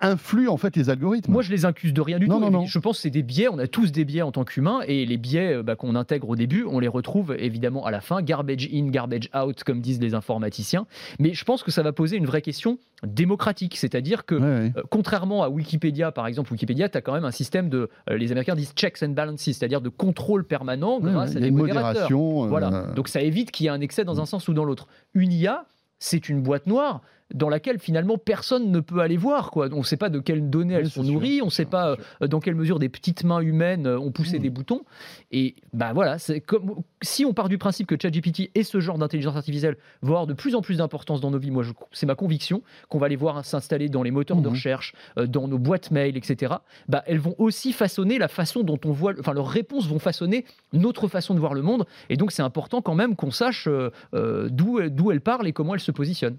influent 0.00 0.52
en 0.52 0.56
fait 0.56 0.74
les 0.76 0.88
algorithmes. 0.88 1.32
Moi, 1.32 1.42
je 1.42 1.50
les 1.50 1.66
accuse 1.66 1.92
de 1.92 2.00
rien 2.00 2.18
du 2.18 2.28
tout. 2.28 2.40
Non, 2.40 2.50
non. 2.50 2.64
Je 2.64 2.78
pense 2.78 2.96
que 2.96 3.02
c'est 3.02 3.10
des 3.10 3.22
biais. 3.22 3.48
On 3.48 3.58
a 3.58 3.66
tous 3.66 3.92
des 3.92 4.04
biais 4.04 4.22
en 4.22 4.32
tant 4.32 4.44
qu'humains 4.44 4.80
et 4.86 5.04
les 5.04 5.18
biais 5.18 5.62
bah, 5.62 5.76
qu'on 5.76 5.94
intègre 5.94 6.30
au 6.30 6.36
début, 6.36 6.64
on 6.64 6.78
les 6.78 6.88
retrouve 6.88 7.36
évidemment 7.38 7.84
à 7.84 7.90
la 7.90 8.00
fin 8.00 8.21
garbage 8.22 8.68
in, 8.72 8.88
garbage 8.88 9.28
out, 9.34 9.62
comme 9.64 9.80
disent 9.80 10.00
les 10.00 10.14
informaticiens. 10.14 10.86
Mais 11.18 11.34
je 11.34 11.44
pense 11.44 11.62
que 11.62 11.70
ça 11.70 11.82
va 11.82 11.92
poser 11.92 12.16
une 12.16 12.26
vraie 12.26 12.42
question 12.42 12.78
démocratique, 13.06 13.76
c'est-à-dire 13.76 14.24
que 14.24 14.34
Ouais, 14.36 14.42
ouais. 14.42 14.72
euh, 14.76 14.82
contrairement 14.90 15.42
à 15.42 15.48
Wikipédia, 15.48 16.12
par 16.12 16.26
exemple, 16.26 16.52
Wikipédia, 16.52 16.88
tu 16.88 16.96
as 16.98 17.00
quand 17.00 17.12
même 17.12 17.24
un 17.24 17.30
système 17.32 17.68
de, 17.68 17.90
euh, 18.08 18.16
les 18.16 18.30
Américains 18.32 18.54
disent 18.54 18.72
checks 18.74 19.02
and 19.02 19.08
balances, 19.10 19.40
c'est-à-dire 19.42 19.80
de 19.80 19.88
contrôle 19.88 20.44
permanent 20.44 21.00
grâce 21.00 21.30
ouais, 21.32 21.36
à 21.38 21.40
des 21.40 21.50
modérateurs. 21.50 21.84
modération. 22.10 22.44
euh, 22.44 22.48
Voilà. 22.48 22.86
Donc 22.94 23.08
ça 23.08 23.20
évite 23.20 23.50
qu'il 23.50 23.64
y 23.64 23.66
ait 23.66 23.72
un 23.72 23.80
excès 23.80 24.04
dans 24.04 24.20
un 24.20 24.26
sens 24.26 24.48
ou 24.48 24.54
dans 24.54 24.64
l'autre. 24.64 24.86
Une 25.14 25.32
IA, 25.32 25.66
c'est 25.98 26.28
une 26.28 26.42
boîte 26.42 26.66
noire 26.66 27.02
dans 27.34 27.48
laquelle 27.48 27.78
finalement 27.78 28.18
personne 28.18 28.70
ne 28.70 28.80
peut 28.80 29.00
aller 29.00 29.16
voir. 29.16 29.50
Quoi. 29.50 29.68
On 29.72 29.78
ne 29.78 29.82
sait 29.84 29.96
pas 29.96 30.08
de 30.08 30.18
quelles 30.18 30.50
données 30.50 30.74
Oui, 30.76 30.80
elles 30.80 30.90
sont 30.90 31.02
sûr. 31.02 31.12
nourries, 31.12 31.40
on 31.42 31.46
ne 31.46 31.50
sait 31.50 31.64
pas 31.64 31.96
euh, 32.22 32.26
dans 32.26 32.40
quelle 32.40 32.54
mesure 32.54 32.78
des 32.78 32.88
petites 32.88 33.24
mains 33.24 33.40
humaines 33.40 33.86
euh, 33.86 33.98
ont 33.98 34.10
poussé 34.12 34.38
Mm. 34.38 34.42
des 34.42 34.50
boutons. 34.50 34.82
Et 35.30 35.54
bah 35.72 35.92
voilà, 35.92 36.16
comme 36.46 36.76
si 37.02 37.24
on 37.24 37.32
part 37.34 37.48
du 37.48 37.58
principe 37.58 37.86
que 37.86 37.96
ChatGPT 38.00 38.50
et 38.54 38.62
ce 38.62 38.80
genre 38.80 38.98
d'intelligence 38.98 39.36
artificielle 39.36 39.76
vont 40.02 40.12
avoir 40.12 40.26
de 40.26 40.34
plus 40.34 40.54
en 40.54 40.60
plus 40.62 40.76
d'importance 40.78 41.20
dans 41.20 41.30
nos 41.30 41.38
vies. 41.38 41.50
Moi, 41.50 41.64
c'est 41.92 42.06
ma 42.06 42.14
conviction 42.14 42.62
qu'on 42.88 42.98
va 42.98 43.08
les 43.08 43.16
voir 43.16 43.44
s'installer 43.44 43.88
dans 43.88 44.02
les 44.02 44.10
moteurs 44.10 44.36
de 44.38 44.46
Mhm. 44.48 44.52
recherche, 44.54 44.94
euh, 45.18 45.26
dans 45.26 45.48
nos 45.48 45.58
boîtes 45.58 45.90
mail, 45.90 46.16
etc. 46.16 46.54
Bah, 46.88 47.02
elles 47.06 47.18
vont 47.18 47.34
aussi 47.38 47.72
façonner 47.72 48.18
la 48.18 48.28
façon 48.28 48.62
dont 48.62 48.78
on 48.84 48.92
voit, 48.92 49.12
enfin 49.18 49.32
leurs 49.32 49.48
réponses 49.48 49.86
vont 49.86 49.98
façonner 49.98 50.44
notre 50.72 51.08
façon 51.08 51.34
de 51.34 51.40
voir 51.40 51.54
le 51.54 51.62
monde. 51.62 51.86
Et 52.10 52.16
donc 52.16 52.32
c'est 52.32 52.42
important 52.42 52.82
quand 52.82 52.94
même 52.94 53.16
qu'on 53.16 53.30
sache 53.30 53.68
euh, 53.68 54.48
d'où 54.50 54.80
d'où 54.88 55.10
elles 55.10 55.20
parlent 55.20 55.46
et 55.46 55.52
comment 55.52 55.74
elles 55.74 55.80
se 55.80 55.90
positionnent. 55.92 56.36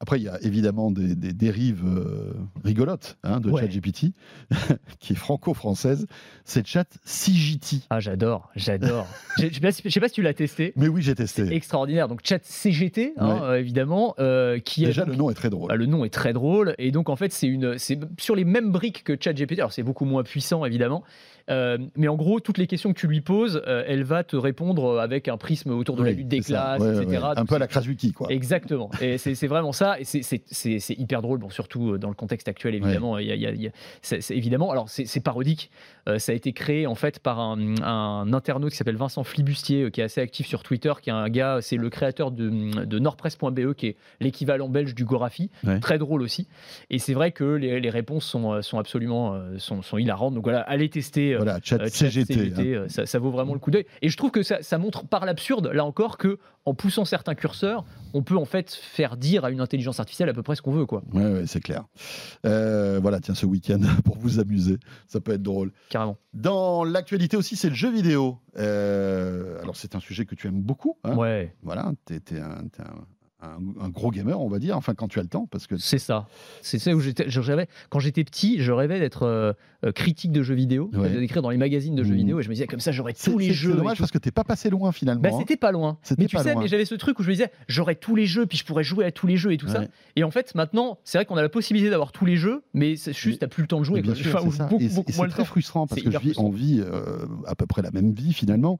Après, 0.00 0.18
il 0.18 0.22
y 0.24 0.28
a 0.28 0.40
évidemment 0.42 0.90
des, 0.90 1.14
des 1.14 1.32
dérives 1.32 1.82
euh, 1.86 2.32
rigolotes 2.64 3.16
hein, 3.24 3.40
de 3.40 3.50
Ouais. 3.50 3.62
ChatGPT, 3.62 4.12
qui 5.00 5.12
est 5.12 5.16
franco-française. 5.16 6.06
C'est 6.44 6.66
Chat 6.66 6.86
CGT. 7.04 7.78
Ah 7.90 8.00
j'adore, 8.00 8.50
j'adore. 8.56 9.06
Je 9.38 9.48
je 9.48 9.54
sais 9.54 9.60
pas 9.60 9.72
si- 9.72 9.82
je 9.84 9.88
sais 9.90 10.00
pas 10.00 10.08
si 10.08 10.14
tu 10.14 10.22
l'as 10.22 10.34
testé. 10.34 10.72
Mais 10.76 10.88
oui, 10.88 11.02
j'ai 11.02 11.14
testé. 11.14 11.52
Extraordinaire. 11.54 12.06
Donc 12.08 12.20
chat 12.22 12.38
CGT, 12.44 13.14
hein, 13.16 13.34
Ouais. 13.34 13.40
euh, 13.42 13.58
évidemment, 13.60 14.14
euh, 14.18 14.58
qui 14.58 14.84
Déjà, 14.84 15.02
donc- 15.02 15.10
le 15.12 15.16
nom 15.16 15.30
est 15.30 15.34
très 15.34 15.50
drôle. 15.50 15.68
Bah, 15.68 15.76
le 15.76 15.86
nom 15.86 16.04
est 16.04 16.10
très 16.12 16.32
drôle 16.32 16.74
et 16.78 16.90
donc 16.92 17.08
en 17.08 17.16
fait 17.16 17.32
c'est 17.32 17.46
une 17.48 17.78
c'est 17.78 17.98
sur 18.18 18.36
les 18.36 18.44
mêmes 18.44 18.70
briques 18.70 19.02
que 19.04 19.16
ChatGPT. 19.18 19.58
Alors 19.58 19.72
c'est 19.72 19.82
beaucoup 19.82 20.04
moins 20.04 20.22
puissant 20.22 20.64
évidemment, 20.64 21.02
Euh, 21.50 21.76
mais 21.96 22.08
en 22.08 22.16
gros 22.16 22.40
toutes 22.40 22.56
les 22.58 22.66
questions 22.66 22.92
que 22.94 22.98
tu 22.98 23.06
lui 23.06 23.20
poses, 23.20 23.62
euh, 23.66 23.84
elle 23.86 24.02
va 24.02 24.24
te 24.24 24.34
répondre 24.36 24.98
avec 24.98 25.28
un 25.28 25.36
prisme 25.36 25.72
autour 25.72 25.96
de 25.96 26.02
la 26.02 26.12
lutte 26.12 26.28
des 26.28 26.40
classes, 26.40 26.80
Ouais, 26.80 27.02
etc. 27.02 27.22
ouais. 27.22 27.32
Un 27.38 27.44
peu 27.44 27.56
à 27.56 27.58
la 27.58 27.66
Krasuki, 27.66 28.12
quoi. 28.12 28.28
Exactement. 28.30 28.90
Et 29.00 29.18
c'est 29.18 29.46
vraiment 29.46 29.72
ça. 29.72 30.00
Et 30.00 30.04
c'est- 30.04 30.94
hyper 30.98 31.20
drôle, 31.22 31.38
bon, 31.40 31.50
surtout 31.50 31.92
euh, 31.92 31.98
dans 31.98 32.08
le 32.08 32.14
contexte 32.14 32.48
actuel, 32.48 32.74
évidemment. 32.74 33.18
Il 33.18 33.26
y 33.26 33.32
a- 33.32 33.34
il 33.34 33.60
y 33.62 33.70
évidemment, 34.30 34.70
alors 34.70 34.88
c'est 34.88 35.20
parodique. 35.22 35.70
Euh, 36.08 36.18
ça 36.18 36.32
a 36.32 36.34
été 36.34 36.52
créé 36.52 36.86
en 36.86 36.94
fait 36.94 37.18
par 37.18 37.40
un, 37.40 37.76
un 37.82 38.32
internaute 38.32 38.70
qui 38.72 38.76
s'appelle 38.76 38.96
Vincent 38.96 39.24
Flibustier, 39.24 39.82
euh, 39.84 39.90
qui 39.90 40.00
est 40.00 40.04
assez 40.04 40.20
actif 40.20 40.46
sur 40.46 40.62
Twitter, 40.62 40.92
qui 41.02 41.08
est 41.10 41.14
un 41.14 41.28
gars, 41.30 41.58
c'est 41.62 41.76
le 41.76 41.88
créateur 41.90 42.30
de, 42.30 42.84
de 42.84 42.98
nordpresse.be, 42.98 43.72
qui 43.74 43.86
est 43.88 43.96
l'équivalent 44.20 44.68
belge 44.68 44.94
du 44.94 45.04
Gorafi. 45.04 45.50
Très 45.80 45.98
drôle 45.98 46.22
aussi. 46.22 46.46
Et 46.90 46.98
c'est 46.98 47.14
vrai 47.14 47.32
que 47.32 47.44
les, 47.44 47.80
les 47.80 47.90
réponses 47.90 48.24
sont, 48.26 48.52
euh, 48.52 48.62
sont 48.62 48.78
absolument 48.78 49.34
euh, 49.34 49.58
sont, 49.58 49.82
sont 49.82 49.98
hilarantes. 49.98 50.34
Donc 50.34 50.44
voilà, 50.44 50.60
allez 50.60 50.88
tester. 50.88 51.33
Euh, 51.34 51.38
Voilà, 51.38 51.58
Chat 51.62 51.76
euh, 51.76 51.84
chat 51.84 52.10
CGT. 52.10 52.52
hein. 52.56 52.60
euh, 52.64 52.88
ça, 52.88 53.06
ça 53.06 53.18
vaut 53.18 53.30
vraiment 53.30 53.52
le 53.54 53.58
coup 53.60 53.70
d'œil. 53.70 53.86
Et 54.02 54.08
je 54.08 54.16
trouve 54.16 54.30
que 54.30 54.42
ça, 54.42 54.62
ça 54.62 54.78
montre 54.78 55.06
par 55.06 55.26
l'absurde, 55.26 55.66
là 55.72 55.84
encore, 55.84 56.16
que 56.18 56.38
en 56.66 56.72
poussant 56.74 57.04
certains 57.04 57.34
curseurs, 57.34 57.84
on 58.14 58.22
peut 58.22 58.36
en 58.38 58.46
fait 58.46 58.72
faire 58.72 59.16
dire 59.18 59.44
à 59.44 59.50
une 59.50 59.60
intelligence 59.60 60.00
artificielle 60.00 60.30
à 60.30 60.32
peu 60.32 60.42
près 60.42 60.56
ce 60.56 60.62
qu'on 60.62 60.72
veut, 60.72 60.86
quoi. 60.86 61.02
Ouais, 61.12 61.30
ouais, 61.30 61.42
c'est 61.46 61.60
clair. 61.60 61.84
Euh, 62.46 62.98
voilà, 63.02 63.20
tiens, 63.20 63.34
ce 63.34 63.44
week-end, 63.46 63.80
pour 64.04 64.16
vous 64.16 64.40
amuser, 64.40 64.78
ça 65.06 65.20
peut 65.20 65.32
être 65.32 65.42
drôle. 65.42 65.72
Carrément. 65.90 66.16
Dans 66.32 66.82
l'actualité 66.84 67.36
aussi, 67.36 67.56
c'est 67.56 67.68
le 67.68 67.74
jeu 67.74 67.90
vidéo. 67.90 68.38
Euh, 68.56 69.60
alors, 69.62 69.76
c'est 69.76 69.94
un 69.94 70.00
sujet 70.00 70.24
que 70.26 70.34
tu 70.34 70.46
aimes 70.48 70.62
beaucoup. 70.62 70.96
hein. 71.04 71.14
Ouais, 71.16 71.54
Voilà, 71.62 71.86
un, 71.88 71.94
t'es 72.06 72.20
un- 72.38 72.64
un- 73.44 73.84
un 73.84 73.88
gros 73.88 74.10
gamer, 74.10 74.40
on 74.40 74.48
va 74.48 74.58
dire, 74.58 74.76
enfin, 74.76 74.94
quand 74.94 75.08
tu 75.08 75.18
as 75.18 75.22
le 75.22 75.28
temps, 75.28 75.46
parce 75.50 75.66
que 75.66 75.76
c'est 75.76 75.98
ça. 75.98 76.26
C'est 76.62 76.78
ça 76.78 76.94
où 76.94 77.00
j'étais. 77.00 77.24
je 77.28 77.40
rêvais- 77.40 77.68
Quand 77.90 77.98
j'étais 78.00 78.24
petit, 78.24 78.60
je 78.60 78.72
rêvais 78.72 78.98
d'être 79.00 79.22
euh, 79.24 79.52
euh, 79.84 79.92
critique 79.92 80.32
de 80.32 80.42
jeux 80.42 80.54
vidéo, 80.54 80.90
Ouais. 80.94 81.10
d'écrire 81.10 81.42
dans 81.42 81.50
les 81.50 81.56
magazines 81.58 81.94
de 81.94 82.02
jeux 82.04 82.12
Mhm. 82.12 82.16
vidéo, 82.16 82.40
et 82.40 82.42
je 82.42 82.48
me 82.48 82.54
disais 82.54 82.66
comme 82.66 82.80
ça, 82.80 82.90
j'aurais 82.92 83.12
tous 83.12 83.38
les 83.38 83.52
jeux. 83.52 83.72
c'est 83.72 83.76
dommage 83.76 83.98
parce 83.98 84.10
que 84.10 84.18
t'es 84.18 84.30
pas 84.30 84.44
passé 84.44 84.70
loin 84.70 84.92
finalement. 84.92 85.20
Bah, 85.22 85.30
hein. 85.32 85.36
c'était 85.38 85.56
pas 85.56 85.72
loin. 85.72 85.98
Mais 86.18 86.26
tu 86.26 86.36
sais, 86.38 86.52
loin. 86.52 86.62
mais 86.62 86.68
j'avais 86.68 86.84
ce 86.86 86.94
truc 86.94 87.18
où 87.18 87.22
je 87.22 87.28
me 87.28 87.34
disais, 87.34 87.50
j'aurais 87.68 87.94
tous 87.94 88.16
les 88.16 88.26
jeux, 88.26 88.46
puis 88.46 88.56
je 88.58 88.64
pourrais 88.64 88.84
jouer 88.84 89.04
à 89.04 89.12
tous 89.12 89.26
les 89.26 89.36
jeux 89.36 89.52
et 89.52 89.56
tout 89.58 89.68
ça. 89.68 89.84
Et 90.16 90.24
en 90.24 90.30
fait, 90.30 90.54
maintenant, 90.54 90.98
c'est 91.04 91.18
vrai 91.18 91.24
qu'on 91.26 91.36
a 91.36 91.42
la 91.42 91.48
possibilité 91.48 91.90
d'avoir 91.90 92.12
tous 92.12 92.24
les 92.24 92.36
jeux, 92.36 92.62
mais 92.72 92.96
c'est 92.96 93.12
juste, 93.12 93.40
t'as 93.40 93.46
plus 93.46 93.62
le 93.62 93.66
temps 93.68 93.78
de 93.80 93.84
jouer. 93.84 93.96
Mais 93.96 94.02
bien 94.02 94.12
quoi. 94.14 94.22
sûr, 94.22 94.34
Enfin, 94.36 94.50
c'est 94.50 94.68
beaucoup, 94.68 94.94
beaucoup 94.94 95.26
très 95.28 95.38
temps. 95.38 95.44
frustrant 95.44 95.86
parce 95.86 96.00
que 96.02 96.10
je 96.10 96.18
vis, 96.18 96.32
on 96.38 96.50
vit 96.50 96.80
euh, 96.80 97.26
à 97.46 97.54
peu 97.54 97.66
près 97.66 97.82
la 97.82 97.90
même 97.90 98.12
vie 98.12 98.32
finalement. 98.32 98.78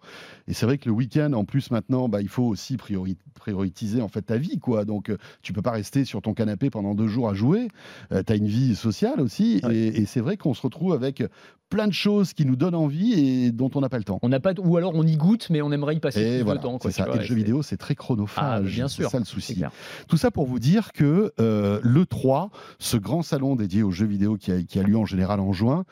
Et 0.49 0.55
c'est 0.55 0.65
vrai 0.67 0.79
que 0.79 0.87
le 0.89 0.93
week-end, 0.95 1.33
en 1.35 1.45
plus 1.45 1.71
maintenant, 1.71 2.09
bah, 2.09 2.21
il 2.23 2.29
faut 2.29 2.45
aussi 2.45 2.77
priori- 2.77 3.17
prioriser 3.35 4.01
en 4.01 4.09
fait 4.09 4.23
ta 4.23 4.37
vie, 4.39 4.54
quoi. 4.59 4.85
Donc 4.85 5.11
euh, 5.11 5.17
tu 5.43 5.53
peux 5.53 5.63
pas 5.63 5.73
rester 5.73 6.05
sur 6.05 6.23
ton 6.23 6.35
canapé 6.35 6.71
pendant 6.71 6.95
deux 6.95 7.09
jours 7.09 7.29
à 7.29 7.35
jouer. 7.35 7.69
tu 8.11 8.33
as 8.33 8.37
une 8.37 8.47
vie 8.47 8.75
sociale 8.77 9.21
aussi, 9.21 9.61
Ouais. 9.65 9.77
et, 9.77 10.01
et 10.03 10.07
c'est 10.07 10.21
vrai 10.21 10.37
qu'on 10.37 10.55
se 10.55 10.63
retrouve 10.63 10.93
avec 10.93 11.23
plein 11.71 11.87
de 11.89 11.93
choses 11.93 12.35
qui 12.35 12.45
nous 12.45 12.55
donnent 12.57 12.75
envie 12.75 13.15
et 13.15 13.51
dont 13.51 13.71
on 13.75 13.81
n'a 13.81 13.89
pas 13.89 13.99
le 13.99 14.05
temps. 14.05 14.19
On 14.23 14.29
n'a 14.29 14.39
pas, 14.39 14.53
ou 14.59 14.77
alors 14.77 14.93
on 14.95 15.03
y 15.05 15.17
goûte, 15.17 15.49
mais 15.51 15.61
on 15.63 15.73
aimerait 15.73 15.97
y 15.97 16.01
passer 16.01 16.21
Et 16.21 16.35
plus 16.37 16.43
voilà, 16.45 16.59
de 16.59 16.63
temps. 16.63 16.79
quoi, 16.79 16.91
c'est 16.93 17.03
ça. 17.03 17.09
Et 17.09 17.17
le 17.17 17.21
jeu 17.23 17.29
c'est- 17.29 17.35
vidéo, 17.35 17.63
c'est 17.63 17.77
très 17.77 17.95
chronophage. 17.95 18.45
Ah, 18.45 18.61
bien 18.61 18.87
C'est 18.87 18.97
sûr. 19.03 19.11
ça 19.11 19.19
le 19.19 19.25
c'est 19.25 19.31
souci. 19.33 19.61
Tout 20.07 20.17
ça 20.17 20.31
pour 20.31 20.47
vous 20.47 20.59
dire 20.61 20.93
que 20.93 21.33
euh, 21.41 21.81
le 21.83 22.07
3, 22.07 22.51
ce 22.79 22.97
grand 22.97 23.23
salon 23.23 23.57
dédié 23.57 23.83
aux 23.83 23.91
jeux 23.91 24.07
vidéo 24.07 24.37
qui 24.37 24.53
a, 24.53 24.63
qui 24.63 24.79
a 24.79 24.83
lieu 24.83 24.97
en 24.97 25.07
général 25.07 25.41
en 25.41 25.53
juin, 25.53 25.85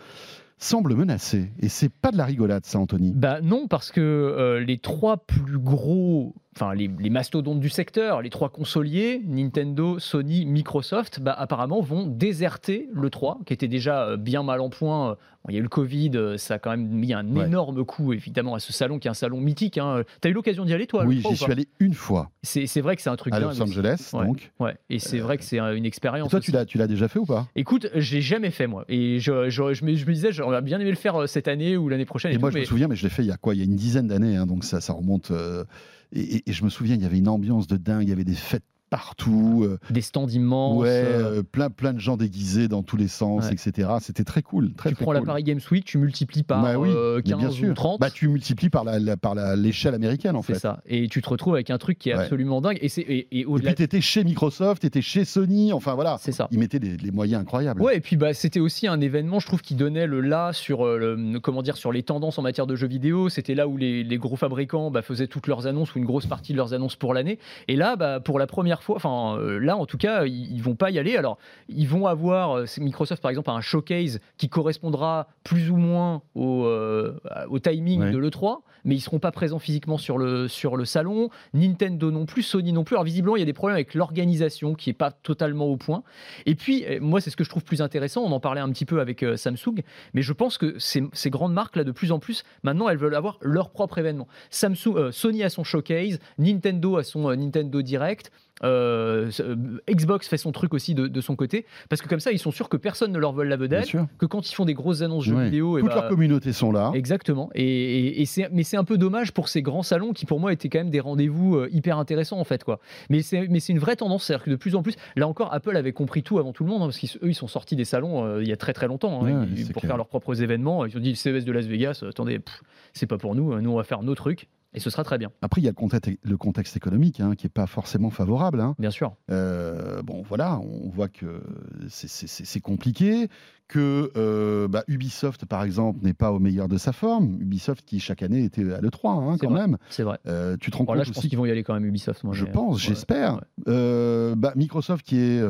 semble 0.58 0.94
menacé. 0.94 1.50
Et 1.58 1.68
c'est 1.68 1.88
pas 1.92 2.12
de 2.12 2.16
la 2.16 2.24
rigolade, 2.26 2.64
ça, 2.64 2.78
Anthony. 2.78 3.12
Bah 3.14 3.40
non, 3.40 3.66
parce 3.66 3.90
que 3.90 4.00
euh, 4.00 4.60
les 4.60 4.78
trois 4.78 5.16
plus 5.16 5.58
gros, 5.58 6.34
enfin 6.54 6.74
les, 6.74 6.90
les 6.98 7.10
mastodontes 7.10 7.60
du 7.60 7.68
secteur, 7.70 8.20
les 8.22 8.30
trois 8.30 8.48
consoliers, 8.50 9.22
Nintendo, 9.26 9.98
Sony, 9.98 10.44
Microsoft, 10.46 11.20
bah, 11.20 11.32
apparemment 11.36 11.80
vont 11.80 12.06
déserter 12.06 12.88
le 12.92 13.08
3, 13.10 13.40
qui 13.46 13.52
était 13.52 13.68
déjà 13.68 14.04
euh, 14.08 14.16
bien 14.16 14.42
mal 14.42 14.60
en 14.60 14.68
point. 14.68 15.12
Euh, 15.12 15.14
bon, 15.14 15.50
Il 15.50 15.52
y 15.54 15.56
a 15.56 15.60
eu 15.60 15.62
le 15.62 15.68
Covid, 15.68 16.10
euh, 16.14 16.36
ça 16.36 16.54
a 16.54 16.58
quand 16.58 16.70
même 16.70 16.86
mis 16.86 17.14
un 17.14 17.26
Ouais. 17.34 17.46
énorme 17.46 17.84
coup 17.86 18.12
évidemment 18.12 18.54
à 18.54 18.58
ce 18.60 18.72
salon 18.72 18.98
qui 18.98 19.08
est 19.08 19.10
un 19.10 19.14
salon 19.14 19.40
mythique. 19.40 19.78
Hein. 19.78 20.02
T'as 20.20 20.28
eu 20.28 20.32
l'occasion 20.34 20.64
d'y 20.66 20.74
aller 20.74 20.86
toi 20.86 21.04
oui, 21.06 21.20
3 21.20 21.32
j'y 21.32 21.36
suis 21.42 21.52
allé 21.52 21.68
une 21.80 21.94
fois 21.94 22.30
C'est 22.42 22.80
vrai 22.82 22.96
que 22.96 23.02
c'est 23.02 23.10
un 23.10 23.16
truc 23.16 23.32
à 23.34 23.40
Los. 23.40 23.60
Angeles, 23.62 24.10
Ouais. 24.12 24.26
donc. 24.26 24.52
Ouais, 24.60 24.76
et 24.90 24.98
c'est 24.98 25.18
vrai 25.20 25.38
que 25.38 25.44
c'est 25.44 25.58
une 25.58 25.84
Et 25.84 25.88
expérience. 25.88 26.28
toi, 26.30 26.38
aussi. 26.38 26.50
tu 26.50 26.52
l'as, 26.52 26.66
tu 26.66 26.78
déjà 26.78 27.08
fait 27.08 27.18
ou 27.18 27.24
pas? 27.26 27.46
Écoute, 27.56 27.88
j'ai 27.94 28.20
jamais 28.20 28.50
fait 28.50 28.66
moi, 28.66 28.84
et 28.88 29.20
je, 29.20 29.48
je, 29.48 29.72
je 29.72 29.84
me, 29.84 29.94
je 29.94 30.04
me 30.06 30.12
disais 30.12 30.32
j'aurais 30.32 30.60
bien 30.60 30.78
aimé 30.80 30.90
le 30.90 30.96
faire 30.96 31.28
cette 31.28 31.48
année 31.48 31.76
ou 31.78 31.88
l'année 31.88 32.04
prochaine. 32.04 32.32
Et, 32.32 32.34
Et 32.34 32.38
moi, 32.38 32.50
tout, 32.50 32.54
je 32.54 32.58
me 32.58 32.62
mais- 32.62 32.66
souviens, 32.66 32.88
mais 32.88 32.96
je 32.96 33.04
l'ai 33.04 33.10
fait 33.10 33.22
il 33.22 33.28
y 33.28 33.32
a 33.32 33.36
quoi? 33.38 33.54
Il 33.54 33.58
y 33.58 33.62
a 33.62 33.64
une 33.64 33.76
dizaine 33.76 34.08
d'années, 34.08 34.36
hein, 34.36 34.44
donc 34.46 34.64
ça, 34.64 34.80
ça 34.82 34.92
remonte. 34.92 35.30
euh, 35.30 35.64
et, 36.12 36.42
je 36.46 36.64
me 36.64 36.70
souviens, 36.70 36.94
il 36.94 37.02
y 37.02 37.06
avait 37.06 37.18
une 37.18 37.28
ambiance 37.28 37.66
de 37.66 37.76
dingue, 37.76 38.04
il 38.04 38.08
y 38.08 38.12
avait 38.12 38.24
des 38.24 38.34
fêtes 38.34 38.64
partout, 38.96 39.62
euh, 39.64 39.78
des 39.90 40.02
stands 40.02 40.28
immenses. 40.28 40.78
ouais, 40.78 40.88
euh, 40.88 41.38
euh, 41.38 41.42
plein, 41.42 41.70
plein 41.70 41.92
de 41.94 41.98
gens 41.98 42.16
déguisés 42.18 42.68
dans 42.68 42.82
tous 42.82 42.96
les 42.98 43.08
sens, 43.08 43.46
Ouais. 43.46 43.52
etc. 43.54 43.88
C'était 44.00 44.22
très 44.24 44.42
cool, 44.42 44.74
très 44.74 44.90
tu 44.90 44.94
très 44.96 45.04
prends 45.04 45.12
cool. 45.12 45.20
la 45.20 45.26
Paris 45.26 45.42
Games 45.42 45.60
Week, 45.70 45.84
tu 45.84 45.96
multiplies 45.98 46.42
par 46.42 46.62
Bah 46.62 46.78
oui, 46.78 46.90
euh, 46.92 47.16
mais 47.16 47.22
15 47.22 47.38
bien 47.38 47.50
sûr. 47.50 47.70
ou 47.70 47.74
30. 47.74 48.00
Bah, 48.00 48.10
tu 48.10 48.28
multiplies 48.28 48.68
par 48.68 48.84
la, 48.84 48.98
la- 48.98 49.16
par 49.16 49.34
la- 49.34 49.56
l'échelle 49.56 49.94
américaine, 49.94 50.36
en 50.36 50.42
c'est 50.42 50.52
fait. 50.54 50.58
ça. 50.58 50.82
Et 50.86 51.08
tu 51.08 51.22
te 51.22 51.28
retrouves 51.28 51.54
avec 51.54 51.70
un 51.70 51.78
truc 51.78 51.98
qui 51.98 52.10
est 52.10 52.14
Ouais. 52.14 52.20
absolument 52.20 52.60
dingue. 52.60 52.78
Et, 52.82 52.88
c'est, 52.90 53.00
et, 53.00 53.28
et 53.30 53.40
Et 53.40 53.44
au-delà 53.46 53.70
puis, 53.70 53.76
tu 53.76 53.82
étais 53.82 54.00
chez 54.02 54.24
Microsoft, 54.24 54.82
tu 54.82 54.86
étais 54.86 55.00
chez 55.02 55.24
Sony, 55.24 55.72
enfin 55.72 55.94
voilà. 55.94 56.18
c'est 56.20 56.32
ça. 56.32 56.48
Ils 56.50 56.58
mettaient 56.58 56.78
des, 56.78 56.96
des 56.98 57.10
moyens 57.10 57.40
incroyables. 57.42 57.80
Ouais, 57.80 57.96
et 57.96 58.00
puis 58.00 58.16
bah, 58.16 58.34
c'était 58.34 58.60
aussi 58.60 58.86
un 58.86 59.00
événement, 59.00 59.40
je 59.40 59.46
trouve, 59.46 59.62
qui 59.62 59.74
donnait 59.74 60.06
le 60.06 60.20
là 60.20 60.52
sur, 60.52 60.84
le, 60.84 61.38
comment 61.40 61.62
dire, 61.62 61.76
sur 61.78 61.92
les 61.92 62.02
tendances 62.02 62.38
en 62.38 62.42
matière 62.42 62.66
de 62.66 62.76
jeux 62.76 62.86
vidéo. 62.88 63.28
C'était 63.30 63.54
là 63.54 63.66
où 63.68 63.76
les, 63.78 64.04
les 64.04 64.18
gros 64.18 64.36
fabricants 64.36 64.90
bah, 64.90 65.00
faisaient 65.02 65.26
toutes 65.28 65.46
leurs 65.46 65.66
annonces 65.66 65.94
ou 65.94 65.98
une 65.98 66.04
grosse 66.04 66.26
partie 66.26 66.52
de 66.52 66.58
leurs 66.58 66.74
annonces 66.74 66.96
pour 66.96 67.14
l'année. 67.14 67.38
Et 67.68 67.76
là, 67.76 67.96
bah, 67.96 68.20
pour 68.20 68.38
la 68.38 68.46
première 68.46 68.81
enfin 68.88 69.36
euh, 69.38 69.58
là 69.58 69.76
en 69.76 69.86
tout 69.86 69.98
cas, 69.98 70.24
ils, 70.24 70.52
ils 70.54 70.62
vont 70.62 70.74
pas 70.74 70.90
y 70.90 70.98
aller. 70.98 71.16
Alors, 71.16 71.38
ils 71.68 71.88
vont 71.88 72.06
avoir, 72.06 72.58
euh, 72.58 72.64
Microsoft 72.78 73.22
par 73.22 73.30
exemple, 73.30 73.50
a 73.50 73.54
un 73.54 73.60
showcase 73.60 74.20
qui 74.36 74.48
correspondra 74.48 75.28
plus 75.44 75.70
ou 75.70 75.76
moins 75.76 76.22
au, 76.34 76.64
euh, 76.66 77.14
au 77.48 77.58
timing 77.58 78.00
Ouais. 78.02 78.10
de 78.10 78.18
l'E3, 78.18 78.60
mais 78.84 78.94
ils 78.96 79.00
seront 79.00 79.18
pas 79.18 79.30
présents 79.32 79.58
physiquement 79.58 79.98
sur 79.98 80.18
le, 80.18 80.48
sur 80.48 80.76
le 80.76 80.84
salon. 80.84 81.28
Nintendo 81.54 82.10
non 82.10 82.26
plus, 82.26 82.42
Sony 82.42 82.72
non 82.72 82.84
plus. 82.84 82.96
Alors 82.96 83.04
visiblement, 83.04 83.36
il 83.36 83.40
y 83.40 83.42
a 83.42 83.46
des 83.46 83.52
problèmes 83.52 83.74
avec 83.76 83.94
l'organisation 83.94 84.74
qui 84.74 84.90
est 84.90 84.94
pas 84.94 85.10
totalement 85.10 85.66
au 85.66 85.76
point. 85.76 86.02
Et 86.46 86.54
puis, 86.54 86.84
moi, 87.00 87.20
c'est 87.20 87.30
ce 87.30 87.36
que 87.36 87.44
je 87.44 87.50
trouve 87.50 87.64
plus 87.64 87.82
intéressant. 87.82 88.22
On 88.22 88.32
en 88.32 88.40
parlait 88.40 88.60
un 88.60 88.70
petit 88.70 88.84
peu 88.84 89.00
avec 89.00 89.22
euh, 89.22 89.36
Samsung, 89.36 89.82
mais 90.14 90.22
je 90.22 90.32
pense 90.32 90.58
que 90.58 90.78
ces, 90.78 91.02
ces 91.12 91.30
grandes 91.30 91.52
marques, 91.52 91.76
là, 91.76 91.84
de 91.84 91.92
plus 91.92 92.12
en 92.12 92.18
plus, 92.18 92.42
maintenant, 92.62 92.88
elles 92.88 92.98
veulent 92.98 93.14
avoir 93.14 93.38
leur 93.42 93.70
propre 93.70 93.98
événement. 93.98 94.26
Samsung, 94.50 94.96
euh, 94.96 95.12
Sony 95.12 95.42
a 95.44 95.50
son 95.50 95.64
showcase, 95.64 96.18
Nintendo 96.38 96.96
a 96.96 97.04
son 97.04 97.34
Nintendo 97.36 97.82
Direct. 97.82 98.32
Euh, 98.62 99.30
euh, 99.40 99.56
Xbox 99.90 100.28
fait 100.28 100.36
son 100.36 100.52
truc 100.52 100.74
aussi 100.74 100.94
de, 100.94 101.08
de 101.08 101.20
son 101.20 101.36
côté 101.36 101.64
parce 101.88 102.00
que 102.02 102.08
comme 102.08 102.20
ça 102.20 102.32
ils 102.32 102.38
sont 102.38 102.50
sûrs 102.50 102.68
que 102.68 102.76
personne 102.76 103.10
ne 103.10 103.18
leur 103.18 103.32
vole 103.32 103.48
la 103.48 103.56
vedette 103.56 103.90
que 104.18 104.26
quand 104.26 104.48
ils 104.50 104.54
font 104.54 104.64
des 104.66 104.74
grosses 104.74 105.00
annonces 105.02 105.24
jeux 105.24 105.34
Ouais. 105.34 105.46
vidéo 105.46 105.78
et 105.78 105.80
Toutes 105.80 105.88
bah, 105.90 105.94
leurs 105.96 106.08
communautés 106.08 106.52
sont 106.52 106.70
là. 106.70 106.92
Exactement. 106.94 107.50
Et, 107.54 107.64
et- 107.64 108.20
et 108.20 108.26
c'est, 108.26 108.48
mais 108.52 108.62
c'est 108.62 108.76
un 108.76 108.84
peu 108.84 108.98
dommage 108.98 109.32
pour 109.32 109.48
ces 109.48 109.62
grands 109.62 109.82
salons 109.82 110.12
qui, 110.12 110.26
pour 110.26 110.38
moi, 110.38 110.52
étaient 110.52 110.68
quand 110.68 110.78
même 110.80 110.90
des 110.90 111.00
rendez-vous 111.00 111.56
euh, 111.56 111.68
hyper 111.72 111.98
intéressants, 111.98 112.38
en 112.38 112.44
fait. 112.44 112.62
Quoi. 112.62 112.78
Mais, 113.08 113.22
c'est, 113.22 113.48
mais 113.48 113.58
c'est 113.60 113.72
une 113.72 113.78
vraie 113.78 113.96
tendance. 113.96 114.24
C'est-à-dire 114.24 114.44
que 114.44 114.50
de 114.50 114.56
plus 114.56 114.74
en 114.76 114.82
plus, 114.82 114.94
là 115.16 115.26
encore, 115.26 115.52
Apple 115.54 115.76
avait 115.76 115.92
compris 115.92 116.22
tout 116.22 116.38
avant 116.38 116.52
tout 116.52 116.62
le 116.64 116.70
monde, 116.70 116.82
hein, 116.82 116.86
parce 116.86 116.98
qu'eux, 117.00 117.28
ils 117.28 117.34
sont 117.34 117.48
sortis 117.48 117.74
des 117.76 117.84
salons 117.86 118.24
euh, 118.24 118.42
il 118.42 118.48
y 118.48 118.52
a 118.52 118.56
très 118.56 118.74
très 118.74 118.86
longtemps, 118.86 119.24
hein, 119.24 119.46
Ouais, 119.46 119.64
pour 119.72 119.80
clair. 119.80 119.90
faire 119.90 119.96
leurs 119.96 120.08
propres 120.08 120.42
événements. 120.42 120.84
Ils 120.84 120.96
ont 120.96 121.00
dit 121.00 121.10
le 121.10 121.14
CES 121.16 121.44
de 121.44 121.52
Las 121.52 121.64
Vegas, 121.66 122.04
attendez, 122.06 122.38
pff, 122.38 122.60
c'est 122.92 123.06
pas 123.06 123.16
pour 123.18 123.34
nous, 123.34 123.58
nous, 123.60 123.70
on 123.70 123.76
va 123.76 123.84
faire 123.84 124.02
nos 124.02 124.14
trucs. 124.14 124.48
Et 124.74 124.80
ce 124.80 124.88
sera 124.88 125.04
très 125.04 125.18
bien. 125.18 125.30
Après, 125.42 125.60
il 125.60 125.64
y 125.64 125.68
a 125.68 125.70
le 125.70 125.74
contexte, 125.74 126.10
le 126.22 126.36
contexte 126.38 126.76
économique 126.78 127.20
hein, 127.20 127.34
qui 127.36 127.44
n'est 127.44 127.50
pas 127.50 127.66
forcément 127.66 128.08
favorable. 128.10 128.60
hein. 128.60 128.74
Bien 128.78 128.90
sûr. 128.90 129.14
Euh, 129.30 130.00
bon, 130.02 130.22
voilà, 130.26 130.58
on 130.60 130.88
voit 130.88 131.08
que 131.08 131.42
c'est- 131.88 132.60
compliqué, 132.60 133.28
que 133.68 134.10
euh, 134.16 134.68
bah, 134.68 134.84
Ubisoft, 134.88 135.44
par 135.46 135.62
exemple, 135.62 136.00
n'est 136.02 136.14
pas 136.14 136.32
au 136.32 136.38
meilleur 136.38 136.68
de 136.68 136.78
sa 136.78 136.92
forme. 136.92 137.36
Ubisoft 137.40 137.84
qui, 137.84 138.00
chaque 138.00 138.22
année, 138.22 138.44
était 138.44 138.72
à 138.72 138.80
l'E3, 138.80 139.10
hein, 139.32 139.36
quand 139.38 139.50
vrai. 139.50 139.60
même. 139.60 139.76
C'est 139.90 140.02
vrai. 140.04 140.18
Euh, 140.26 140.56
tu 140.58 140.70
te 140.70 140.76
rends 140.76 140.84
Bon, 140.84 140.92
là, 140.94 141.00
compte 141.00 141.06
je 141.06 141.10
pense 141.12 141.18
aussi 141.18 141.28
qu'ils 141.28 141.38
vont 141.38 141.46
y 141.46 141.50
aller 141.50 141.64
quand 141.64 141.74
même, 141.74 141.84
Ubisoft. 141.84 142.24
Moi, 142.24 142.34
Je 142.34 142.44
pense, 142.46 142.76
ouais, 142.76 142.80
j'espère. 142.88 143.34
ouais. 143.36 143.40
Euh, 143.68 144.34
bah, 144.36 144.52
Microsoft 144.56 145.04
qui 145.06 145.18
est, 145.18 145.42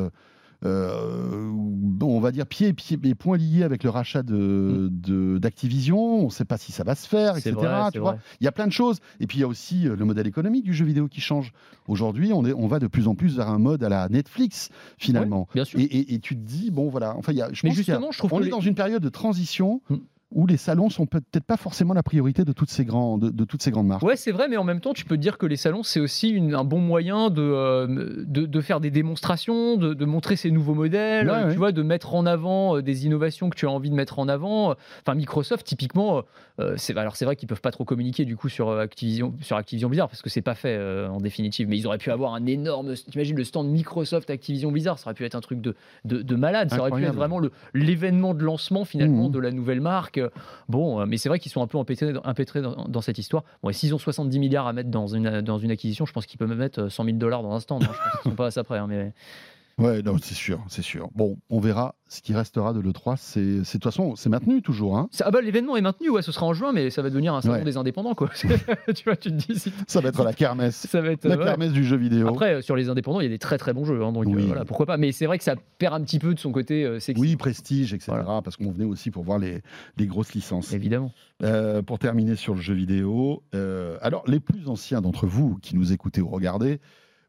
on 0.65 2.19
va 2.19 2.31
dire, 2.31 2.45
pieds 2.45 2.73
pieds 2.73 2.97
et 3.03 3.15
poings 3.15 3.37
liés 3.37 3.63
avec 3.63 3.83
le 3.83 3.89
rachat 3.89 4.23
de- 4.23 4.89
de- 4.91 5.37
d'Activision. 5.37 6.21
on 6.21 6.25
ne 6.25 6.29
sait 6.29 6.45
pas 6.45 6.57
si 6.57 6.71
ça 6.71 6.83
va 6.83 6.95
se 6.95 7.07
faire, 7.07 7.35
Mm. 7.35 7.37
Etc. 7.37 7.51
vrai, 7.53 7.67
tu 7.85 7.89
c'est 7.93 7.99
vois. 7.99 8.11
vrai. 8.13 8.21
Il 8.41 8.43
y 8.45 8.47
a 8.47 8.51
plein 8.51 8.67
de 8.67 8.71
choses. 8.71 8.99
Et 9.19 9.27
puis 9.27 9.37
il 9.37 9.41
y 9.41 9.43
a 9.43 9.47
aussi 9.47 9.87
euh, 9.87 9.95
le 9.95 10.05
modèle 10.05 10.27
économique 10.27 10.63
du 10.63 10.73
jeu 10.73 10.85
vidéo 10.85 11.07
qui 11.07 11.21
change. 11.21 11.51
Aujourd'hui, 11.87 12.31
on, 12.33 12.45
est- 12.45 12.53
on 12.53 12.67
va 12.67 12.79
de 12.79 12.87
plus 12.87 13.07
en 13.07 13.15
plus 13.15 13.35
vers 13.37 13.49
un 13.49 13.59
mode 13.59 13.83
à 13.83 13.89
la 13.89 14.07
Netflix, 14.09 14.69
finalement. 14.97 15.47
Bien 15.53 15.65
sûr. 15.65 15.79
Et, 15.79 15.83
et- 15.83 16.13
et 16.15 16.19
tu 16.19 16.35
te 16.35 16.41
dis, 16.41 16.71
bon, 16.71 16.89
voilà. 16.89 17.15
Enfin, 17.17 17.31
il 17.31 17.37
y 17.37 17.41
a, 17.41 17.49
je 17.51 17.61
Mais 17.63 17.69
pense 17.69 17.77
a- 17.79 17.81
justement, 17.81 18.11
je 18.11 18.17
trouve 18.17 18.33
on 18.33 18.37
que 18.37 18.41
est 18.43 18.45
les- 18.45 18.51
dans 18.51 18.61
une 18.61 18.75
période 18.75 19.01
de 19.03 19.09
transition 19.09 19.81
Mm. 19.89 19.95
Où 20.35 20.47
les 20.47 20.57
salons 20.57 20.89
sont 20.89 21.05
peut-être 21.05 21.45
pas 21.45 21.57
forcément 21.57 21.93
la 21.93 22.03
priorité 22.03 22.43
de 22.43 22.51
toutes 22.53 22.69
ces, 22.69 22.85
grands, 22.85 23.17
de, 23.17 23.29
de 23.29 23.45
toutes 23.45 23.61
ces 23.61 23.71
grandes 23.71 23.87
marques. 23.87 24.03
Ouais, 24.03 24.15
c'est 24.15 24.31
vrai, 24.31 24.47
mais 24.47 24.57
en 24.57 24.63
même 24.63 24.79
temps, 24.81 24.93
tu 24.93 25.05
peux 25.05 25.15
te 25.15 25.21
dire 25.21 25.37
que 25.37 25.45
les 25.45 25.57
salons, 25.57 25.83
c'est 25.83 25.99
aussi 25.99 26.29
une- 26.29 26.55
un 26.55 26.63
bon 26.63 26.79
moyen 26.79 27.29
de, 27.29 27.41
euh, 27.41 28.23
de, 28.25 28.45
de 28.45 28.61
faire 28.61 28.79
des 28.79 28.89
démonstrations, 28.91 29.77
de, 29.77 29.93
de 29.93 30.05
montrer 30.05 30.35
ces 30.35 30.51
nouveaux 30.51 30.73
modèles, 30.73 31.29
Ouais, 31.29 31.33
euh, 31.35 31.45
ouais. 31.47 31.51
tu 31.53 31.57
vois, 31.57 31.71
de 31.71 31.83
mettre 31.83 32.15
en 32.15 32.25
avant 32.25 32.77
euh, 32.77 32.81
des 32.81 33.05
innovations 33.05 33.49
que 33.49 33.55
tu 33.55 33.65
as 33.67 33.69
envie 33.71 33.89
de 33.89 33.95
mettre 33.95 34.19
en 34.19 34.27
avant. 34.27 34.75
Enfin, 35.05 35.15
Microsoft, 35.15 35.65
typiquement, 35.65 36.23
euh, 36.59 36.73
c'est 36.77 36.97
alors 36.97 37.15
c'est 37.15 37.25
vrai 37.25 37.35
qu'ils 37.35 37.47
peuvent 37.47 37.61
pas 37.61 37.71
trop 37.71 37.85
communiquer 37.85 38.25
du 38.25 38.35
coup 38.35 38.49
sur 38.49 38.69
Activision, 38.71 39.33
sur 39.41 39.55
Activision 39.57 39.89
Blizzard 39.89 40.07
parce 40.09 40.21
que 40.21 40.29
c'est 40.29 40.41
pas 40.41 40.55
fait 40.55 40.75
euh, 40.77 41.07
en 41.09 41.17
définitive, 41.19 41.67
mais 41.67 41.77
ils 41.77 41.85
auraient 41.87 41.97
pu 41.97 42.11
avoir 42.11 42.33
un 42.33 42.45
énorme. 42.45 42.93
T'imagines 42.95 43.35
le 43.37 43.43
stand 43.43 43.67
Microsoft 43.69 44.29
Activision 44.29 44.71
Blizzard, 44.71 44.97
ça 44.99 45.07
aurait 45.07 45.13
pu 45.15 45.25
être 45.25 45.35
un 45.35 45.41
truc 45.41 45.61
de, 45.61 45.75
de, 46.05 46.21
de 46.21 46.35
malade, 46.35 46.69
ça 46.69 46.79
aurait 46.79 46.91
pu 46.91 47.03
être 47.03 47.15
vraiment 47.15 47.39
le- 47.39 47.51
l'événement 47.73 48.33
de 48.33 48.43
lancement 48.43 48.85
finalement 48.85 49.25
Mhm. 49.25 49.31
de 49.31 49.39
la 49.39 49.51
nouvelle 49.51 49.81
marque. 49.81 50.19
Bon, 50.69 50.99
euh, 51.01 51.05
mais 51.05 51.17
c'est 51.17 51.29
vrai 51.29 51.39
qu'ils 51.39 51.51
sont 51.51 51.61
un 51.61 51.67
peu 51.67 51.77
empêtrés, 51.77 52.11
dans- 52.11 53.01
cette 53.01 53.17
histoire. 53.17 53.43
Bon, 53.61 53.69
et 53.69 53.73
s'ils 53.73 53.93
ont 53.93 53.97
70 53.97 54.39
milliards 54.39 54.67
à 54.67 54.73
mettre 54.73 54.89
dans 54.89 55.07
une, 55.07 55.41
dans 55.41 55.57
une 55.57 55.71
acquisition, 55.71 56.05
je 56.05 56.13
pense 56.13 56.25
qu'ils 56.25 56.37
peuvent 56.37 56.49
même 56.49 56.57
mettre 56.57 56.83
euh, 56.83 56.89
100 56.89 57.05
000 57.05 57.17
dollars 57.17 57.43
dans 57.43 57.53
un 57.53 57.59
stand. 57.59 57.83
hein. 57.83 57.89
Je 57.91 57.97
pense 57.97 58.21
qu'ils 58.21 58.31
sont 58.31 58.35
pas 58.35 58.47
à 58.47 58.51
ça 58.51 58.63
près. 58.63 58.77
hein, 58.77 58.87
mais... 58.87 59.13
Ouais, 59.79 60.03
non, 60.03 60.17
c'est 60.21 60.35
sûr, 60.35 60.63
c'est 60.67 60.83
sûr. 60.83 61.09
Bon, 61.15 61.37
on 61.49 61.59
verra 61.59 61.95
ce 62.07 62.21
qui 62.21 62.33
restera 62.35 62.73
de 62.73 62.79
l'E3. 62.79 63.15
C'est, 63.17 63.41
c'est- 63.41 63.57
de 63.57 63.63
toute 63.71 63.83
façon, 63.85 64.15
c'est 64.15 64.29
maintenu 64.29 64.61
toujours. 64.61 64.97
Hein. 64.99 65.07
Ça- 65.11 65.23
ah 65.27 65.31
bah, 65.31 65.41
l'événement 65.41 65.75
est 65.75 65.81
maintenu, 65.81 66.09
ouais, 66.09 66.21
ce 66.21 66.31
sera 66.31 66.45
en 66.45 66.53
juin, 66.53 66.71
mais 66.73 66.91
ça 66.91 67.01
va 67.01 67.09
devenir 67.09 67.33
un 67.33 67.41
salon 67.41 67.55
Ouais. 67.55 67.63
des 67.63 67.75
indépendants, 67.75 68.13
quoi. 68.13 68.29
tu 68.95 69.03
vois, 69.05 69.15
tu 69.15 69.29
te 69.31 69.35
dis, 69.35 69.57
si- 69.57 69.73
Ça 69.87 69.99
va 69.99 70.09
être 70.09 70.23
la 70.23 70.33
kermesse. 70.33 70.75
ça 70.87 71.01
va 71.01 71.09
être. 71.11 71.25
La 71.25 71.37
ouais. 71.37 71.43
kermesse 71.43 71.71
du 71.71 71.83
jeu 71.83 71.97
vidéo. 71.97 72.27
Après, 72.27 72.53
euh, 72.55 72.61
sur 72.61 72.75
les 72.75 72.87
indépendants, 72.89 73.19
il 73.19 73.23
y 73.23 73.27
a 73.27 73.29
des 73.31 73.39
très 73.39 73.57
très 73.57 73.73
bons 73.73 73.85
jeux, 73.85 74.03
hein, 74.03 74.11
donc 74.11 74.27
euh, 74.27 74.45
voilà, 74.45 74.63
pourquoi 74.63 74.85
pas. 74.85 74.97
Mais 74.97 75.11
c'est 75.11 75.25
vrai 75.25 75.39
que 75.39 75.43
ça 75.43 75.55
perd 75.79 75.95
un 75.95 76.01
petit 76.03 76.19
peu 76.19 76.35
de 76.35 76.39
son 76.39 76.51
côté 76.51 76.83
euh, 76.85 76.99
sexy. 76.99 77.19
oui, 77.19 77.35
prestige, 77.35 77.95
etc. 77.95 78.11
Voilà. 78.23 78.43
Parce 78.43 78.57
qu'on 78.57 78.71
venait 78.71 78.85
aussi 78.85 79.09
pour 79.09 79.23
voir 79.23 79.39
les, 79.39 79.61
les 79.97 80.05
grosses 80.05 80.33
licences. 80.35 80.71
Évidemment. 80.73 81.11
Euh, 81.41 81.81
pour 81.81 81.97
terminer 81.97 82.35
sur 82.35 82.53
le 82.53 82.61
jeu 82.61 82.75
vidéo, 82.75 83.41
alors 84.01 84.23
les 84.27 84.39
plus 84.39 84.67
anciens 84.69 85.01
d'entre 85.01 85.25
vous 85.25 85.57
qui 85.63 85.75
nous 85.75 85.91
écoutez 85.93 86.21
ou 86.21 86.27
regardez, 86.29 86.79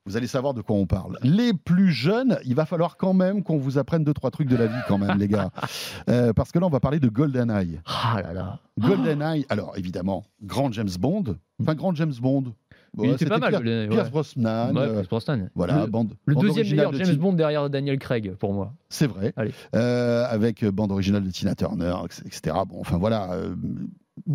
vous 0.07 0.17
allez 0.17 0.27
savoir 0.27 0.55
de 0.55 0.61
quoi 0.61 0.77
on 0.77 0.87
parle. 0.87 1.19
Les 1.23 1.53
plus 1.55 1.91
jeunes, 1.91 2.39
il 2.45 2.55
va 2.55 2.67
falloir 2.67 2.97
quand 2.97 3.15
même 3.15 3.43
qu'on 3.43 3.57
vous 3.59 3.79
apprenne 3.79 4.05
deux 4.05 4.13
trois 4.15 4.31
trucs 4.31 4.49
de 4.49 4.57
la 4.57 4.67
vie 4.67 4.81
quand 4.89 4.99
même, 4.99 5.19
les 5.19 5.29
gars, 5.29 5.51
Euh, 6.09 6.33
parce 6.33 6.53
que 6.53 6.59
là 6.59 6.67
on 6.67 6.71
va 6.71 6.81
parler 6.81 7.01
de 7.01 7.09
GoldenEye. 7.09 7.81
Ah 7.87 8.21
là 8.23 8.33
là. 8.33 8.59
GoldenEye, 8.79 9.47
alors 9.49 9.73
évidemment, 9.77 10.25
grand 10.43 10.71
James 10.73 10.91
Bond, 10.99 11.37
enfin 11.61 11.75
grand 11.75 11.95
James 11.95 12.13
Bond. 12.21 12.53
Il 12.97 13.01
Ouais, 13.01 13.11
était 13.15 13.27
pas 13.27 13.39
mal. 13.39 13.51
Pierce, 13.51 13.89
Pierce 13.89 14.05
ouais. 14.05 14.11
Brosnan. 14.11 14.73
Ouais, 14.77 14.83
euh, 14.83 14.93
Pierce 14.93 15.09
Brosnan. 15.09 15.49
voilà, 15.57 15.81
Le, 15.81 15.87
bande. 15.91 16.15
le 16.27 16.35
bande 16.35 16.45
deuxième 16.45 16.69
meilleur 16.69 16.93
de 16.93 16.99
James 17.03 17.17
Bond 17.17 17.33
derrière 17.33 17.69
Daniel 17.69 17.99
Craig, 17.99 18.35
pour 18.39 18.53
moi. 18.53 18.73
C'est 18.89 19.09
vrai. 19.09 19.33
Allez. 19.37 19.51
Euh, 19.75 20.25
avec 20.29 20.65
bande 20.65 20.93
originale 20.93 21.25
de 21.25 21.31
Tina 21.31 21.57
Turner, 21.57 21.93
etc. 22.25 22.55
Bon, 22.69 22.79
enfin 22.79 22.97
voilà, 22.99 23.33
euh, 23.33 23.57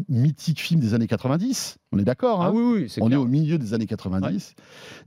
mythique 0.09 0.59
film 0.61 0.79
des 0.79 0.93
années 0.93 1.07
90. 1.07 1.77
On 1.91 1.99
est 1.99 2.03
d'accord. 2.03 2.41
Ah 2.41 2.47
hein 2.47 2.51
oui, 2.53 2.81
oui, 2.81 2.89
c'est 2.89 3.01
On 3.01 3.09
est 3.09 3.15
au 3.15 3.25
milieu 3.25 3.57
des 3.57 3.73
années 3.73 3.85
90. 3.85 4.53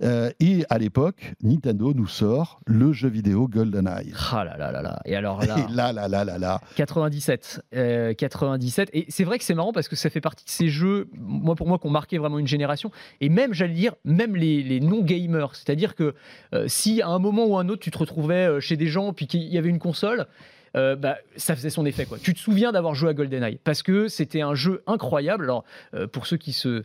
Euh, 0.03 0.31
et 0.41 0.65
à 0.71 0.79
l'époque, 0.79 1.35
Nintendo 1.43 1.95
nous 1.95 2.07
sort 2.07 2.61
le 2.67 2.93
jeu 2.93 3.09
vidéo 3.09 3.49
GoldenEye. 3.49 4.13
Ah 4.33 4.45
là 4.45 4.57
là 4.57 4.73
là 4.73 4.83
là. 4.83 5.01
Et 5.05 5.15
alors 5.15 5.45
là. 5.45 5.57
Et 5.59 5.73
là, 5.73 5.93
là, 5.93 6.09
là, 6.09 6.25
là, 6.25 6.39
là. 6.39 6.61
97. 6.77 7.63
euh, 7.75 8.15
97. 8.15 8.91
Et 8.93 9.07
c'est 9.09 9.25
vrai 9.25 9.39
que 9.39 9.45
c'est 9.45 9.55
marrant 9.55 9.73
parce 9.73 9.89
que 9.89 9.97
ça 9.97 10.11
fait 10.11 10.21
partie 10.21 10.45
de 10.45 10.51
ces 10.51 10.69
jeux, 10.69 11.09
moi 11.19 11.55
pour 11.55 11.69
moi, 11.69 11.79
qui 11.79 11.87
ont 11.87 11.91
marqué 11.91 12.19
vraiment 12.19 12.39
une 12.39 12.49
génération. 12.49 12.91
Et 13.21 13.29
même, 13.29 13.55
j'allais 13.55 13.75
dire, 13.75 13.95
même 14.05 14.37
les, 14.37 14.63
les 14.63 14.81
non-gamers. 14.81 15.55
C'est-à-dire 15.55 15.95
que 15.95 16.15
euh, 16.55 16.67
si 16.67 17.03
à 17.03 17.09
un 17.09 17.19
moment 17.19 17.45
ou 17.47 17.57
un 17.59 17.69
autre, 17.69 17.83
tu 17.83 17.91
te 17.91 17.99
retrouvais 17.99 18.61
chez 18.61 18.77
des 18.77 18.87
gens 18.87 19.13
puis 19.13 19.27
qu'il 19.27 19.43
y 19.43 19.59
avait 19.59 19.69
une 19.69 19.79
console. 19.79 20.27
Euh, 20.77 20.97
bah, 20.97 21.19
ça 21.37 21.55
faisait 21.55 21.71
son 21.71 21.85
effet. 21.87 22.07
Quoi. 22.07 22.19
Tu 22.19 22.35
te 22.35 22.39
souviens 22.39 22.73
d'avoir 22.73 22.95
joué 22.95 23.11
à 23.11 23.15
GoldenEye? 23.15 23.59
Parce 23.63 23.83
que 23.83 24.09
c'était 24.09 24.41
un 24.41 24.55
jeu 24.55 24.83
incroyable. 24.87 25.45
Alors, 25.45 25.65
euh, 25.95 26.07
pour 26.07 26.27
ceux 26.27 26.37
qui 26.37 26.53
se 26.53 26.85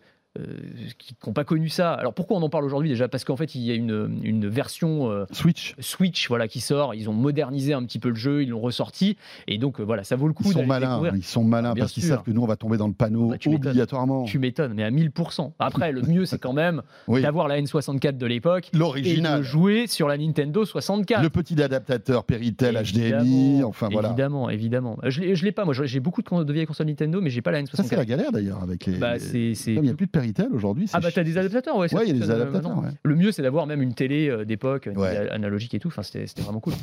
qui 0.97 1.15
n'ont 1.25 1.33
pas 1.33 1.43
connu 1.43 1.69
ça. 1.69 1.93
Alors 1.93 2.13
pourquoi 2.13 2.37
on 2.37 2.41
en 2.41 2.49
parle 2.49 2.65
aujourd'hui 2.65 2.89
déjà? 2.89 3.07
Parce 3.07 3.23
qu'en 3.23 3.35
fait 3.35 3.55
il 3.55 3.61
y 3.61 3.71
a 3.71 3.75
une, 3.75 4.19
une 4.23 4.47
version 4.47 5.11
euh, 5.11 5.25
Switch. 5.31 5.75
Switch 5.79 6.27
voilà 6.27 6.47
qui 6.47 6.59
sort. 6.59 6.95
Ils 6.95 7.09
ont 7.09 7.13
modernisé 7.13 7.73
un 7.73 7.83
petit 7.83 7.99
peu 7.99 8.09
le 8.09 8.15
jeu, 8.15 8.43
ils 8.43 8.49
l'ont 8.49 8.59
ressorti 8.59 9.17
et 9.47 9.57
donc 9.57 9.79
euh, 9.79 9.83
voilà 9.83 10.03
ça 10.03 10.15
vaut 10.15 10.27
le 10.27 10.33
coup. 10.33 10.43
Ils 10.45 10.53
sont 10.53 10.65
malins, 10.65 10.89
découvrir. 10.99 11.15
ils 11.15 11.23
sont 11.23 11.43
malins 11.43 11.73
Bien 11.73 11.83
parce 11.83 11.93
qu'ils 11.93 12.03
savent 12.03 12.23
que 12.23 12.31
nous, 12.31 12.41
on 12.41 12.47
va 12.47 12.55
tomber 12.55 12.77
dans 12.77 12.87
le 12.87 12.93
panneau 12.93 13.29
Bah, 13.29 13.37
tu 13.37 13.49
obligatoirement. 13.53 14.23
Tu 14.23 14.39
m'étonnes, 14.39 14.73
mais 14.73 14.83
à 14.83 14.91
1000%. 14.91 15.51
Après, 15.59 15.91
le 15.91 16.01
mieux, 16.01 16.25
c'est 16.25 16.39
quand 16.39 16.53
même 16.53 16.81
Oui, 17.07 17.21
d'avoir 17.21 17.47
la 17.47 17.59
N64 17.61 18.17
de 18.17 18.25
l'époque 18.25 18.69
et 18.69 18.71
de 18.73 18.79
l'original. 18.79 19.43
jouer 19.43 19.87
sur 19.87 20.07
la 20.07 20.17
Nintendo 20.17 20.65
64. 20.65 21.21
Le 21.23 21.29
petit 21.29 21.61
adaptateur 21.61 22.23
Péritel 22.23 22.75
HDMI, 22.83 23.63
enfin 23.63 23.89
voilà. 23.91 24.09
Évidemment, 24.09 24.49
évidemment. 24.49 24.97
Je 25.05 25.21
l'ai 25.21 25.35
je 25.35 25.43
l'ai 25.45 25.51
pas, 25.51 25.65
moi 25.65 25.73
j'ai 25.73 25.99
beaucoup 25.99 26.21
de, 26.21 26.53
vieilles 26.53 26.65
consoles 26.65 26.87
Nintendo, 26.87 27.21
mais 27.21 27.29
j'ai 27.29 27.41
pas 27.41 27.51
la 27.51 27.65
Ça, 27.65 27.83
c'est 27.83 27.95
N64. 27.95 27.97
la 27.97 28.05
galère 28.05 28.31
d'ailleurs 28.31 28.61
avec 28.63 28.85
les. 28.85 28.97
Bah, 28.97 29.13
les- 29.15 29.55
c'est- 29.55 29.73
il 29.73 29.81
n'y 29.81 29.89
a 29.89 29.93
plus 29.93 30.05
de 30.05 30.11
Péritel 30.11 30.26
aujourd'hui. 30.51 30.89
Ah 30.93 30.99
bah 30.99 31.09
t'as 31.13 31.23
des 31.23 31.37
adaptateurs, 31.37 31.77
ouais. 31.77 31.93
Ouais, 31.93 32.03
il 32.07 32.07
y 32.07 32.11
a 32.11 32.25
des 32.25 32.29
euh, 32.31 32.35
adaptateurs. 32.35 32.77
ouais. 32.79 32.89
Le 33.03 33.15
mieux, 33.15 33.31
c'est 33.31 33.41
d'avoir 33.41 33.67
même 33.67 33.81
une 33.81 33.93
télé 33.93 34.29
euh, 34.29 34.45
d'époque, 34.45 34.89
Ouais. 34.95 35.15
télé 35.15 35.29
analogique 35.29 35.73
et 35.73 35.79
tout. 35.79 35.87
Enfin, 35.89 36.03
c'était 36.03 36.25
vraiment 36.41 36.59
cool. 36.59 36.73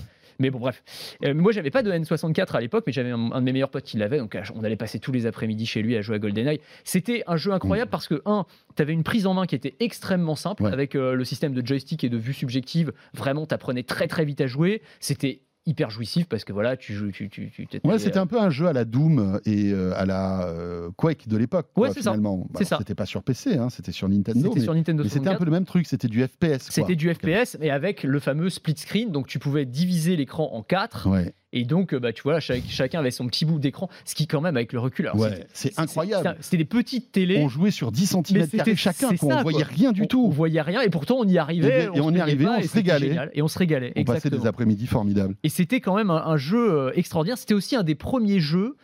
Mais 0.40 0.50
bon, 0.50 0.58
bref. 0.58 0.82
Euh, 1.24 1.32
moi, 1.32 1.52
j'avais 1.52 1.70
pas 1.70 1.82
de 1.84 1.92
N64 1.92 2.56
à 2.56 2.60
l'époque, 2.60 2.82
mais 2.88 2.92
j'avais 2.92 3.10
un, 3.10 3.30
un 3.30 3.40
de 3.40 3.44
mes 3.44 3.52
meilleurs 3.52 3.70
potes 3.70 3.84
qui 3.84 3.96
l'avait. 3.98 4.18
Donc, 4.18 4.34
euh, 4.34 4.42
on 4.56 4.64
allait 4.64 4.74
passer 4.76 4.98
tous 4.98 5.12
les 5.12 5.26
après-midi 5.26 5.64
chez 5.64 5.80
lui 5.80 5.96
à 5.96 6.00
jouer 6.02 6.16
à 6.16 6.18
GoldenEye. 6.18 6.60
C'était 6.82 7.22
un 7.28 7.36
jeu 7.36 7.52
incroyable 7.52 7.90
parce 7.90 8.08
que, 8.08 8.20
un, 8.26 8.44
t'avais 8.74 8.92
une 8.92 9.04
prise 9.04 9.26
en 9.28 9.34
main 9.34 9.46
qui 9.46 9.54
était 9.54 9.74
extrêmement 9.78 10.34
simple 10.34 10.64
Ouais. 10.64 10.72
avec 10.72 10.96
euh, 10.96 11.14
le 11.14 11.24
système 11.24 11.54
de 11.54 11.64
joystick 11.64 12.02
et 12.02 12.08
de 12.08 12.16
vue 12.16 12.32
subjective. 12.32 12.92
Vraiment, 13.12 13.46
t'apprenais 13.46 13.84
très 13.84 14.08
très 14.08 14.24
vite 14.24 14.40
à 14.40 14.46
jouer. 14.48 14.82
C'était 14.98 15.40
hyper 15.66 15.90
jouissif 15.90 16.26
parce 16.28 16.44
que 16.44 16.52
voilà, 16.52 16.76
tu 16.76 16.94
joues, 16.94 17.10
tu, 17.10 17.28
tu, 17.28 17.50
tu 17.50 17.66
Ouais, 17.84 17.94
euh, 17.94 17.98
c'était 17.98 18.18
un 18.18 18.26
peu 18.26 18.40
un 18.40 18.50
jeu 18.50 18.66
à 18.66 18.72
la 18.72 18.84
Doom 18.84 19.40
et 19.46 19.72
euh, 19.72 19.92
à 19.96 20.04
la 20.04 20.46
euh, 20.46 20.90
Quake 20.96 21.28
de 21.28 21.36
l'époque. 21.36 21.68
Ouais, 21.76 21.90
c'est 21.92 22.02
ça. 22.02 22.16
Bah, 22.16 22.64
ça. 22.64 22.78
C'était 22.78 22.94
pas 22.94 23.06
sur 23.06 23.22
PC, 23.22 23.56
hein, 23.56 23.70
c'était 23.70 23.92
sur 23.92 24.08
Nintendo. 24.08 24.48
C'était 24.48 24.60
sur 24.60 24.74
Nintendo 24.74 25.02
c'était 25.04 25.28
un 25.28 25.36
64. 25.36 25.38
peu 25.38 25.44
le 25.44 25.50
même 25.50 25.64
truc, 25.64 25.86
c'était 25.86 26.08
du 26.08 26.22
FPS. 26.22 26.70
C'était 26.70 26.96
du 26.96 27.12
FPS, 27.12 27.56
mais 27.60 27.70
avec 27.70 28.02
le 28.02 28.18
fameux 28.20 28.50
split 28.50 28.76
screen. 28.76 29.10
Donc, 29.10 29.26
tu 29.26 29.38
pouvais 29.38 29.64
diviser 29.64 30.16
l'écran 30.16 30.50
en 30.52 30.62
quatre. 30.62 31.08
Ouais, 31.08 31.34
Et 31.56 31.64
donc, 31.64 31.94
euh, 31.94 32.00
bah, 32.00 32.12
tu 32.12 32.22
vois, 32.22 32.40
chaque- 32.40 32.64
chacun 32.68 32.98
avait 33.00 33.10
son 33.12 33.26
petit 33.28 33.44
bout 33.44 33.58
d'écran, 33.58 33.88
ce 34.04 34.14
qui, 34.14 34.26
quand 34.26 34.40
même, 34.40 34.56
avec 34.56 34.72
le 34.72 34.80
recul, 34.80 35.08
ouais, 35.14 35.46
c'est 35.52 35.78
incroyable. 35.78 36.36
c'était- 36.40 36.56
des 36.56 36.64
petites 36.64 37.12
télés. 37.12 37.38
On 37.38 37.48
jouait 37.48 37.70
sur 37.70 37.92
10 37.92 38.14
mais 38.32 38.46
cm 38.46 38.76
chacun, 38.76 39.14
quoi, 39.16 39.34
ça, 39.34 39.38
on 39.38 39.42
voyait 39.42 39.58
quoi. 39.64 39.72
rien 39.74 39.92
du 39.92 40.00
On- 40.02 40.04
On 40.04 40.06
tout. 40.08 40.30
voyait 40.30 40.60
rien, 40.62 40.80
et 40.82 40.90
pourtant 40.90 41.16
on 41.20 41.24
y 41.28 41.38
arrivait. 41.38 41.84
Et- 41.94 41.96
et 41.98 42.00
on 42.00 42.10
y 42.10 42.18
arrivait, 42.20 42.44
pas, 42.44 42.58
on 42.58 42.62
se 42.62 42.72
régalait. 42.74 43.06
génial, 43.08 43.30
Et 43.34 43.42
on 43.42 43.48
se 43.48 43.58
régalait. 43.58 43.92
On 43.96 44.04
passait 44.04 44.30
des 44.30 44.46
après-midi 44.46 44.86
formidables. 44.86 45.34
Et 45.44 45.48
c'était 45.48 45.80
quand 45.80 45.94
même 45.96 46.10
un, 46.10 46.24
un 46.26 46.36
jeu 46.36 46.72
euh, 46.72 46.90
extraordinaire. 46.94 47.38
C'était 47.38 47.54
aussi 47.54 47.76
un 47.76 47.82
des 47.84 47.94
premiers 47.94 48.40
jeux 48.40 48.76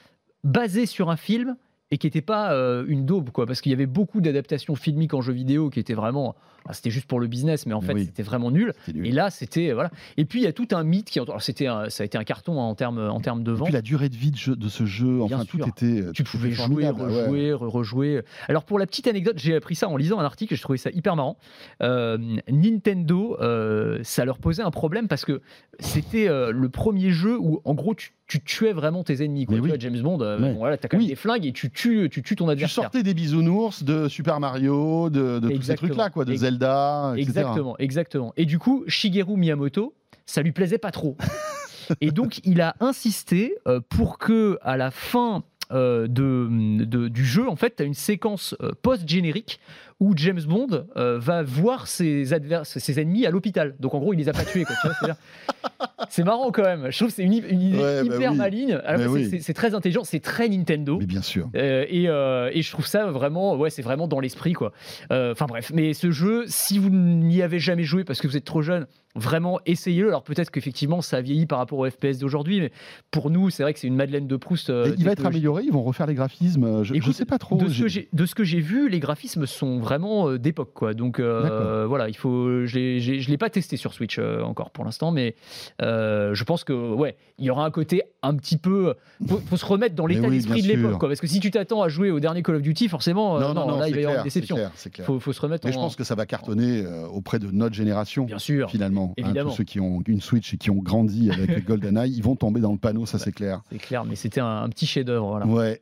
basés 0.44 0.86
sur 0.86 1.10
un 1.10 1.16
film 1.16 1.56
et 1.90 1.98
qui 1.98 2.06
n'était 2.06 2.20
pas 2.22 2.52
euh, 2.52 2.84
une 2.86 3.04
daube, 3.04 3.30
quoi, 3.30 3.46
parce 3.46 3.60
qu'il 3.60 3.70
y 3.70 3.74
avait 3.74 3.86
beaucoup 3.86 4.20
d'adaptations 4.20 4.76
filmiques 4.76 5.12
en 5.14 5.20
jeux 5.22 5.32
vidéo 5.32 5.70
qui 5.70 5.80
étaient 5.80 5.94
vraiment, 5.94 6.36
ah, 6.68 6.72
c'était 6.72 6.90
juste 6.90 7.06
pour 7.06 7.20
le 7.20 7.26
business, 7.26 7.66
mais 7.66 7.72
en 7.74 7.80
fait 7.80 7.94
oui. 7.94 8.04
c'était 8.06 8.22
vraiment 8.22 8.50
nul. 8.50 8.72
Et 8.94 9.10
là, 9.12 9.30
c'était 9.30 9.72
voilà. 9.72 9.90
Et 10.16 10.24
puis 10.24 10.40
il 10.40 10.44
y 10.44 10.46
a 10.46 10.52
tout 10.52 10.68
un 10.72 10.84
mythe 10.84 11.10
qui, 11.10 11.18
alors, 11.18 11.40
c'était, 11.42 11.66
ça 11.88 12.02
a 12.02 12.06
été 12.06 12.18
un 12.18 12.24
carton 12.24 12.60
hein, 12.60 12.64
en 12.64 12.74
termes 12.74 12.98
en 12.98 13.20
termes 13.20 13.42
de 13.42 13.52
Et 13.52 13.54
vente. 13.54 13.64
puis 13.66 13.72
la 13.72 13.82
durée 13.82 14.08
de 14.08 14.16
vie 14.16 14.30
de, 14.30 14.36
jeu- 14.36 14.56
de 14.56 14.68
ce 14.68 14.84
jeu, 14.86 15.16
Bien 15.26 15.36
enfin 15.36 15.44
sûr. 15.44 15.64
tout 15.64 15.68
était. 15.68 16.12
Tu 16.12 16.22
tout 16.24 16.30
pouvais 16.30 16.50
jouer, 16.52 16.84
ouais. 16.84 16.90
rejouer, 16.90 17.50
re- 17.52 17.66
rejouer. 17.68 18.22
Alors 18.48 18.64
pour 18.64 18.78
la 18.78 18.86
petite 18.86 19.06
anecdote, 19.06 19.38
j'ai 19.38 19.54
appris 19.56 19.74
ça 19.74 19.88
en 19.88 19.96
lisant 19.96 20.18
un 20.18 20.24
article, 20.24 20.54
j'ai 20.54 20.60
trouvé 20.62 20.78
ça 20.78 20.90
hyper 20.90 21.16
marrant. 21.16 21.36
Euh, 21.82 22.18
Nintendo, 22.50 23.36
euh, 23.40 23.98
ça 24.02 24.24
leur 24.24 24.38
posait 24.38 24.62
un 24.62 24.70
problème 24.70 25.08
parce 25.08 25.24
que 25.24 25.40
c'était 25.78 26.28
euh, 26.28 26.52
le 26.52 26.68
premier 26.68 27.10
jeu 27.10 27.38
où 27.38 27.60
en 27.64 27.74
gros 27.74 27.94
tu, 27.94 28.12
tu 28.26 28.40
tuais 28.42 28.72
vraiment 28.72 29.02
tes 29.02 29.24
ennemis. 29.24 29.46
Quoi. 29.46 29.56
Tu 29.56 29.62
oui. 29.62 29.68
vois, 29.70 29.78
James 29.78 30.00
Bond, 30.00 30.20
euh, 30.20 30.38
Ouais. 30.38 30.52
bon, 30.52 30.58
voilà, 30.58 30.76
t'as 30.76 30.88
quand 30.88 30.96
même 30.98 31.04
Oui. 31.04 31.08
des 31.10 31.16
flingues 31.16 31.46
et 31.46 31.52
tu 31.52 31.70
tues, 31.70 32.08
tu 32.10 32.22
tues 32.22 32.36
ton 32.36 32.46
Tu 32.46 32.52
adversaire. 32.52 32.84
sortais 32.84 33.02
des 33.02 33.14
bisounours 33.14 33.82
de 33.82 34.08
Super 34.08 34.40
Mario, 34.40 35.10
de, 35.10 35.38
de 35.38 35.48
tous 35.50 35.62
ces 35.62 35.74
trucs-là, 35.74 36.10
quoi, 36.10 36.24
de 36.24 36.32
Ex- 36.32 36.42
Zelda, 36.50 37.12
etc. 37.16 37.28
Exactement, 37.28 37.76
exactement. 37.78 38.32
Et 38.36 38.44
du 38.46 38.58
coup, 38.58 38.84
Shigeru 38.86 39.36
Miyamoto, 39.36 39.94
ça 40.26 40.42
lui 40.42 40.52
plaisait 40.52 40.78
pas 40.78 40.90
trop. 40.90 41.16
et 42.00 42.10
donc, 42.10 42.40
il 42.44 42.60
a 42.60 42.74
insisté 42.80 43.56
euh, 43.66 43.80
pour 43.88 44.18
que, 44.18 44.58
à 44.62 44.76
la 44.76 44.90
fin 44.90 45.42
euh, 45.72 46.06
de, 46.08 46.48
de- 46.84 47.08
du 47.08 47.24
jeu, 47.24 47.48
en 47.48 47.56
fait, 47.56 47.76
tu 47.76 47.82
as 47.82 47.86
une 47.86 47.94
séquence 47.94 48.54
euh, 48.62 48.72
post-générique 48.82 49.60
où 50.00 50.12
James 50.16 50.40
Bond 50.48 50.86
euh, 50.96 51.18
va 51.18 51.42
voir 51.42 51.86
ses, 51.86 52.32
advers 52.32 52.64
ses 52.66 53.00
ennemis 53.00 53.26
à 53.26 53.30
l'hôpital. 53.30 53.74
Donc 53.80 53.94
en 53.94 53.98
gros, 54.00 54.12
il 54.14 54.16
les 54.16 54.28
a 54.28 54.32
pas 54.32 54.44
tués. 54.44 54.64
C'est 56.08 56.24
marrant 56.24 56.50
quand 56.50 56.62
même. 56.62 56.90
Je 56.90 56.96
trouve 56.96 57.08
que 57.08 57.14
c'est 57.14 57.22
une, 57.22 57.34
une 57.48 57.60
idée 57.62 57.78
Ouais, 57.78 58.02
bah 58.02 58.14
hyper 58.16 58.32
oui. 58.32 58.36
maligne. 58.38 58.80
C'est- 58.86 59.06
oui. 59.06 59.26
c'est 59.30 59.40
c'est 59.40 59.52
très 59.54 59.74
intelligent, 59.74 60.02
c'est 60.04 60.20
très 60.20 60.48
Nintendo. 60.48 60.98
Mais 60.98 61.06
bien 61.06 61.22
sûr. 61.22 61.48
Euh, 61.54 61.84
et, 61.88 62.08
euh, 62.08 62.50
et 62.52 62.62
je 62.62 62.70
trouve 62.72 62.86
ça 62.86 63.06
vraiment, 63.06 63.56
ouais, 63.56 63.70
c'est 63.70 63.82
vraiment 63.82 64.08
dans 64.08 64.18
l'esprit, 64.20 64.52
quoi. 64.54 64.72
Enfin 65.10 65.46
bref, 65.46 65.70
mais 65.74 65.92
ce 65.94 66.10
jeu, 66.10 66.44
si 66.46 66.78
vous 66.78 66.88
n'y 66.90 67.42
avez 67.42 67.58
jamais 67.58 67.84
joué 67.84 68.04
parce 68.04 68.20
que 68.20 68.26
vous 68.26 68.36
êtes 68.36 68.44
trop 68.44 68.62
jeune, 68.62 68.86
vraiment 69.14 69.60
essayez-le. 69.66 70.08
Alors 70.08 70.22
peut-être 70.22 70.50
qu'effectivement 70.50 71.00
ça 71.02 71.18
a 71.18 71.20
vieilli 71.20 71.46
par 71.46 71.58
rapport 71.58 71.78
au 71.78 71.88
FPS 71.88 72.18
d'aujourd'hui, 72.18 72.60
mais 72.60 72.72
pour 73.10 73.30
nous, 73.30 73.50
c'est 73.50 73.62
vrai 73.62 73.72
que 73.74 73.78
c'est 73.80 73.86
une 73.88 73.96
Madeleine 73.96 74.26
de 74.26 74.36
Proust. 74.36 74.70
euh, 74.70 74.94
il 74.98 75.04
va 75.04 75.12
être 75.12 75.26
amélioré, 75.26 75.64
ils 75.64 75.72
vont 75.72 75.82
refaire 75.82 76.06
les 76.06 76.14
graphismes. 76.14 76.82
Je, 76.82 76.94
Écoute, 76.94 77.12
sais 77.14 77.24
pas 77.26 77.38
trop. 77.38 77.56
De 77.56 77.68
ce, 77.68 77.82
que 77.82 77.88
j'ai, 77.88 78.08
de 78.12 78.26
ce 78.26 78.34
que 78.34 78.44
j'ai 78.44 78.60
vu, 78.60 78.88
les 78.88 79.00
graphismes 79.00 79.46
sont 79.46 79.80
vraiment 79.94 80.28
euh, 80.28 80.38
d'époque, 80.38 80.72
quoi. 80.72 80.94
Donc 80.94 81.18
euh, 81.18 81.84
voilà, 81.86 82.08
il 82.08 82.16
faut. 82.16 82.64
Je 82.66 83.28
l'ai, 83.30 83.38
pas 83.38 83.50
testé 83.50 83.76
sur 83.76 83.92
Switch 83.92 84.18
euh, 84.18 84.42
encore 84.42 84.70
pour 84.70 84.84
l'instant, 84.84 85.10
mais 85.10 85.34
je 85.80 86.44
pense 86.44 86.64
que 86.64 86.72
ouais, 86.94 87.16
il 87.38 87.44
y 87.46 87.50
aura 87.50 87.64
un 87.64 87.70
côté 87.70 88.02
un 88.22 88.34
petit 88.36 88.56
peu. 88.56 88.94
Faut, 89.26 89.38
faut 89.38 89.56
se 89.56 89.66
remettre 89.66 89.94
dans 89.94 90.06
l'état 90.06 90.28
oui, 90.28 90.36
d'esprit 90.36 90.62
de 90.62 90.68
l'époque, 90.68 90.98
quoi. 90.98 91.08
Parce 91.08 91.20
que 91.20 91.26
si 91.26 91.40
tu 91.40 91.50
t'attends 91.50 91.82
à 91.82 91.88
jouer 91.88 92.10
au 92.10 92.20
dernier 92.20 92.42
Call 92.42 92.56
of 92.56 92.62
Duty, 92.62 92.88
forcément, 92.88 93.36
euh, 93.38 93.52
non, 93.52 93.78
là 93.78 93.88
il 93.88 93.94
va 93.94 94.00
y 94.00 94.04
avoir 94.04 94.18
une 94.18 94.24
déception. 94.24 94.56
C'est 94.74 94.90
clair. 94.90 95.06
Faut, 95.06 95.20
faut 95.20 95.32
se 95.32 95.40
remettre 95.40 95.66
Mais 95.66 95.72
en. 95.72 95.74
je 95.74 95.78
pense 95.78 95.96
que 95.96 96.04
ça 96.04 96.14
va 96.14 96.26
cartonner 96.26 96.84
auprès 97.12 97.38
de 97.38 97.50
notre 97.50 97.74
génération. 97.74 98.24
Bien 98.24 98.38
sûr. 98.38 98.70
Finalement, 98.70 99.00
Hein, 99.00 99.14
Évidemment. 99.16 99.50
tous 99.50 99.56
ceux 99.56 99.64
qui 99.64 99.80
ont 99.80 100.02
une 100.06 100.20
Switch 100.20 100.54
et 100.54 100.56
qui 100.56 100.70
ont 100.70 100.76
grandi 100.82 101.30
avec 101.30 101.64
GoldenEye, 101.66 102.12
ils 102.12 102.22
vont 102.22 102.36
tomber 102.36 102.60
dans 102.60 102.72
le 102.72 102.78
panneau, 102.78 103.06
ça 103.06 103.18
c'est 103.18 103.32
clair. 103.32 103.62
C'est 103.70 103.78
clair, 103.78 104.04
mais 104.04 104.16
c'était 104.16 104.40
un, 104.40 104.62
un 104.62 104.68
petit 104.68 104.86
chef-d'œuvre, 104.86 105.28
voilà. 105.28 105.46
Ouais, 105.46 105.80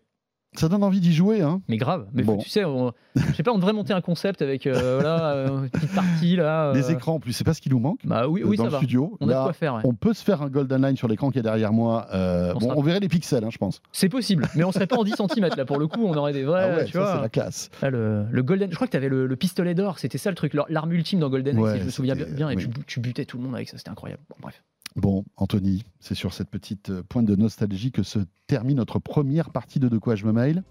ça 0.54 0.68
donne 0.68 0.82
envie 0.82 1.00
d'y 1.00 1.12
jouer, 1.12 1.40
hein. 1.42 1.60
Mais 1.68 1.76
grave. 1.76 2.06
Mais 2.12 2.22
Bon. 2.22 2.38
tu 2.38 2.48
sais, 2.48 2.64
on- 2.64 2.92
je 3.14 3.32
sais 3.34 3.42
pas, 3.42 3.52
on 3.52 3.56
devrait 3.58 3.72
monter 3.72 3.92
un 3.92 4.00
concept 4.00 4.42
avec 4.42 4.66
euh, 4.66 4.72
voilà, 5.00 5.32
euh, 5.32 5.62
une 5.64 5.70
petite 5.70 5.94
partie 5.94 6.36
là. 6.36 6.72
Les 6.72 6.90
euh, 6.90 6.94
écrans 6.94 7.14
en 7.14 7.20
plus, 7.20 7.32
c'est 7.32 7.44
pas 7.44 7.54
ce 7.54 7.60
qui 7.60 7.68
nous 7.70 7.78
manque 7.78 8.00
Bah 8.04 8.26
oui, 8.28 8.42
euh, 8.42 8.46
oui, 8.46 8.56
dans 8.56 8.64
ça 8.64 8.68
le 8.68 8.72
va. 8.72 8.78
studio. 8.78 9.16
On 9.20 9.28
a 9.28 9.34
de 9.34 9.42
quoi 9.44 9.52
faire. 9.52 9.74
ouais. 9.74 9.82
on 9.84 9.94
peut 9.94 10.14
se 10.14 10.24
faire 10.24 10.42
un 10.42 10.48
Golden 10.48 10.82
Line 10.84 10.96
sur 10.96 11.06
l'écran 11.08 11.30
qui 11.30 11.38
est 11.38 11.42
derrière 11.42 11.72
moi. 11.72 12.06
Euh, 12.12 12.52
On 12.56 12.58
bon, 12.58 12.72
on 12.76 12.82
verrait 12.82 13.00
les 13.00 13.08
pixels, 13.08 13.44
hein, 13.44 13.50
je 13.50 13.58
pense. 13.58 13.80
C'est 13.92 14.08
possible, 14.08 14.46
mais 14.56 14.64
on 14.64 14.72
serait 14.72 14.86
pas 14.86 14.96
en 14.96 15.04
10 15.04 15.14
cm 15.16 15.48
là 15.56 15.64
pour 15.64 15.78
le 15.78 15.86
coup, 15.86 16.00
on 16.04 16.14
aurait 16.16 16.32
des 16.32 16.44
vrais. 16.44 16.70
ah 16.72 16.76
ouais, 16.78 16.84
tu 16.86 16.92
ça 16.92 16.98
vois, 17.00 17.14
c'est 17.16 17.22
la 17.22 17.28
classe. 17.28 17.70
Là, 17.82 17.90
le, 17.90 18.24
le 18.30 18.42
Golden. 18.42 18.70
Je 18.70 18.74
crois 18.74 18.86
que 18.86 18.92
tu 18.92 18.96
avais 18.96 19.08
le, 19.08 19.26
le 19.26 19.36
pistolet 19.36 19.74
d'or, 19.74 19.98
c'était 19.98 20.18
ça 20.18 20.30
le 20.30 20.36
truc, 20.36 20.54
l'ar- 20.54 20.66
l'arme 20.68 20.92
ultime 20.92 21.20
dans 21.20 21.28
Golden 21.30 21.58
Ouais, 21.58 21.74
si 21.74 21.80
je 21.80 21.84
me 21.84 21.90
souviens 21.90 22.14
bien, 22.14 22.26
bien, 22.26 22.50
et 22.50 22.56
oui. 22.56 22.68
tu, 22.68 22.84
tu 22.86 23.00
butais 23.00 23.24
tout 23.24 23.36
le 23.36 23.44
monde 23.44 23.54
avec 23.54 23.68
ça, 23.68 23.76
c'était 23.78 23.90
incroyable. 23.90 24.22
Bon, 24.30 24.36
bref. 24.40 24.62
Bon, 24.98 25.24
Anthony, 25.36 25.84
c'est 26.00 26.16
sur 26.16 26.32
cette 26.34 26.50
petite 26.50 26.90
euh, 26.90 27.02
pointe 27.08 27.24
de 27.24 27.36
nostalgie 27.36 27.92
que 27.92 28.02
se 28.02 28.18
termine 28.48 28.78
notre 28.78 28.98
première 28.98 29.50
partie 29.50 29.78
de 29.78 29.88
De 29.88 29.96
quoi 29.96 30.16
je 30.16 30.26
me 30.26 30.32
mail. 30.32 30.64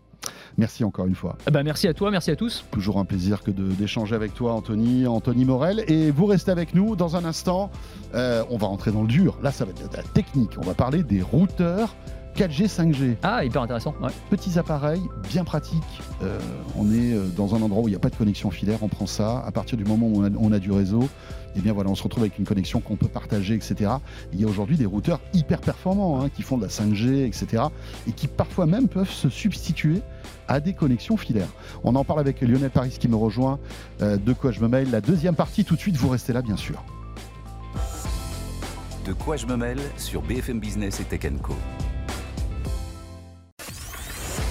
Merci 0.57 0.83
encore 0.83 1.05
une 1.05 1.15
fois. 1.15 1.37
Ah 1.45 1.51
bah, 1.51 1.63
merci 1.63 1.87
à 1.87 1.93
toi, 1.93 2.11
merci 2.11 2.29
à 2.31 2.35
tous. 2.35 2.65
Toujours 2.71 2.99
un 2.99 3.05
plaisir 3.05 3.41
que 3.41 3.51
d'échanger 3.51 4.15
avec 4.15 4.33
toi, 4.33 4.51
Anthony, 4.53 5.07
Anthony 5.07 5.45
Morel. 5.45 5.85
Et 5.87 6.11
vous 6.11 6.25
restez 6.25 6.51
avec 6.51 6.75
nous 6.75 6.97
dans 6.97 7.15
un 7.15 7.23
instant. 7.23 7.71
euh, 8.15 8.43
on 8.49 8.57
va 8.57 8.67
rentrer 8.67 8.91
dans 8.91 9.03
le 9.03 9.07
dur. 9.07 9.37
Là, 9.41 9.51
ça 9.51 9.63
va 9.63 9.71
être 9.71 9.89
de 9.89 9.95
la 9.95 10.03
technique. 10.03 10.57
On 10.57 10.65
va 10.65 10.73
parler 10.73 11.03
des 11.03 11.21
routeurs 11.21 11.95
4G, 12.35 12.67
5G. 12.67 13.15
Ah, 13.23 13.45
hyper 13.45 13.61
intéressant. 13.61 13.95
Ouais. 14.01 14.11
Petits 14.29 14.59
appareils, 14.59 15.01
bien 15.29 15.45
pratiques. 15.45 15.81
Euh, 16.21 16.37
on 16.77 16.91
est 16.91 17.15
dans 17.37 17.55
un 17.55 17.61
endroit 17.61 17.83
où 17.83 17.87
il 17.87 17.91
n'y 17.91 17.95
a 17.95 17.99
pas 17.99 18.09
de 18.09 18.15
connexion 18.15 18.51
filaire. 18.51 18.79
On 18.81 18.89
prend 18.89 19.07
ça. 19.07 19.39
À 19.45 19.51
partir 19.51 19.77
du 19.77 19.85
moment 19.85 20.07
où 20.07 20.21
on 20.21 20.25
a, 20.25 20.29
on 20.37 20.51
a 20.51 20.59
du 20.59 20.71
réseau, 20.71 21.07
eh 21.57 21.61
bien 21.61 21.73
voilà, 21.73 21.89
on 21.89 21.95
se 21.95 22.03
retrouve 22.03 22.23
avec 22.23 22.37
une 22.37 22.45
connexion 22.45 22.79
qu'on 22.79 22.95
peut 22.95 23.07
partager, 23.07 23.55
etc. 23.55 23.91
Il 24.31 24.39
y 24.39 24.43
a 24.43 24.47
aujourd'hui 24.47 24.77
des 24.77 24.85
routeurs 24.85 25.19
hyper 25.33 25.59
performants 25.59 26.21
hein, 26.21 26.29
qui 26.29 26.43
font 26.43 26.57
de 26.57 26.63
la 26.63 26.67
5G, 26.67 27.25
etc. 27.25 27.63
Et 28.07 28.11
qui 28.11 28.27
parfois 28.27 28.65
même 28.65 28.87
peuvent 28.87 29.09
se 29.09 29.29
substituer 29.29 30.01
à 30.47 30.59
des 30.59 30.73
connexions 30.73 31.17
filaires. 31.17 31.49
On 31.83 31.95
en 31.95 32.03
parle 32.03 32.19
avec 32.19 32.41
Lionel 32.41 32.69
Paris 32.69 32.95
qui 32.99 33.07
me 33.07 33.15
rejoint. 33.15 33.59
Euh, 34.01 34.17
de 34.17 34.33
quoi 34.33 34.51
je 34.51 34.59
me 34.61 34.67
mail 34.67 34.91
La 34.91 35.01
deuxième 35.01 35.35
partie, 35.35 35.65
tout 35.65 35.75
de 35.75 35.79
suite, 35.79 35.97
vous 35.97 36.09
restez 36.09 36.33
là, 36.33 36.41
bien 36.41 36.57
sûr. 36.57 36.83
De 39.05 39.13
quoi 39.13 39.37
je 39.37 39.45
me 39.45 39.55
mêle 39.55 39.79
sur 39.97 40.21
BFM 40.21 40.59
Business 40.59 40.99
et 40.99 41.05
Tech 41.05 41.31
Co. 41.41 41.55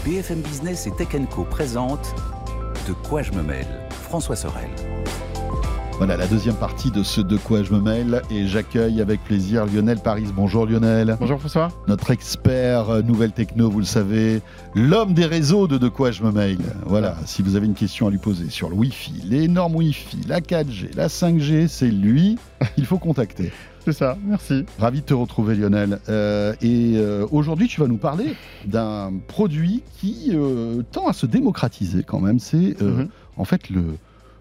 BFM 0.05 0.41
Business 0.41 0.87
et 0.87 0.93
Tech 0.93 1.09
Co 1.31 1.45
présente 1.45 2.15
De 2.89 2.93
quoi 2.93 3.23
je 3.23 3.33
me 3.33 3.43
mêle 3.43 3.67
François 3.91 4.37
Sorel. 4.37 4.71
Voilà 5.99 6.19
la 6.19 6.27
deuxième 6.27 6.57
partie 6.57 6.91
de 6.91 7.03
ce 7.03 7.23
De 7.23 7.39
quoi 7.39 7.63
je 7.63 7.73
me 7.73 7.81
mail. 7.81 8.21
Et 8.31 8.47
j'accueille 8.47 9.01
avec 9.01 9.25
plaisir 9.25 9.65
Lionel 9.65 9.99
Paris. 9.99 10.25
Bonjour 10.35 10.67
Lionel. 10.67 11.17
Bonjour 11.19 11.39
François. 11.39 11.69
notre 11.89 12.11
expert 12.11 12.91
euh, 12.91 13.03
nouvelle 13.03 13.33
techno, 13.33 13.71
vous 13.71 13.79
le 13.79 13.87
savez, 13.87 14.43
l'homme 14.75 15.15
des 15.15 15.25
réseaux 15.25 15.67
de 15.67 15.79
De 15.79 15.89
quoi 15.89 16.11
je 16.11 16.23
me 16.23 16.31
mail. 16.31 16.59
Voilà, 16.85 17.17
si 17.25 17.41
vous 17.43 17.57
avez 17.57 17.65
une 17.67 17.75
question 17.75 18.07
à 18.09 18.11
lui 18.11 18.19
poser 18.19 18.51
sur 18.51 18.69
le 18.69 18.77
Wi-Fi, 18.77 19.23
les 19.25 19.49
normes 19.49 19.75
Wi-Fi, 19.77 20.19
la 20.29 20.41
4G, 20.41 20.95
la 20.97 21.09
5G, 21.09 21.67
c'est 21.69 21.89
lui 21.91 22.37
qu'il 22.75 22.85
faut 22.85 22.99
contacter. 22.99 23.51
C'est 23.87 23.93
ça, 23.95 24.19
merci. 24.27 24.67
Ravi 24.79 25.01
de 25.01 25.07
te 25.07 25.15
retrouver 25.15 25.55
Lionel. 25.55 25.99
Euh, 26.11 26.53
et 26.61 26.95
euh, 26.97 27.27
aujourd'hui, 27.31 27.69
tu 27.69 27.81
vas 27.81 27.87
nous 27.87 27.97
parler 27.99 28.35
d'un 28.67 29.13
produit 29.29 29.83
qui 29.99 30.33
euh, 30.35 30.83
tend 30.93 31.07
à 31.09 31.13
se 31.15 31.25
démocratiser 31.25 32.03
quand 32.03 32.21
même. 32.21 32.39
C'est 32.39 32.77
Mhm. 32.83 33.09
en 33.39 33.45
fait 33.45 33.71
le, 33.71 33.83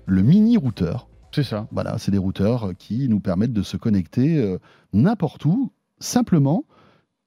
le 0.05 0.21
mini 0.21 0.57
routeur. 0.57 1.07
C'est 1.35 1.43
ça. 1.43 1.67
Voilà, 1.69 1.97
c'est 1.97 2.11
des 2.11 2.17
routeurs 2.17 2.71
qui 2.79 3.09
nous 3.09 3.19
permettent 3.19 3.51
de 3.51 3.61
se 3.61 3.75
connecter 3.75 4.37
euh, 4.37 4.57
n'importe 4.93 5.43
où, 5.43 5.73
simplement 5.99 6.63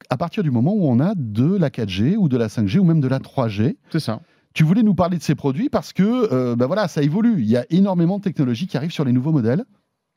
à 0.09 0.17
partir 0.17 0.43
du 0.43 0.51
moment 0.51 0.73
où 0.73 0.89
on 0.89 0.99
a 0.99 1.13
de 1.15 1.55
la 1.55 1.69
4G 1.69 2.17
ou 2.17 2.31
de 2.31 2.39
la 2.39 2.47
5G 2.47 2.79
ou 2.79 2.85
même 2.85 3.03
de 3.03 3.09
la 3.09 3.19
3G. 3.19 3.77
C'est 3.91 4.01
ça. 4.01 4.23
Tu 4.55 4.65
voulais 4.65 4.83
nous 4.83 4.95
parler 4.95 5.19
de 5.19 5.23
ces 5.23 5.35
produits 5.35 5.69
parce 5.69 5.93
que 5.93 6.33
euh, 6.33 6.57
bah 6.57 6.67
voilà, 6.67 6.89
ça 6.89 7.03
évolue. 7.03 7.43
Il 7.43 7.51
y 7.51 7.59
a 7.59 7.67
énormément 7.69 8.17
de 8.17 8.23
technologies 8.23 8.67
qui 8.67 8.79
arrivent 8.79 8.93
sur 8.93 9.05
les 9.05 9.13
nouveaux 9.13 9.33
modèles. 9.33 9.67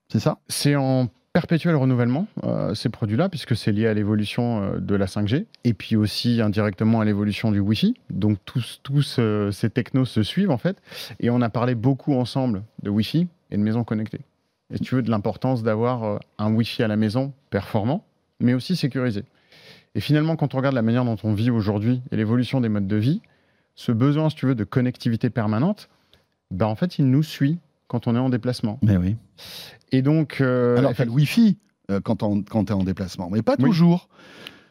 C'est 0.09 0.21
ça? 0.21 0.39
C'est 0.47 0.77
en 0.77 1.09
perpétuel 1.33 1.75
renouvellement, 1.75 2.27
euh, 2.43 2.73
ces 2.73 2.89
produits-là, 2.89 3.29
puisque 3.29 3.55
c'est 3.55 3.71
lié 3.71 3.87
à 3.87 3.93
l'évolution 3.93 4.63
euh, 4.63 4.79
de 4.79 4.95
la 4.95 5.05
5G, 5.05 5.45
et 5.63 5.73
puis 5.73 5.95
aussi 5.95 6.41
indirectement 6.41 6.99
à 6.99 7.05
l'évolution 7.05 7.51
du 7.51 7.59
Wi-Fi. 7.59 7.95
Donc 8.09 8.37
tous, 8.45 8.79
tous 8.83 9.17
euh, 9.19 9.51
ces 9.51 9.69
technos 9.69 10.05
se 10.05 10.23
suivent 10.23 10.51
en 10.51 10.57
fait. 10.57 10.81
Et 11.19 11.29
on 11.29 11.41
a 11.41 11.49
parlé 11.49 11.75
beaucoup 11.75 12.13
ensemble 12.13 12.63
de 12.83 12.89
Wi-Fi 12.89 13.27
et 13.51 13.57
de 13.57 13.61
maisons 13.61 13.83
connectées. 13.83 14.21
Et 14.73 14.77
si 14.77 14.83
tu 14.83 14.95
veux, 14.95 15.01
de 15.01 15.09
l'importance 15.09 15.63
d'avoir 15.63 16.03
euh, 16.03 16.17
un 16.37 16.53
Wi-Fi 16.53 16.83
à 16.83 16.87
la 16.87 16.95
maison 16.95 17.33
performant, 17.49 18.05
mais 18.39 18.53
aussi 18.53 18.75
sécurisé. 18.75 19.23
Et 19.95 19.99
finalement, 19.99 20.35
quand 20.37 20.53
on 20.53 20.57
regarde 20.57 20.75
la 20.75 20.81
manière 20.81 21.03
dont 21.03 21.17
on 21.23 21.33
vit 21.33 21.49
aujourd'hui 21.51 22.01
et 22.11 22.15
l'évolution 22.15 22.61
des 22.61 22.69
modes 22.69 22.87
de 22.87 22.95
vie, 22.95 23.21
ce 23.75 23.91
besoin, 23.91 24.29
si 24.29 24.35
tu 24.37 24.45
veux, 24.45 24.55
de 24.55 24.63
connectivité 24.63 25.29
permanente, 25.29 25.89
ben 26.51 26.67
en 26.67 26.75
fait, 26.75 26.97
il 26.99 27.05
nous 27.09 27.23
suit 27.23 27.59
quand 27.87 28.07
on 28.07 28.15
est 28.15 28.19
en 28.19 28.29
déplacement. 28.29 28.79
Mais 28.81 28.95
oui. 28.95 29.17
Et 29.91 30.01
donc, 30.01 30.39
euh, 30.39 30.77
Alors, 30.77 30.93
tu 30.93 31.01
as 31.01 31.05
le 31.05 31.11
Wi-Fi 31.11 31.57
euh, 31.89 31.99
quand 32.01 32.17
tu 32.17 32.25
es 32.25 32.71
en 32.71 32.83
déplacement, 32.83 33.29
mais 33.29 33.41
pas 33.41 33.55
Oui. 33.59 33.65
toujours. 33.65 34.07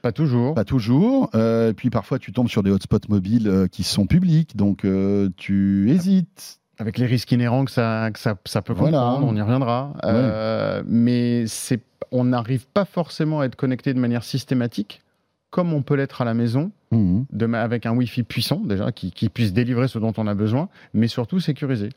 pas 0.01 0.13
toujours. 0.13 0.55
Pas 0.55 0.65
toujours. 0.65 1.29
Euh, 1.35 1.75
puis 1.75 1.91
parfois, 1.91 2.19
tu 2.19 2.33
tombes 2.33 2.49
sur 2.49 2.63
des 2.63 2.71
hotspots 2.71 2.99
mobiles 3.11 3.49
euh, 3.49 3.67
qui 3.67 3.83
sont 3.83 4.07
publics, 4.07 4.57
donc 4.57 4.87
euh, 4.87 5.29
tu 5.37 5.91
hésites. 5.91 6.60
Avec 6.81 6.99
les 6.99 7.07
risques 7.07 7.31
inhérents 7.33 7.65
que 7.65 7.71
ça, 7.71 8.11
que 8.13 8.19
ça, 8.19 8.37
ça 8.47 8.63
peut 8.63 8.73
Voilà. 8.73 8.99
comprendre, 8.99 9.27
on 9.29 9.37
y 9.37 9.41
reviendra. 9.43 9.93
Euh, 10.05 10.83
mais 10.87 11.47
c'est, 11.47 11.81
on 12.11 12.25
n'arrive 12.25 12.67
pas 12.69 12.85
forcément 12.85 13.41
à 13.41 13.45
être 13.47 13.57
connecté 13.57 13.93
de 13.95 13.99
manière 14.01 14.25
systématique, 14.25 15.03
comme 15.51 15.73
on 15.73 15.83
peut 15.83 15.95
l'être 15.95 16.23
à 16.23 16.25
la 16.25 16.35
maison, 16.35 16.71
Mhm. 16.93 17.27
de 17.33 17.47
avec 17.55 17.87
un 17.87 17.93
Wi-Fi 17.93 18.25
puissant 18.25 18.61
déjà, 18.65 18.91
qui, 18.91 19.13
qui 19.13 19.29
puisse 19.29 19.53
délivrer 19.53 19.87
ce 19.87 20.01
dont 20.01 20.13
on 20.17 20.27
a 20.27 20.35
besoin, 20.35 20.69
mais 20.93 21.07
surtout 21.07 21.39
sécurisé. 21.39 21.91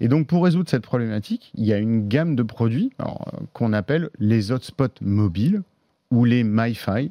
Et 0.00 0.08
donc 0.08 0.26
pour 0.26 0.44
résoudre 0.44 0.68
cette 0.68 0.82
problématique, 0.82 1.50
il 1.54 1.64
y 1.64 1.72
a 1.72 1.78
une 1.78 2.08
gamme 2.08 2.36
de 2.36 2.42
produits 2.42 2.90
alors, 2.98 3.26
euh, 3.32 3.38
qu'on 3.54 3.72
appelle 3.72 4.10
les 4.18 4.52
hotspots 4.52 5.00
mobiles 5.00 5.62
ou 6.10 6.26
les 6.26 6.44
MiFi. 6.44 7.10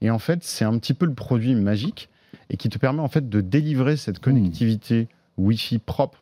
Et 0.00 0.10
en 0.10 0.18
fait, 0.18 0.42
c'est 0.42 0.64
un 0.64 0.78
petit 0.78 0.94
peu 0.94 1.04
le 1.04 1.12
produit 1.12 1.54
magique 1.54 2.08
et 2.48 2.56
qui 2.56 2.70
te 2.70 2.78
permet 2.78 3.00
en 3.00 3.08
fait 3.08 3.28
de 3.28 3.40
délivrer 3.42 3.98
cette 3.98 4.18
connectivité 4.20 5.08
Wi-Fi 5.36 5.78
propre, 5.80 6.19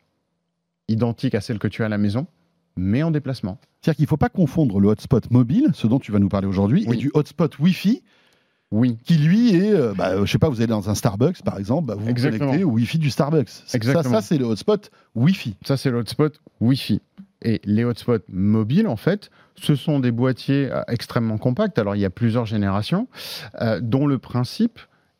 identique 0.89 1.35
à 1.35 1.41
celle 1.41 1.59
que 1.59 1.67
tu 1.67 1.83
as 1.83 1.85
à 1.85 1.89
la 1.89 1.97
maison, 1.97 2.27
mais 2.75 3.01
en 3.03 3.11
déplacement. 3.11 3.57
C'est-à-dire 3.81 3.95
qu'il 3.97 4.03
ne 4.03 4.09
faut 4.09 4.17
pas 4.17 4.29
confondre 4.29 4.79
le 4.79 4.89
hotspot 4.89 5.31
mobile, 5.31 5.67
ce 5.73 5.87
dont 5.87 5.99
tu 5.99 6.11
vas 6.11 6.19
nous 6.19 6.29
parler 6.29 6.47
aujourd'hui, 6.47 6.83
Oui. 6.87 6.95
et 6.95 6.99
du 6.99 7.11
hotspot 7.13 7.57
Wi-Fi, 7.59 8.03
Oui, 8.71 8.97
qui 9.03 9.15
lui 9.15 9.55
est, 9.55 9.73
euh, 9.73 9.93
bah, 9.97 10.23
je 10.23 10.31
sais 10.31 10.37
pas, 10.37 10.47
vous 10.49 10.57
allez 10.57 10.67
dans 10.67 10.89
un 10.91 10.95
Starbucks 10.95 11.41
par 11.43 11.57
exemple, 11.57 11.87
bah, 11.87 11.95
vous 11.97 12.13
connectez 12.13 12.63
au 12.63 12.69
Wi-Fi 12.69 12.99
du 12.99 13.09
Starbucks. 13.09 13.49
Ça, 13.49 13.75
Exactement. 13.77 14.15
ça 14.15 14.21
c'est 14.21 14.37
le 14.37 14.45
hotspot 14.45 14.91
Wi-Fi. 15.15 15.55
ça 15.65 15.75
c'est 15.77 15.89
le 15.89 15.97
hotspot 15.97 16.39
Wi-Fi. 16.61 17.01
Et 17.41 17.61
les 17.63 17.85
hotspots 17.85 18.19
mobiles, 18.27 18.87
en 18.87 18.97
fait, 18.97 19.29
ce 19.55 19.73
sont 19.75 19.99
des 20.01 20.11
boîtiers 20.11 20.69
euh, 20.71 20.81
extrêmement 20.89 21.37
compacts. 21.37 21.79
Alors, 21.79 21.95
il 21.95 21.99
y 21.99 22.05
a 22.05 22.09
plusieurs 22.09 22.45
générations, 22.45 23.07
euh, 23.61 23.79
dont 23.81 24.05
le 24.05 24.17
principe 24.17 24.77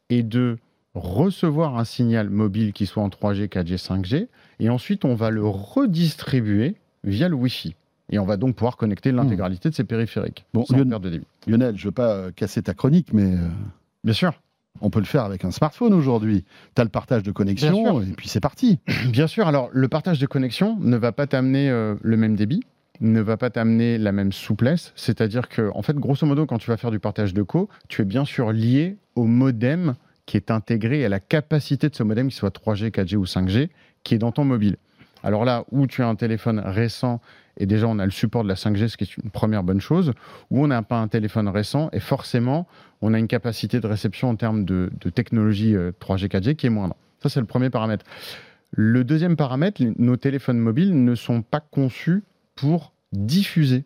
est 0.10 0.24
de 0.24 0.58
recevoir 1.00 1.78
un 1.78 1.84
signal 1.86 2.30
mobile 2.30 2.74
qui 2.74 2.86
soit 2.86 3.04
en 3.04 3.10
3G, 3.10 3.48
4G, 3.48 3.78
5G, 3.78 4.28
et 4.60 4.70
ensuite 4.70 5.06
on 5.06 5.16
va 5.16 5.30
le 5.30 5.46
redistribuer 5.46 6.76
via 7.04 7.30
le 7.30 7.36
Wi-Fi. 7.36 7.76
Et 8.12 8.18
on 8.20 8.26
va 8.26 8.38
donc 8.38 8.56
pouvoir 8.56 8.76
connecter 8.78 9.12
l'intégralité 9.12 9.70
de 9.70 9.76
ces 9.76 9.84
périphériques 9.84 10.46
Bon, 10.54 10.66
sans 10.66 10.76
Lionel- 10.76 10.90
perte 10.90 11.04
de 11.04 11.10
débit. 11.10 11.26
Lionel, 11.48 11.78
je 11.78 11.86
veux 11.86 11.92
pas 11.92 12.12
euh, 12.16 12.32
casser 12.32 12.62
ta 12.64 12.74
chronique, 12.74 13.14
mais 13.14 13.34
euh, 13.36 13.48
Bien 14.04 14.14
sûr. 14.14 14.34
On 14.82 14.90
peut 14.90 15.00
le 15.00 15.06
faire 15.06 15.26
avec 15.26 15.44
un 15.46 15.52
smartphone 15.52 15.94
aujourd'hui. 15.94 16.46
Tu 16.76 16.82
as 16.82 16.86
le 16.86 16.90
partage 16.90 17.22
de 17.24 17.32
connexion 17.32 18.02
et 18.02 18.06
puis 18.16 18.30
c'est 18.30 18.40
parti. 18.40 18.80
Bien 19.12 19.28
sûr, 19.28 19.48
alors 19.48 19.70
le 19.74 19.88
partage 19.90 20.20
de 20.20 20.26
connexion 20.26 20.78
ne 20.80 20.96
va 20.96 21.12
pas 21.12 21.28
t'amener 21.28 21.70
euh, 21.70 21.96
le 22.02 22.16
même 22.18 22.36
débit, 22.36 22.62
ne 23.02 23.20
va 23.22 23.36
pas 23.38 23.50
t'amener 23.50 23.98
la 23.98 24.12
même 24.12 24.32
souplesse. 24.32 24.94
C'est-à-dire 24.96 25.50
que, 25.50 25.70
en 25.76 25.82
fait, 25.82 25.96
grosso 25.98 26.26
modo, 26.26 26.46
quand 26.46 26.58
tu 26.60 26.70
vas 26.70 26.78
faire 26.78 26.92
du 26.92 27.00
partage 27.00 27.34
de 27.34 27.44
co, 27.44 27.68
tu 27.90 28.02
es 28.02 28.06
bien 28.06 28.26
sûr 28.26 28.52
lié 28.54 28.98
au 29.16 29.26
modem 29.26 29.96
qui 30.30 30.38
est 30.38 30.52
intégré 30.52 31.04
à 31.04 31.10
la 31.10 31.20
capacité 31.20 31.90
de 31.90 31.96
ce 31.96 32.04
modem, 32.04 32.28
qu'il 32.28 32.36
soit 32.36 32.56
3G, 32.56 32.92
4G 32.92 33.16
ou 33.16 33.26
5G, 33.26 33.70
qui 34.04 34.14
est 34.14 34.20
dans 34.20 34.32
ton 34.32 34.46
mobile. 34.46 34.78
Alors 35.24 35.44
là, 35.44 35.66
où 35.72 35.88
tu 35.88 36.04
as 36.04 36.08
un 36.08 36.14
téléphone 36.14 36.60
récent 36.64 37.20
et 37.58 37.66
déjà 37.66 37.88
on 37.88 37.98
a 37.98 38.06
le 38.06 38.12
support 38.12 38.44
de 38.44 38.48
la 38.48 38.54
5G, 38.54 38.90
ce 38.90 38.98
qui 38.98 39.06
est 39.06 39.18
une 39.18 39.32
première 39.32 39.64
bonne 39.64 39.82
chose, 39.82 40.14
ou 40.52 40.64
on 40.64 40.68
n'a 40.68 40.84
pas 40.84 41.00
un 41.00 41.08
téléphone 41.08 41.48
récent 41.48 41.90
et 41.94 42.00
forcément 42.00 42.68
on 43.02 43.16
a 43.16 43.18
une 43.18 43.28
capacité 43.28 43.80
de 43.80 43.88
réception 43.88 44.30
en 44.30 44.36
termes 44.36 44.66
de, 44.66 44.92
technologie 45.16 45.74
3G, 45.74 46.26
euh, 46.26 46.28
4G 46.28 46.56
qui 46.56 46.68
est 46.68 46.70
moindre. 46.70 46.96
Ça, 47.24 47.30
c'est 47.30 47.40
le 47.40 47.48
premier 47.48 47.72
paramètre. 47.72 48.06
Le 48.70 49.04
deuxième 49.04 49.36
paramètre, 49.36 49.82
nos 49.98 50.16
téléphones 50.16 50.60
mobiles 50.60 51.04
ne 51.04 51.16
sont 51.16 51.42
pas 51.42 51.60
conçus 51.60 52.22
pour 52.54 52.94
diffuser. 53.14 53.84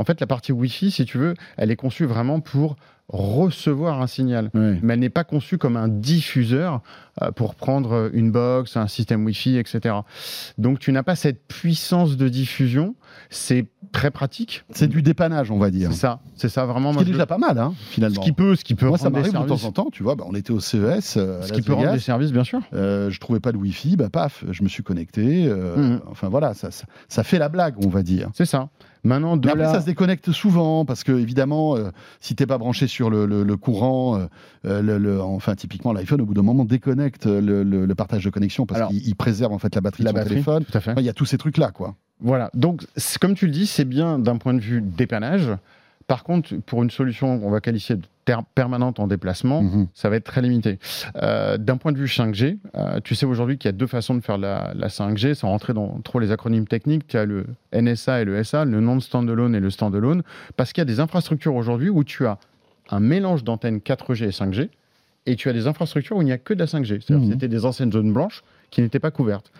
En 0.00 0.04
fait, 0.04 0.18
la 0.18 0.26
partie 0.26 0.50
Wi-Fi, 0.50 0.90
si 0.90 1.04
tu 1.04 1.18
veux, 1.18 1.34
elle 1.58 1.70
est 1.70 1.76
conçue 1.76 2.06
vraiment 2.06 2.40
pour 2.40 2.76
recevoir 3.08 4.00
un 4.00 4.06
signal, 4.06 4.50
mais 4.54 4.94
elle 4.94 5.00
n'est 5.00 5.10
pas 5.10 5.24
conçue 5.24 5.58
comme 5.58 5.76
un 5.76 5.88
diffuseur 5.88 6.80
euh, 7.20 7.32
pour 7.32 7.54
prendre 7.54 8.08
une 8.14 8.30
box, 8.30 8.78
un 8.78 8.86
système 8.86 9.26
Wi-Fi, 9.26 9.58
etc. 9.58 9.96
Donc 10.56 10.78
tu 10.78 10.90
n'as 10.90 11.02
pas 11.02 11.16
cette 11.16 11.46
puissance 11.48 12.16
de 12.16 12.30
diffusion. 12.30 12.94
C'est 13.28 13.66
très 13.92 14.10
pratique. 14.10 14.64
C'est 14.70 14.86
du 14.86 15.02
dépannage, 15.02 15.50
on 15.50 15.58
va 15.58 15.70
dire. 15.70 15.92
C'est 15.92 15.98
ça, 15.98 16.20
c'est 16.34 16.48
ça 16.48 16.64
vraiment. 16.64 16.92
Ce 16.92 16.98
qui 16.98 17.04
est 17.04 17.12
déjà 17.12 17.26
pas 17.26 17.38
mal, 17.38 17.58
hein, 17.58 17.74
finalement. 17.90 18.22
Ce 18.22 18.26
qui 18.26 18.32
peut, 18.32 18.56
ce 18.56 18.64
qui 18.64 18.74
peut. 18.74 18.86
Moi, 18.86 18.96
ça 18.96 19.10
m'arrive 19.10 19.32
de 19.32 19.46
temps 19.46 19.64
en 19.64 19.72
temps. 19.72 19.88
Tu 19.92 20.02
vois, 20.02 20.14
bah, 20.14 20.24
on 20.26 20.34
était 20.34 20.52
au 20.52 20.60
CES. 20.60 21.16
Euh, 21.16 21.42
ce 21.42 21.52
qui 21.52 21.62
peut 21.62 21.74
rendre 21.74 21.92
des 21.92 21.98
services, 21.98 22.32
bien 22.32 22.44
sûr. 22.44 22.60
Euh, 22.72 23.10
je 23.10 23.20
trouvais 23.20 23.40
pas 23.40 23.52
de 23.52 23.56
Wi-Fi, 23.56 23.96
bah 23.96 24.08
paf, 24.08 24.44
je 24.50 24.62
me 24.62 24.68
suis 24.68 24.82
connecté. 24.82 25.46
Euh, 25.46 25.76
mmh. 25.76 26.00
Enfin 26.10 26.28
voilà, 26.28 26.54
ça, 26.54 26.68
ça, 27.08 27.24
fait 27.24 27.38
la 27.38 27.48
blague, 27.48 27.74
on 27.84 27.88
va 27.88 28.02
dire. 28.02 28.30
C'est 28.34 28.46
ça. 28.46 28.68
Maintenant, 29.02 29.36
de 29.36 29.48
après, 29.48 29.64
ça 29.64 29.80
se 29.80 29.86
déconnecte 29.86 30.32
souvent 30.32 30.84
parce 30.84 31.04
que 31.04 31.12
évidemment, 31.12 31.76
si 32.20 32.34
t'es 32.34 32.46
pas 32.46 32.58
branché 32.58 32.86
sur 32.86 33.10
le, 33.10 33.56
courant, 33.56 34.26
le, 34.64 35.20
enfin 35.20 35.54
typiquement 35.54 35.92
l'iPhone, 35.92 36.20
au 36.20 36.26
bout 36.26 36.34
d'un 36.34 36.42
moment 36.42 36.64
déconnecte 36.64 37.26
le, 37.26 37.94
partage 37.94 38.24
de 38.24 38.30
connexion 38.30 38.66
parce 38.66 38.90
qu'il 38.90 39.16
préserve 39.16 39.52
en 39.52 39.58
fait 39.58 39.74
la 39.74 39.80
batterie 39.80 40.04
de 40.04 40.08
son 40.08 40.24
téléphone. 40.24 40.64
Il 40.98 41.04
y 41.04 41.08
a 41.08 41.14
tous 41.14 41.26
ces 41.26 41.38
trucs 41.38 41.56
là, 41.56 41.70
quoi. 41.70 41.96
Voilà. 42.20 42.50
Donc, 42.54 42.86
comme 43.20 43.34
tu 43.34 43.46
le 43.46 43.52
dis, 43.52 43.66
c'est 43.66 43.84
bien 43.84 44.18
d'un 44.18 44.36
point 44.36 44.54
de 44.54 44.60
vue 44.60 44.80
dépannage. 44.80 45.50
Par 46.10 46.24
contre, 46.24 46.56
pour 46.66 46.82
une 46.82 46.90
solution 46.90 47.38
qu'on 47.38 47.50
va 47.50 47.60
qualifier 47.60 47.94
de 47.94 48.02
permanente 48.56 48.98
en 48.98 49.06
déplacement, 49.06 49.62
mhm. 49.62 49.86
ça 49.94 50.10
va 50.10 50.16
être 50.16 50.24
très 50.24 50.42
limité. 50.42 50.80
Euh, 51.22 51.56
d'un 51.56 51.76
point 51.76 51.92
de 51.92 51.98
vue 51.98 52.06
5G, 52.06 52.58
euh, 52.74 52.98
tu 53.04 53.14
sais 53.14 53.26
aujourd'hui 53.26 53.58
qu'il 53.58 53.68
y 53.68 53.72
a 53.72 53.72
deux 53.72 53.86
façons 53.86 54.16
de 54.16 54.20
faire 54.20 54.36
la, 54.36 54.74
5G, 54.74 55.34
sans 55.34 55.50
rentrer 55.50 55.72
dans 55.72 56.00
trop 56.00 56.18
les 56.18 56.32
acronymes 56.32 56.66
techniques. 56.66 57.06
Tu 57.06 57.16
as 57.16 57.26
le 57.26 57.46
NSA 57.72 58.22
et 58.22 58.24
le 58.24 58.42
SA, 58.42 58.64
le 58.64 58.80
non-standalone 58.80 59.54
et 59.54 59.60
le 59.60 59.70
standalone, 59.70 60.24
parce 60.56 60.72
qu'il 60.72 60.80
y 60.80 60.82
a 60.82 60.84
des 60.84 60.98
infrastructures 60.98 61.54
aujourd'hui 61.54 61.90
où 61.90 62.02
tu 62.02 62.26
as 62.26 62.38
un 62.90 62.98
mélange 62.98 63.44
d'antennes 63.44 63.78
4G 63.78 64.24
et 64.24 64.30
5G, 64.30 64.68
et 65.26 65.36
tu 65.36 65.48
as 65.48 65.52
des 65.52 65.68
infrastructures 65.68 66.16
où 66.16 66.22
il 66.22 66.24
n'y 66.24 66.32
a 66.32 66.38
que 66.38 66.54
de 66.54 66.58
la 66.58 66.66
5G. 66.66 67.02
C'est-à-dire 67.02 67.24
mhm. 67.24 67.30
c'était 67.34 67.46
des 67.46 67.64
anciennes 67.64 67.92
zones 67.92 68.12
blanches 68.12 68.42
qui 68.70 68.82
n'étaient 68.82 68.98
pas 68.98 69.12
couvertes. 69.12 69.52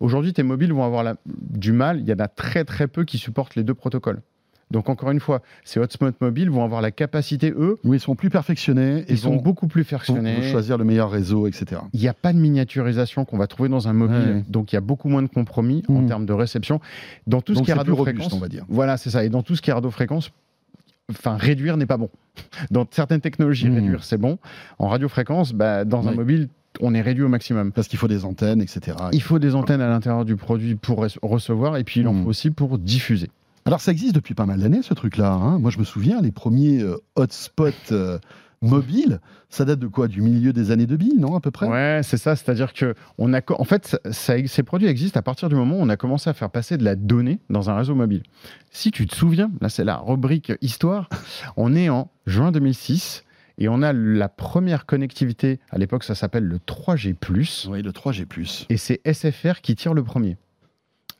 Aujourd'hui, 0.00 0.32
tes 0.32 0.42
mobiles 0.42 0.72
vont 0.72 0.84
avoir 0.84 1.16
du 1.26 1.72
mal. 1.72 2.00
Il 2.00 2.08
y 2.08 2.14
en 2.14 2.18
a 2.18 2.28
très 2.28 2.64
très 2.64 2.88
peu 2.88 3.04
qui 3.04 3.18
supportent 3.18 3.56
les 3.56 3.62
deux 3.62 3.74
protocoles. 3.74 4.22
Donc 4.70 4.88
encore 4.88 5.10
une 5.10 5.20
fois, 5.20 5.40
ces 5.64 5.80
hotspots 5.80 6.12
mobiles 6.20 6.50
vont 6.50 6.64
avoir 6.64 6.82
la 6.82 6.90
capacité, 6.90 7.52
eux... 7.56 7.78
Oui, 7.84 7.96
ils 7.96 8.00
sont 8.00 8.14
plus 8.14 8.30
perfectionnés. 8.30 9.04
Ils 9.08 9.18
sont 9.18 9.36
beaucoup 9.36 9.66
plus 9.66 9.84
perfectionnés. 9.84 10.36
Pour 10.36 10.44
choisir 10.44 10.76
le 10.76 10.84
meilleur 10.84 11.10
réseau, 11.10 11.46
etc. 11.46 11.80
Il 11.94 12.00
n'y 12.00 12.08
a 12.08 12.14
pas 12.14 12.32
de 12.32 12.38
miniaturisation 12.38 13.24
qu'on 13.24 13.38
va 13.38 13.46
trouver 13.46 13.68
dans 13.68 13.88
un 13.88 13.92
mobile. 13.92 14.44
Donc 14.48 14.72
il 14.72 14.76
y 14.76 14.78
a 14.78 14.82
beaucoup 14.82 15.08
moins 15.08 15.22
de 15.22 15.28
compromis 15.28 15.82
en 15.88 16.02
mmh. 16.02 16.06
termes 16.06 16.26
de 16.26 16.32
réception. 16.32 16.80
Dans 17.26 17.40
tout 17.40 17.54
ce 17.54 17.62
qui 17.62 17.70
est 17.70 17.74
radiofréquence... 17.74 18.32
on 18.32 18.38
va 18.38 18.48
dire. 18.48 18.64
Voilà, 18.68 18.96
c'est 18.96 19.10
ça. 19.10 19.24
Et 19.24 19.28
dans 19.28 19.42
tout 19.42 19.56
ce 19.56 19.62
qui 19.62 19.70
est 19.70 19.72
radiofréquence, 19.72 20.30
enfin 21.10 21.36
réduire 21.36 21.76
n'est 21.76 21.86
pas 21.86 21.96
bon. 21.96 22.10
Dans 22.70 22.86
certaines 22.90 23.20
technologies, 23.20 23.68
mmh. 23.68 23.74
réduire 23.74 24.04
c'est 24.04 24.18
bon. 24.18 24.38
En 24.78 24.88
radiofréquence, 24.88 25.52
bah, 25.52 25.84
dans 25.84 26.06
un 26.06 26.12
mobile, 26.12 26.48
on 26.80 26.94
est 26.94 27.00
réduit 27.00 27.24
au 27.24 27.28
maximum. 27.28 27.72
Parce 27.72 27.88
qu'il 27.88 27.98
faut 27.98 28.08
des 28.08 28.24
antennes, 28.24 28.60
etc. 28.60 28.96
Il 29.12 29.22
faut 29.22 29.38
des 29.38 29.54
antennes 29.54 29.80
à 29.80 29.88
l'intérieur 29.88 30.24
du 30.24 30.36
produit 30.36 30.74
pour 30.74 31.04
recevoir 31.22 31.76
et 31.76 31.84
puis 31.84 32.00
il 32.00 32.08
en 32.08 32.12
mmh. 32.12 32.22
faut 32.22 32.28
aussi 32.28 32.50
pour 32.50 32.78
diffuser. 32.78 33.30
Alors 33.68 33.82
ça 33.82 33.92
existe 33.92 34.14
depuis 34.14 34.32
pas 34.32 34.46
mal 34.46 34.60
d'années 34.60 34.80
ce 34.80 34.94
truc-là. 34.94 35.30
Hein. 35.30 35.58
Moi 35.58 35.70
je 35.70 35.78
me 35.78 35.84
souviens, 35.84 36.22
les 36.22 36.32
premiers 36.32 36.80
euh, 36.80 36.96
hotspots 37.16 37.92
euh, 37.92 38.18
mobile, 38.62 39.20
ça 39.50 39.66
date 39.66 39.78
de 39.78 39.86
quoi? 39.88 40.08
Du 40.08 40.22
milieu 40.22 40.54
des 40.54 40.70
années 40.70 40.86
2000, 40.86 41.20
non, 41.20 41.36
à 41.36 41.40
peu 41.40 41.50
près? 41.50 41.66
Ouais, 41.66 42.00
c'est 42.02 42.16
ça. 42.16 42.34
C'est-à-dire 42.34 42.72
que 42.72 42.94
on 43.18 43.34
a, 43.34 43.42
en 43.50 43.64
fait, 43.64 44.00
ces 44.10 44.62
produits 44.62 44.88
existent 44.88 45.20
à 45.20 45.22
partir 45.22 45.50
du 45.50 45.54
moment 45.54 45.76
où 45.76 45.82
on 45.82 45.90
a 45.90 45.98
commencé 45.98 46.30
à 46.30 46.32
faire 46.32 46.48
passer 46.48 46.78
de 46.78 46.84
la 46.84 46.96
donnée 46.96 47.40
dans 47.50 47.68
un 47.68 47.76
réseau 47.76 47.94
mobile. 47.94 48.22
Si 48.70 48.90
tu 48.90 49.06
te 49.06 49.14
souviens, 49.14 49.50
là, 49.60 49.68
c'est 49.68 49.84
la 49.84 49.98
rubrique 49.98 50.50
histoire. 50.62 51.10
on 51.58 51.76
est 51.76 51.90
en 51.90 52.10
juin 52.26 52.52
2006. 52.52 53.24
Et 53.58 53.68
on 53.68 53.82
a 53.82 53.92
la 53.92 54.30
première 54.30 54.86
connectivité, 54.86 55.60
à 55.70 55.76
l'époque 55.76 56.04
ça 56.04 56.14
s'appelle 56.14 56.44
le 56.44 56.58
3G+. 56.58 57.68
Oui, 57.68 57.82
le 57.82 57.90
3G+. 57.90 58.66
Et 58.70 58.76
c'est 58.78 59.00
SFR 59.04 59.60
qui 59.60 59.74
tire 59.74 59.92
le 59.92 60.04
premier. 60.04 60.38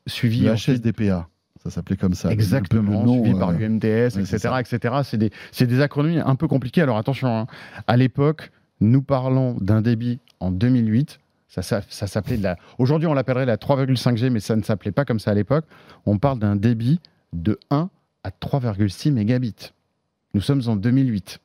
Suivi 0.07 0.43
le 0.43 0.55
HSDPA. 0.55 1.29
Ça 1.69 1.75
s'appelait 1.75 1.97
comme 1.97 2.15
ça. 2.15 2.31
Exactement, 2.31 3.07
suivi 3.07 3.39
par 3.39 3.51
UMTS, 3.53 4.17
etc. 4.17 4.55
etc. 4.61 4.95
C'est 5.05 5.19
des, 5.19 5.31
des, 5.67 5.81
acronymes 5.83 6.23
un 6.25 6.35
peu 6.35 6.49
compliqués. 6.49 6.81
Alors 6.81 6.97
attention, 6.97 7.29
hein. 7.29 7.47
à 7.87 7.97
l'époque, 7.99 8.51
nous 8.81 9.03
parlons 9.03 9.55
d'un 9.61 9.83
débit 9.83 10.19
en 10.41 10.51
2008. 10.51 11.21
Ça, 11.49 11.61
ça, 11.61 11.83
ça 11.91 12.07
s'appelait 12.07 12.39
la. 12.39 12.57
Aujourd'hui, 12.79 13.07
on 13.07 13.13
l'appellerait 13.13 13.45
la 13.45 13.59
3,5G, 13.59 14.31
mais 14.31 14.41
ça 14.41 14.57
ne 14.57 14.63
s'appelait 14.63 14.93
pas 14.93 15.05
comme 15.05 15.19
ça 15.19 15.33
à 15.33 15.35
l'époque. 15.35 15.67
On 16.07 16.19
parle 16.19 16.39
d'un 16.39 16.57
débit 16.57 17.01
de 17.35 17.59
1 17.71 17.91
à 18.25 18.31
3,6 18.31 19.13
mégabits. 19.13 19.73
Nous 20.33 20.41
sommes 20.41 20.63
en 20.69 20.77
2008. 20.77 21.39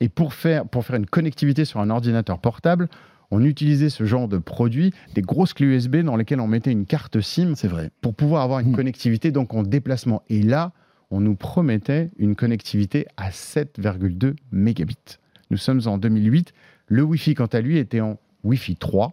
Et 0.00 0.08
pour 0.08 0.32
faire, 0.32 0.66
pour 0.66 0.86
faire 0.86 0.96
une 0.96 1.06
connectivité 1.06 1.66
sur 1.66 1.80
un 1.80 1.90
ordinateur 1.90 2.38
portable, 2.38 2.88
on 3.32 3.42
utilisait 3.42 3.88
ce 3.88 4.04
genre 4.04 4.28
de 4.28 4.36
produit, 4.36 4.92
des 5.14 5.22
grosses 5.22 5.54
clés 5.54 5.66
USB 5.66 5.96
dans 5.96 6.16
lesquelles 6.16 6.40
on 6.40 6.46
mettait 6.46 6.70
une 6.70 6.84
carte 6.84 7.22
SIM. 7.22 7.54
C'est 7.56 7.66
vrai. 7.66 7.90
Pour 8.02 8.14
pouvoir 8.14 8.42
avoir 8.42 8.60
une 8.60 8.72
hmm. 8.72 8.76
connectivité 8.76 9.30
donc 9.30 9.54
en 9.54 9.62
déplacement. 9.62 10.22
Et 10.28 10.42
là, 10.42 10.72
on 11.10 11.20
nous 11.20 11.34
promettait 11.34 12.10
une 12.18 12.36
connectivité 12.36 13.06
à 13.16 13.30
7,2 13.30 14.34
mégabits. 14.52 15.18
Nous 15.50 15.56
sommes 15.56 15.80
en 15.86 15.96
2008. 15.96 16.52
Le 16.88 17.02
Wi-Fi, 17.02 17.34
quant 17.34 17.46
à 17.46 17.62
lui, 17.62 17.78
était 17.78 18.02
en 18.02 18.18
Wi-Fi 18.44 18.76
3 18.76 19.12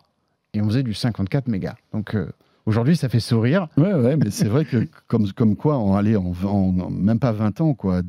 et 0.53 0.61
on 0.61 0.65
faisait 0.65 0.83
du 0.83 0.93
54 0.93 1.47
mégas. 1.47 1.75
Donc, 1.93 2.13
euh, 2.13 2.29
Aujourd'hui, 2.69 2.95
ça 2.95 3.09
fait 3.09 3.19
sourire. 3.19 3.67
Ouais, 3.77 3.95
ouais, 3.95 4.15
mais 4.15 4.29
c'est 4.29 4.47
vrai 4.47 4.63
que 4.63 4.87
comme, 5.07 5.31
comme 5.33 5.55
quoi, 5.55 5.77
en, 5.77 5.95
allez, 5.95 6.15
en, 6.15 6.71
même 6.91 7.17
pas 7.17 7.31
20 7.31 7.61
ans, 7.61 7.73
quoi, 7.73 8.03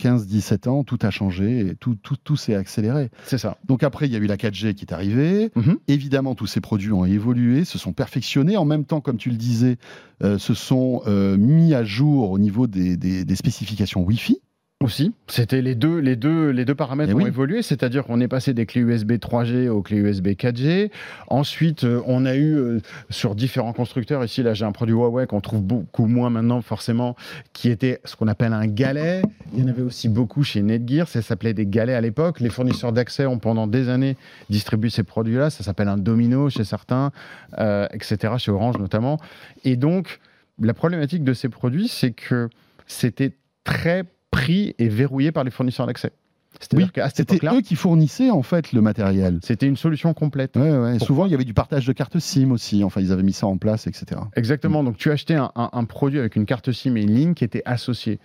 15, 0.00 0.26
17 0.26 0.66
ans, 0.66 0.82
tout 0.82 0.98
a 1.02 1.10
changé 1.10 1.60
et 1.60 1.74
tout, 1.76 1.94
tout, 1.94 2.16
tout 2.16 2.34
s'est 2.34 2.56
accéléré. 2.56 3.10
C'est 3.24 3.38
ça. 3.38 3.56
Donc 3.68 3.84
après, 3.84 4.06
il 4.06 4.12
y 4.12 4.16
a 4.16 4.18
eu 4.18 4.26
la 4.26 4.36
4G 4.36 4.74
qui 4.74 4.84
est 4.84 4.92
arrivée. 4.92 5.52
Mhm. 5.54 5.76
Évidemment, 5.86 6.34
tous 6.34 6.48
ces 6.48 6.60
produits 6.60 6.90
ont 6.90 7.04
évolué, 7.04 7.64
se 7.64 7.78
sont 7.78 7.92
perfectionnés. 7.92 8.56
En 8.56 8.64
même 8.64 8.84
temps, 8.84 9.00
comme 9.00 9.16
tu 9.16 9.30
le 9.30 9.36
disais, 9.36 9.76
euh, 10.24 10.38
se 10.38 10.54
sont 10.54 11.02
euh, 11.06 11.36
mis 11.36 11.72
à 11.72 11.84
jour 11.84 12.32
au 12.32 12.40
niveau 12.40 12.66
des, 12.66 12.96
des, 12.96 13.24
des 13.24 13.36
spécifications 13.36 14.02
Wi-Fi. 14.02 14.40
Aussi, 14.82 15.12
c'était 15.26 15.60
les 15.60 15.74
deux, 15.74 15.98
les 15.98 16.16
deux, 16.16 16.48
les 16.48 16.64
deux 16.64 16.74
paramètres 16.74 17.12
eh 17.14 17.14
ont 17.14 17.26
évolué, 17.26 17.60
c'est-à-dire 17.60 18.02
qu'on 18.02 18.18
est 18.18 18.28
passé 18.28 18.54
des 18.54 18.64
clés 18.64 18.80
USB 18.80 19.12
3G 19.12 19.68
aux 19.68 19.82
clés 19.82 19.98
USB 19.98 20.28
4G. 20.28 20.90
Ensuite, 21.28 21.84
euh, 21.84 22.00
on 22.06 22.24
a 22.24 22.34
eu 22.34 22.56
euh, 22.56 22.80
sur 23.10 23.34
différents 23.34 23.74
constructeurs, 23.74 24.24
ici 24.24 24.42
là 24.42 24.54
j'ai 24.54 24.64
un 24.64 24.72
produit 24.72 24.94
Huawei 24.94 25.26
qu'on 25.26 25.42
trouve 25.42 25.60
beaucoup 25.60 26.06
moins 26.06 26.30
maintenant 26.30 26.62
forcément, 26.62 27.14
qui 27.52 27.68
était 27.68 28.00
ce 28.06 28.16
qu'on 28.16 28.26
appelle 28.26 28.54
un 28.54 28.66
galet. 28.66 29.20
Il 29.52 29.60
y 29.60 29.64
en 29.64 29.68
avait 29.68 29.82
aussi 29.82 30.08
beaucoup 30.08 30.44
chez 30.44 30.62
Netgear, 30.62 31.06
ça 31.08 31.20
s'appelait 31.20 31.52
des 31.52 31.66
galets 31.66 31.94
à 31.94 32.00
l'époque. 32.00 32.40
Les 32.40 32.48
fournisseurs 32.48 32.94
d'accès 32.94 33.26
ont 33.26 33.38
pendant 33.38 33.66
des 33.66 33.90
années 33.90 34.16
distribué 34.48 34.88
ces 34.88 35.02
produits-là, 35.02 35.50
ça 35.50 35.62
s'appelle 35.62 35.88
un 35.88 35.98
domino 35.98 36.48
chez 36.48 36.64
certains, 36.64 37.12
euh, 37.58 37.86
etc., 37.92 38.32
chez 38.38 38.50
Orange 38.50 38.78
notamment. 38.78 39.18
Et 39.62 39.76
donc, 39.76 40.20
la 40.58 40.72
problématique 40.72 41.22
de 41.22 41.34
ces 41.34 41.50
produits, 41.50 41.88
c'est 41.88 42.12
que 42.12 42.48
c'était 42.86 43.32
très 43.62 44.06
pris 44.30 44.74
et 44.78 44.88
verrouillé 44.88 45.32
par 45.32 45.44
les 45.44 45.50
fournisseurs 45.50 45.86
d'accès. 45.86 46.12
Oui, 46.74 46.86
c'était 47.14 47.38
eux 47.46 47.60
qui 47.60 47.76
fournissaient 47.76 48.30
en 48.30 48.42
fait 48.42 48.72
le 48.72 48.80
matériel. 48.80 49.38
C'était 49.42 49.66
une 49.66 49.76
solution 49.76 50.12
complète. 50.14 50.58
Souvent, 50.98 51.26
il 51.26 51.32
y 51.32 51.34
avait 51.34 51.44
du 51.44 51.54
partage 51.54 51.86
de 51.86 51.92
cartes 51.92 52.18
SIM 52.18 52.50
aussi. 52.50 52.82
Enfin, 52.82 53.00
ils 53.00 53.12
avaient 53.12 53.22
mis 53.22 53.32
ça 53.32 53.46
en 53.46 53.56
place, 53.56 53.86
etc. 53.86 54.20
Exactement. 54.34 54.82
Donc, 54.82 54.96
tu 54.96 55.10
achetais 55.10 55.36
un, 55.36 55.52
un, 55.54 55.84
produit 55.84 56.18
avec 56.18 56.36
une 56.36 56.46
carte 56.46 56.72
SIM 56.72 56.96
et 56.96 57.02
une 57.02 57.14
ligne 57.14 57.34
qui 57.34 57.44
était 57.44 57.62
associée. 57.64 58.18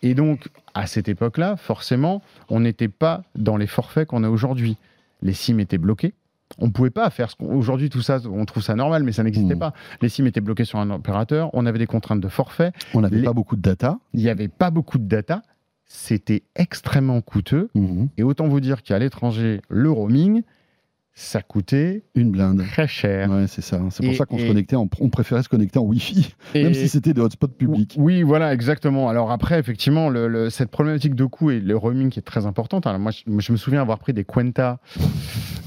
Et 0.00 0.14
donc, 0.14 0.48
à 0.74 0.86
cette 0.86 1.08
époque-là, 1.08 1.56
forcément, 1.56 2.22
on 2.48 2.60
n'était 2.60 2.88
pas 2.88 3.24
dans 3.34 3.56
les 3.56 3.66
forfaits 3.66 4.08
qu'on 4.08 4.22
a 4.22 4.30
aujourd'hui. 4.30 4.76
Les 5.20 5.34
SIM 5.34 5.58
étaient 5.58 5.78
bloqués. 5.78 6.14
On 6.58 6.66
ne 6.66 6.70
pouvait 6.70 6.90
pas 6.90 7.08
faire 7.10 7.30
ce 7.30 7.36
Aujourd'hui, 7.42 7.90
tout 7.90 8.02
ça, 8.02 8.18
on 8.30 8.44
trouve 8.44 8.62
ça 8.62 8.74
normal, 8.74 9.02
mais 9.02 9.12
ça 9.12 9.22
n'existait 9.22 9.54
mmh. 9.54 9.60
pas. 9.60 9.72
Les 10.00 10.08
SIM 10.08 10.26
étaient 10.26 10.40
bloqués 10.40 10.64
sur 10.64 10.78
un 10.78 10.90
opérateur. 10.90 11.50
On 11.52 11.66
avait 11.66 11.78
des 11.78 11.86
contraintes 11.86 12.20
de 12.20 12.28
forfait. 12.28 12.72
On 12.94 13.00
n'avait 13.00 13.22
pas 13.22 13.32
beaucoup 13.32 13.56
de 13.56 13.62
data. 13.62 13.98
Il 14.12 14.20
n'y 14.20 14.28
avait 14.28 14.48
pas 14.48 14.70
beaucoup 14.70 14.98
de 14.98 15.06
data 15.06 15.42
c'était 15.94 16.42
extrêmement 16.56 17.20
coûteux. 17.20 17.68
Mhm. 17.74 18.08
Et 18.16 18.22
autant 18.22 18.48
vous 18.48 18.60
dire 18.60 18.82
qu'à 18.82 18.98
l'étranger, 18.98 19.60
le 19.68 19.90
roaming, 19.90 20.42
ça 21.14 21.42
coûtait 21.42 22.04
Une 22.14 22.30
blinde. 22.30 22.62
très 22.72 22.86
cher. 22.88 23.30
Ouais, 23.30 23.44
c'est 23.46 23.60
ça. 23.60 23.78
C'est 23.90 24.02
pour 24.02 24.12
Et- 24.12 24.16
ça 24.16 24.24
qu'on 24.24 24.38
se 24.38 24.46
connectait, 24.46 24.76
en- 24.76 24.88
on 25.00 25.10
préférait 25.10 25.42
se 25.42 25.48
connecter 25.48 25.78
en 25.78 25.82
Wi-Fi, 25.82 26.34
Et- 26.54 26.62
même 26.64 26.72
si 26.74 26.88
c'était 26.88 27.12
des 27.12 27.20
hotspots 27.20 27.48
publics. 27.48 27.96
Oui, 27.98 28.22
voilà, 28.22 28.54
exactement. 28.54 29.08
Alors 29.10 29.30
après, 29.30 29.58
effectivement, 29.58 30.08
le- 30.08 30.26
le- 30.28 30.48
cette 30.50 30.70
problématique 30.70 31.14
de 31.14 31.24
coût 31.26 31.50
et 31.50 31.60
le 31.60 31.76
roaming 31.76 32.08
qui 32.08 32.18
est 32.18 32.22
très 32.22 32.46
importante. 32.46 32.86
Alors 32.86 32.98
moi, 32.98 33.12
je, 33.12 33.22
je 33.38 33.52
me 33.52 33.56
souviens 33.58 33.82
avoir 33.82 33.98
pris 33.98 34.14
des 34.14 34.24
Quenta 34.24 34.78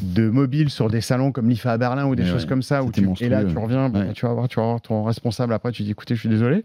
de 0.02 0.30
mobile 0.30 0.70
sur 0.70 0.90
des 0.90 1.02
salons 1.02 1.32
comme 1.32 1.50
l'IFA 1.50 1.74
à 1.74 1.78
Berlin 1.78 2.06
ou 2.08 2.16
des 2.16 2.24
Mais 2.24 2.30
choses 2.30 2.44
ouais, 2.44 2.50
comme 2.50 2.62
ça. 2.64 2.84
Où 2.84 2.88
c'était 2.88 3.02
tu, 3.14 3.24
et 3.26 3.30
là, 3.30 3.44
tu 3.44 3.58
reviens, 3.58 3.92
Ouais. 3.92 4.14
tu, 4.14 4.26
vas 4.26 4.34
voir, 4.34 4.48
tu 4.48 4.60
vas 4.60 4.66
voir 4.66 4.82
ton 4.82 5.04
responsable 5.04 5.54
après, 5.54 5.72
tu 5.72 5.84
dis 5.84 5.92
écoutez, 5.92 6.16
je 6.16 6.22
suis 6.22 6.30
désolé, 6.30 6.64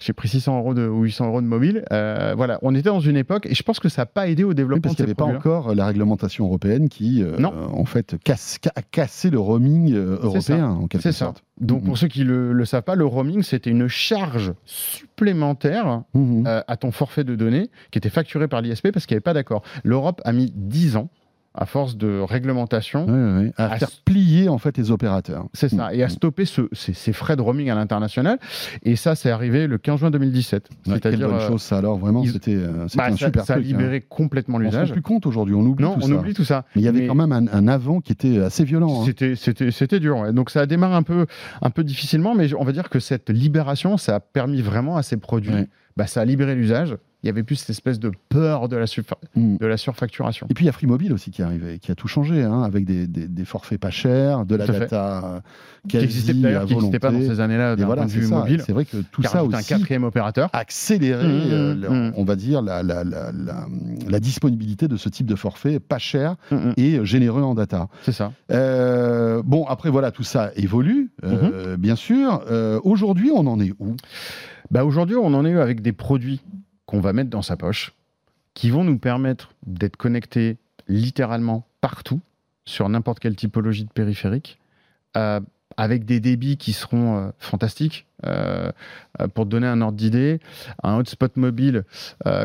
j'ai 0.00 0.12
pris 0.12 0.28
600 0.28 0.58
euros 0.58 0.74
de, 0.74 0.86
ou 0.86 1.02
800 1.02 1.26
euros 1.28 1.40
de 1.42 1.46
mobile. 1.46 1.84
Euh, 1.92 2.34
voilà, 2.36 2.58
on 2.62 2.74
était 2.74 2.88
dans 2.88 3.00
une 3.00 3.16
époque, 3.16 3.46
et 3.46 3.54
je 3.54 3.62
pense 3.62 3.78
que 3.78 3.88
ça 3.88 4.02
n'a 4.02 4.06
pas 4.06 4.28
aidé 4.28 4.44
au 4.44 4.48
Oui, 4.48 4.54
développement 4.54 4.82
parce 4.82 4.94
de 4.94 4.96
qu'il 4.96 5.04
n'y 5.06 5.10
avait 5.10 5.14
pas 5.32 5.38
encore 5.38 5.74
la 5.74 5.86
réglementation 5.86 6.46
européenne 6.46 6.88
qui, 6.88 7.22
euh, 7.22 7.36
Non. 7.38 7.52
en 7.72 7.84
fait, 7.84 8.16
casse, 8.24 8.58
ca- 8.62 8.72
a 8.76 8.82
cassé 8.82 9.30
le 9.30 9.38
roaming 9.38 9.92
euh, 9.94 10.18
européen, 10.22 10.68
en 10.70 10.86
quelque 10.86 11.02
C'est 11.02 11.12
ça. 11.12 11.26
sorte. 11.26 11.44
Donc 11.60 11.80
Mhm. 11.80 11.86
pour 11.86 11.98
ceux 11.98 12.08
qui 12.08 12.20
ne 12.20 12.24
le, 12.26 12.52
le 12.52 12.64
savent 12.64 12.82
pas, 12.82 12.94
le 12.94 13.04
roaming, 13.06 13.42
c'était 13.42 13.70
une 13.70 13.88
charge 13.88 14.52
supplémentaire 15.12 16.02
Mhm. 16.14 16.44
euh, 16.46 16.62
à 16.66 16.76
ton 16.76 16.90
forfait 16.92 17.24
de 17.24 17.34
données 17.36 17.70
qui 17.90 17.98
était 17.98 18.10
facturé 18.10 18.48
par 18.48 18.60
l'ISP 18.62 18.90
parce 18.92 19.06
qu'il 19.06 19.14
n'y 19.14 19.18
avait 19.18 19.22
pas 19.22 19.34
d'accord. 19.34 19.62
L'Europe 19.84 20.20
a 20.24 20.32
mis 20.32 20.52
10 20.54 20.96
ans 20.96 21.08
à 21.54 21.66
force 21.66 21.96
de 21.96 22.20
réglementation. 22.20 23.06
À, 23.56 23.64
à 23.72 23.76
faire 23.78 23.90
plier 24.04 24.48
en 24.48 24.58
fait 24.58 24.76
les 24.78 24.90
opérateurs. 24.90 25.46
C'est 25.52 25.68
ça, 25.68 25.94
et 25.94 26.02
à 26.02 26.06
Mhm. 26.06 26.10
stopper 26.12 26.44
ce- 26.44 26.68
ces, 26.72 26.92
ces 26.94 27.12
frais 27.12 27.36
de 27.36 27.42
roaming 27.42 27.68
à 27.70 27.74
l'international. 27.74 28.38
Et 28.82 28.96
ça, 28.96 29.14
c'est 29.14 29.30
arrivé 29.30 29.66
le 29.66 29.78
15 29.78 30.00
juin 30.00 30.10
2017. 30.10 30.68
Ouais, 30.86 30.94
C'est-à-dire, 30.94 31.28
bonne 31.28 31.36
euh, 31.38 31.48
chose 31.48 31.62
ça 31.62 31.78
alors 31.78 31.98
vraiment 31.98 32.22
ils- 32.22 32.30
c'était 32.32 32.54
euh, 32.56 32.86
bah, 32.96 33.04
un 33.06 33.10
ça, 33.16 33.26
super 33.26 33.44
ça 33.44 33.54
a 33.54 33.56
truc. 33.56 33.66
hein. 33.66 33.68
libéré 33.68 34.00
complètement 34.00 34.56
On 34.56 34.60
se 34.60 34.64
l'usage. 34.64 34.92
plus 34.92 35.02
compte 35.02 35.26
aujourd'hui, 35.26 35.54
on 35.54 35.60
oublie 35.62 35.84
Non, 35.84 35.94
tout 35.94 36.00
on 36.04 36.08
ça. 36.08 36.14
oublie 36.14 36.34
tout 36.34 36.44
ça. 36.44 36.64
Mais 36.74 36.82
il 36.82 36.84
y 36.84 36.88
avait 36.88 37.00
Mais- 37.00 37.06
quand 37.06 37.14
même 37.14 37.32
un, 37.32 37.46
un 37.52 37.68
avant 37.68 38.00
qui 38.00 38.12
était 38.12 38.38
assez 38.40 38.64
violent. 38.64 39.00
hein. 39.00 39.04
C'était, 39.04 39.36
c'était, 39.36 39.70
c'était 39.70 40.00
dur. 40.00 40.18
ouais. 40.18 40.32
Donc 40.32 40.50
ça 40.50 40.60
a 40.62 40.66
démarré 40.66 40.94
un 40.94 41.02
peu, 41.02 41.26
un 41.60 41.70
peu 41.70 41.84
difficilement, 41.84 42.34
mais 42.34 42.52
on 42.54 42.64
va 42.64 42.72
dire 42.72 42.88
que 42.88 42.98
cette 43.00 43.28
libération, 43.30 43.96
ça 43.98 44.16
a 44.16 44.20
permis 44.20 44.62
vraiment 44.62 44.96
à 44.96 45.02
ces 45.02 45.16
produits, 45.18 45.52
Ouais. 45.52 45.68
bah, 45.96 46.06
ça 46.06 46.20
a 46.22 46.24
libéré 46.24 46.54
l'usage. 46.54 46.96
Il 47.22 47.28
y 47.28 47.30
avait 47.30 47.44
plus 47.44 47.54
cette 47.56 47.70
espèce 47.70 48.00
de 48.00 48.10
peur 48.28 48.68
de 48.68 48.76
la, 48.76 48.86
Mm. 49.36 49.56
de 49.58 49.66
la 49.66 49.76
surfacturation. 49.76 50.46
Et 50.50 50.54
puis 50.54 50.64
il 50.64 50.66
y 50.66 50.68
a 50.68 50.72
Free 50.72 50.86
Mobile 50.88 51.12
aussi 51.12 51.30
qui 51.30 51.40
est 51.40 51.44
arrivé, 51.44 51.78
qui 51.78 51.92
a 51.92 51.94
tout 51.94 52.08
changé, 52.08 52.42
hein, 52.42 52.62
avec 52.62 52.84
des, 52.84 53.06
des- 53.06 53.28
des 53.28 53.44
forfaits 53.44 53.78
pas 53.80 53.90
chers, 53.90 54.44
de 54.44 54.56
la 54.56 54.66
Tout 54.66 54.72
data 54.72 55.22
euh, 55.36 55.40
Qui 55.88 55.98
existait 55.98 56.34
d'ailleurs, 56.34 56.64
qui 56.66 56.74
n'existait 56.74 56.98
pas 56.98 57.10
dans 57.12 57.20
ces 57.20 57.38
années-là 57.40 57.76
d'un 57.76 57.86
voilà, 57.86 58.02
point 58.02 58.06
de 58.06 58.10
c'est 58.12 58.18
vue 58.18 58.26
ça. 58.26 58.34
mobile. 58.38 58.62
C'est 58.66 58.72
vrai 58.72 58.84
que 58.84 58.96
tout 59.10 59.22
ça 59.22 59.38
rajoute 59.38 59.54
un 59.54 59.58
aussi 59.58 59.68
quatrième 59.68 60.02
opérateur. 60.04 60.50
accéléré, 60.52 61.24
Mmh, 61.26 61.30
euh, 61.52 61.74
mmh, 61.74 62.08
mmh. 62.08 62.12
on 62.16 62.24
va 62.24 62.34
dire, 62.36 62.60
la, 62.60 62.82
la- 62.82 63.04
la- 63.04 63.30
la- 63.32 63.66
la 64.08 64.20
disponibilité 64.20 64.88
de 64.88 64.96
ce 64.96 65.08
type 65.08 65.26
de 65.26 65.36
forfait 65.36 65.78
pas 65.78 65.98
cher 65.98 66.34
et 66.76 67.04
généreux 67.04 67.42
en 67.42 67.54
data. 67.54 67.88
C'est 68.02 68.12
ça. 68.12 68.32
Euh, 68.50 69.42
bon, 69.44 69.64
après 69.66 69.90
voilà, 69.90 70.10
tout 70.10 70.24
ça 70.24 70.50
évolue, 70.56 71.10
Mmh. 71.22 71.26
euh, 71.30 71.76
bien 71.76 71.94
sûr. 71.96 72.42
Aujourd'hui, 72.84 73.30
on 73.32 73.46
en 73.46 73.60
est 73.60 73.72
où? 73.78 73.94
Bah 74.70 74.84
aujourd'hui, 74.84 75.16
on 75.16 75.34
en 75.34 75.44
est 75.44 75.54
avec 75.54 75.82
des 75.82 75.92
produits 75.92 76.40
qu'on 76.92 77.00
va 77.00 77.14
mettre 77.14 77.30
dans 77.30 77.40
sa 77.40 77.56
poche, 77.56 77.94
qui 78.52 78.68
vont 78.68 78.84
nous 78.84 78.98
permettre 78.98 79.54
d'être 79.66 79.96
connectés 79.96 80.58
littéralement 80.88 81.66
partout, 81.80 82.20
sur 82.66 82.86
n'importe 82.90 83.18
quelle 83.18 83.34
typologie 83.34 83.84
de 83.84 83.90
périphérique, 83.90 84.60
euh, 85.16 85.40
avec 85.78 86.04
des 86.04 86.20
débits 86.20 86.58
qui 86.58 86.74
seront 86.74 87.16
euh, 87.16 87.30
fantastiques. 87.38 88.06
Euh, 88.26 88.70
pour 89.34 89.46
donner 89.46 89.66
un 89.66 89.80
ordre 89.80 89.96
d'idée, 89.96 90.38
un 90.82 90.96
hotspot 90.96 91.36
mobile 91.36 91.84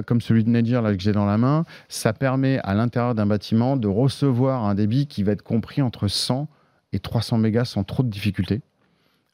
comme 0.08 0.22
celui 0.22 0.44
de 0.44 0.50
Nedgear 0.50 0.82
là, 0.82 0.96
que 0.96 1.02
j'ai 1.02 1.12
dans 1.12 1.26
la 1.26 1.38
main, 1.38 1.66
ça 1.88 2.14
permet 2.14 2.60
à 2.64 2.74
l'intérieur 2.74 3.14
d'un 3.14 3.28
bâtiment 3.28 3.78
de 3.78 3.88
recevoir 3.88 4.66
un 4.66 4.74
débit 4.74 5.06
qui 5.08 5.24
va 5.24 5.34
être 5.34 5.44
compris 5.44 5.82
entre 5.82 6.08
100 6.08 6.48
et 6.94 7.00
300 7.00 7.38
mégas 7.38 7.66
sans 7.66 7.84
trop 7.84 8.02
de 8.02 8.10
difficultés. 8.10 8.62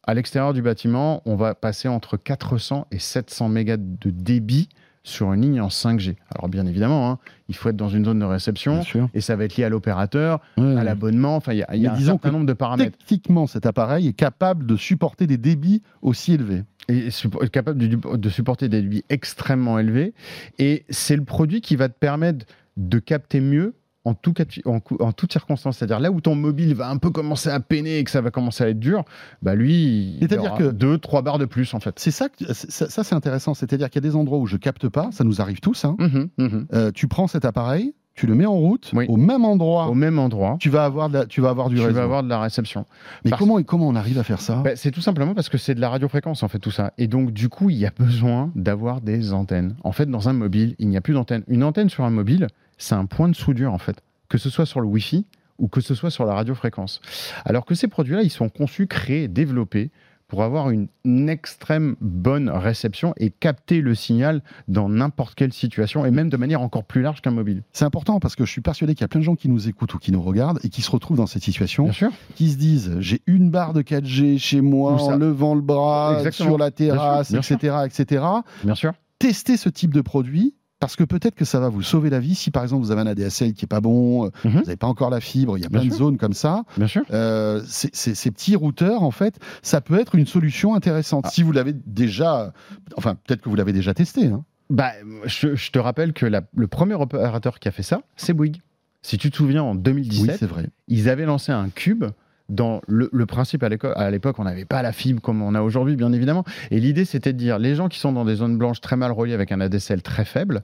À 0.04 0.16
l'extérieur 0.16 0.54
du 0.54 0.62
bâtiment, 0.62 1.22
on 1.26 1.36
va 1.36 1.56
passer 1.56 1.88
entre 1.88 2.18
400 2.18 2.88
et 2.92 3.00
700 3.00 3.48
mégas 3.48 3.78
de 3.78 4.10
débit 4.10 4.68
sur 5.04 5.34
une 5.34 5.42
ligne 5.42 5.60
en 5.62 5.68
5G. 5.68 6.16
Alors 6.34 6.48
bien 6.50 6.66
évidemment, 6.66 7.12
hein, 7.12 7.20
il 7.50 7.56
faut 7.56 7.70
être 7.70 7.76
dans 7.76 7.90
une 7.90 8.06
zone 8.06 8.20
de 8.20 8.26
réception 8.26 8.82
et 9.14 9.22
ça 9.22 9.36
va 9.36 9.44
être 9.44 9.58
lié 9.58 9.66
à 9.66 9.70
l'opérateur, 9.70 10.40
Ouais. 10.58 10.76
à 10.78 10.84
l'abonnement. 10.84 11.36
Enfin, 11.36 11.54
il 11.54 11.60
y 11.60 11.64
a, 11.64 11.76
y 11.76 11.88
a 11.88 11.94
un 11.94 12.00
certain 12.00 12.30
que 12.30 12.34
nombre 12.34 12.46
de 12.46 12.54
paramètres. 12.54 12.98
Techniquement, 13.00 13.46
cet 13.48 13.66
appareil 13.66 14.08
est 14.08 14.14
capable 14.14 14.66
de 14.66 14.76
supporter 14.78 15.28
des 15.28 15.38
débits 15.38 15.82
aussi 16.02 16.34
élevés. 16.34 16.64
et 16.88 17.10
capable 17.52 17.78
de, 17.80 18.16
de 18.18 18.30
supporter 18.30 18.70
des 18.70 18.82
débits 18.82 19.04
extrêmement 19.10 19.78
élevés. 19.78 20.14
Et 20.58 20.86
c'est 20.90 21.16
le 21.18 21.24
produit 21.26 21.60
qui 21.62 21.76
va 21.76 21.90
te 21.90 21.98
permettre 22.00 22.46
de 22.78 23.00
capter 23.00 23.40
mieux 23.42 23.76
en, 24.06 24.14
tout 24.14 24.34
cas, 24.34 24.44
en, 24.66 24.80
toutes 25.12 25.32
circonstances. 25.32 25.78
C'est-à-dire 25.78 26.00
là 26.00 26.12
où 26.12 26.20
ton 26.22 26.36
mobile 26.36 26.74
va 26.76 26.90
un 26.90 26.98
peu 26.98 27.10
commencer 27.10 27.50
à 27.50 27.60
peiner 27.60 28.00
et 28.00 28.04
que 28.04 28.12
ça 28.12 28.22
va 28.22 28.32
commencer 28.32 28.64
à 28.64 28.70
être 28.70 28.80
dur, 28.80 29.04
bah 29.42 29.56
lui, 29.56 30.16
il 30.16 30.18
C'est-à-dire 30.20 30.52
aura 30.54 30.58
que- 30.60 30.72
deux, 30.72 30.98
trois 30.98 31.22
barres 31.22 31.40
de 31.40 31.46
plus 31.46 31.74
en 31.74 31.80
fait. 31.80 31.96
C'est 32.00 32.12
ça, 32.12 32.28
ça, 32.52 32.90
ça, 32.90 33.04
c'est 33.04 33.16
intéressant. 33.16 33.54
C'est-à-dire 33.54 33.90
qu'il 33.90 34.04
y 34.04 34.06
a 34.06 34.10
des 34.10 34.16
endroits 34.16 34.40
où 34.40 34.46
je 34.46 34.58
capte 34.58 34.90
pas, 34.90 35.10
ça 35.12 35.24
nous 35.24 35.42
arrive 35.42 35.60
tous. 35.60 35.86
hein. 35.86 35.96
Mhm, 36.00 36.30
mhm. 36.38 36.68
Euh, 36.74 36.92
tu 36.94 37.08
prends 37.08 37.28
cet 37.28 37.46
appareil, 37.46 37.94
tu 38.16 38.28
le 38.28 38.36
mets 38.36 38.46
en 38.46 38.54
route, 38.56 38.92
Oui. 38.94 39.06
au 39.08 39.18
même 39.18 39.44
endroit, 39.44 39.88
Au 39.88 39.96
même 39.96 40.20
endroit, 40.20 40.58
tu 40.60 40.70
vas 40.70 40.86
avoir, 40.86 41.10
de 41.10 41.16
la- 41.20 41.26
tu 41.26 41.42
vas 41.42 41.50
avoir 41.50 41.70
du 41.70 41.78
tu 41.78 41.82
réseau. 41.82 41.96
vas 41.96 42.04
avoir 42.04 42.22
de 42.24 42.30
la 42.30 42.40
réception. 42.40 42.86
Mais 43.26 43.32
parce- 43.32 43.40
comment, 43.42 43.64
comment 43.64 43.88
on 43.88 43.96
arrive 43.96 44.20
à 44.20 44.24
faire 44.24 44.40
ça? 44.40 44.58
Bah, 44.64 44.76
c'est 44.76 44.92
tout 44.92 45.02
simplement 45.02 45.34
parce 45.34 45.50
que 45.50 45.58
c'est 45.58 45.74
de 45.74 45.82
la 45.82 45.90
radiofréquence 45.90 46.44
en 46.44 46.48
fait 46.48 46.60
tout 46.60 46.70
ça. 46.72 46.94
Et 47.00 47.08
donc 47.08 47.32
du 47.32 47.50
coup, 47.50 47.72
il 47.72 47.78
y 47.78 47.86
a 47.88 47.92
besoin 47.98 48.52
d'avoir 48.56 49.02
des 49.02 49.34
antennes. 49.34 49.76
En 49.84 49.92
fait, 49.94 50.06
dans 50.08 50.30
un 50.30 50.34
mobile, 50.34 50.76
il 50.78 50.90
n'y 50.90 50.98
a 50.98 51.02
plus 51.02 51.14
d'antenne. 51.16 51.44
Une 51.48 51.64
antenne 51.64 51.90
sur 51.90 52.04
un 52.04 52.12
mobile, 52.12 52.48
c'est 52.78 52.96
un 52.96 53.06
point 53.06 53.30
de 53.30 53.36
soudure 53.36 53.74
en 53.74 53.78
fait, 53.78 54.02
que 54.30 54.38
ce 54.38 54.50
soit 54.50 54.66
sur 54.66 54.82
le 54.82 54.88
Wi-Fi 54.88 55.26
ou 55.60 55.68
que 55.68 55.82
ce 55.82 55.94
soit 55.96 56.10
sur 56.10 56.26
la 56.26 56.34
radiofréquence. 56.34 57.00
Alors 57.46 57.66
que 57.66 57.76
ces 57.76 57.88
produits-là, 57.88 58.24
ils 58.24 58.32
sont 58.32 58.50
conçus, 58.50 58.88
créés, 58.88 59.28
développés 59.28 59.92
pour 60.28 60.42
avoir 60.42 60.72
une, 60.72 60.88
une 61.06 61.30
extrême 61.30 61.96
bonne 62.02 62.50
réception 62.50 63.14
et 63.18 63.30
capter 63.30 63.82
le 63.82 63.94
signal 63.94 64.42
dans 64.68 64.90
n'importe 64.90 65.36
quelle 65.36 65.54
situation 65.54 66.08
et 66.08 66.12
même 66.12 66.30
de 66.30 66.38
manière 66.38 66.62
encore 66.62 66.86
plus 66.86 67.04
large 67.04 67.22
qu'un 67.22 67.30
mobile. 67.30 67.62
C'est 67.72 67.86
important 67.86 68.20
parce 68.20 68.36
que 68.36 68.44
je 68.44 68.50
suis 68.52 68.62
persuadé 68.62 68.96
qu'il 68.96 69.02
y 69.02 69.04
a 69.04 69.10
plein 69.10 69.20
de 69.20 69.26
gens 69.26 69.36
qui 69.36 69.48
nous 69.48 69.68
écoutent 69.70 69.94
ou 69.94 70.00
qui 70.00 70.12
nous 70.12 70.24
regardent 70.24 70.60
et 70.64 70.70
qui 70.70 70.82
se 70.82 70.90
retrouvent 70.90 71.18
dans 71.18 71.28
cette 71.28 71.44
situation, 71.44 71.84
Bien 71.84 71.94
sûr. 71.94 72.10
qui 72.34 72.50
se 72.50 72.58
disent 72.58 72.96
j'ai 73.00 73.22
une 73.28 73.52
barre 73.52 73.74
de 73.74 73.84
4G 73.84 74.40
chez 74.40 74.62
moi 74.62 74.94
en 74.94 75.16
levant 75.18 75.54
le 75.54 75.62
bras 75.62 76.16
Exactement. 76.18 76.50
sur 76.50 76.58
la 76.58 76.72
terrasse, 76.72 77.32
Bien 77.32 77.44
sûr, 77.44 77.56
etc., 77.56 77.76
etc. 77.86 78.24
Bien 78.64 78.76
sûr. 78.76 78.94
Testez 79.20 79.56
ce 79.56 79.70
type 79.70 79.94
de 79.94 80.02
produit. 80.02 80.56
Parce 80.84 80.98
que 80.98 81.06
peut-être 81.06 81.36
que 81.36 81.46
ça 81.46 81.62
va 81.62 81.70
vous 81.70 81.82
sauver 81.82 82.10
la 82.10 82.20
vie 82.20 82.36
si 82.36 82.52
par 82.52 82.62
exemple 82.64 82.84
vous 82.84 82.92
avez 82.92 83.00
un 83.02 83.08
ADSL 83.08 83.54
qui 83.54 83.64
est 83.64 83.68
pas 83.68 83.80
bon, 83.80 84.26
euh, 84.26 84.30
Mhm. 84.44 84.52
vous 84.52 84.60
n'avez 84.60 84.76
pas 84.76 84.88
encore 84.88 85.10
la 85.10 85.22
fibre, 85.22 85.58
il 85.58 85.62
y 85.62 85.66
a 85.66 85.70
Bien 85.70 85.80
plein 85.80 85.90
de 85.90 85.94
zones 85.96 86.18
comme 86.18 86.34
ça. 86.34 86.64
Bien 86.78 86.88
sûr. 86.88 87.04
Euh, 87.12 87.62
ces, 87.66 88.32
petits 88.32 88.56
routeurs, 88.58 89.02
en 89.04 89.12
fait, 89.12 89.40
ça 89.62 89.80
peut 89.80 89.98
être 89.98 90.16
une 90.16 90.26
solution 90.28 90.76
intéressante. 90.76 91.24
Ah. 91.28 91.30
Si 91.32 91.42
vous 91.42 91.54
l'avez 91.54 91.72
déjà, 91.86 92.52
enfin, 92.98 93.16
peut-être 93.16 93.42
que 93.42 93.48
vous 93.50 93.56
l'avez 93.56 93.72
déjà 93.74 93.94
testé. 93.94 94.26
hein. 94.28 94.44
Bah, 94.70 94.92
je, 95.26 95.56
je 95.56 95.72
te 95.72 95.80
rappelle 95.80 96.12
que 96.14 96.26
la- 96.26 96.42
le 96.56 96.68
premier 96.68 96.96
opérateur 96.96 97.60
qui 97.60 97.68
a 97.68 97.72
fait 97.72 97.84
ça, 97.84 98.02
c'est 98.18 98.34
Bouygues. 98.34 98.62
Si 99.02 99.18
tu 99.18 99.32
te 99.32 99.38
souviens, 99.38 99.64
en 99.64 99.74
Oui, 99.76 99.82
2017, 99.82 100.38
c'est 100.40 100.46
vrai. 100.48 100.68
ils 100.88 101.08
avaient 101.10 101.26
lancé 101.26 101.52
un 101.54 101.70
cube. 101.70 102.06
Dans 102.50 102.82
le, 102.88 103.10
le 103.14 103.26
principe, 103.26 103.64
à 103.64 103.70
l'époque, 103.70 104.38
on 104.38 104.44
n'avait 104.44 104.66
pas 104.66 104.82
la 104.82 104.92
fibre 104.92 105.22
comme 105.22 105.42
on 105.42 105.56
a 105.56 105.62
aujourd'hui, 105.62 105.96
bien 105.96 106.12
évidemment. 106.12 106.44
Et 106.72 106.80
l'idée, 106.82 107.06
c'était 107.06 107.32
de 107.32 107.38
dire 107.38 107.58
les 107.58 107.74
gens 107.74 107.88
qui 107.88 108.00
sont 108.00 108.12
dans 108.12 108.26
des 108.26 108.36
zones 108.36 108.58
blanches 108.58 108.82
très 108.82 108.98
mal 108.98 109.14
reliées 109.14 109.34
avec 109.34 109.54
un 109.54 109.62
ADSL 109.62 110.02
très 110.02 110.26
faible, 110.26 110.62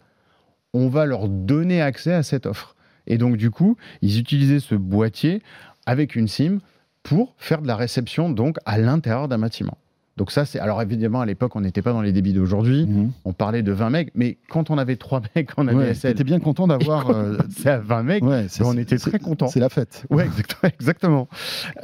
on 0.74 0.90
va 0.90 1.06
leur 1.06 1.28
donner 1.30 1.82
accès 1.82 2.14
à 2.14 2.24
cette 2.24 2.46
offre. 2.46 2.76
Et 3.08 3.18
donc, 3.18 3.38
du 3.38 3.50
coup, 3.52 3.76
ils 4.02 4.20
utilisaient 4.20 4.60
ce 4.60 4.76
boîtier 4.76 5.42
avec 5.86 6.16
une 6.16 6.28
SIM 6.28 6.60
pour 7.04 7.34
faire 7.38 7.62
de 7.62 7.68
la 7.68 7.76
réception 7.76 8.30
donc 8.30 8.58
à 8.66 8.78
l'intérieur 8.78 9.28
d'un 9.28 9.40
bâtiment. 9.40 9.78
Donc 10.18 10.32
ça, 10.32 10.44
c'est 10.46 10.60
alors 10.60 10.82
évidemment 10.82 11.22
à 11.22 11.26
l'époque, 11.26 11.56
on 11.56 11.62
n'était 11.62 11.82
pas 11.82 11.94
dans 11.94 12.02
les 12.02 12.12
débits 12.12 12.34
d'aujourd'hui. 12.34 12.86
Mhm. 12.86 13.12
On 13.24 13.32
parlait 13.32 13.64
de 13.64 13.72
20 13.72 13.90
megs, 13.90 14.12
mais 14.16 14.38
quand 14.50 14.70
on 14.70 14.78
avait 14.78 14.98
3 14.98 15.22
megs 15.34 15.48
en 15.56 15.66
Ouais, 15.70 15.86
ADSL, 15.86 16.12
J'étais 16.12 16.26
bien 16.26 16.42
content 16.42 16.68
d'avoir. 16.68 17.10
euh, 17.16 17.38
c'est 17.58 17.70
à 17.70 17.80
20 17.80 18.04
megs. 18.04 18.24
ouais, 18.26 18.48
c'est- 18.50 18.64
on 18.66 18.74
était 18.78 18.98
très 18.98 19.18
contents. 19.18 19.48
C'est 19.48 19.62
la 19.62 19.70
fête. 19.70 20.06
Ouais, 20.10 20.26
exactement. 20.26 20.72
exactement. 20.80 21.28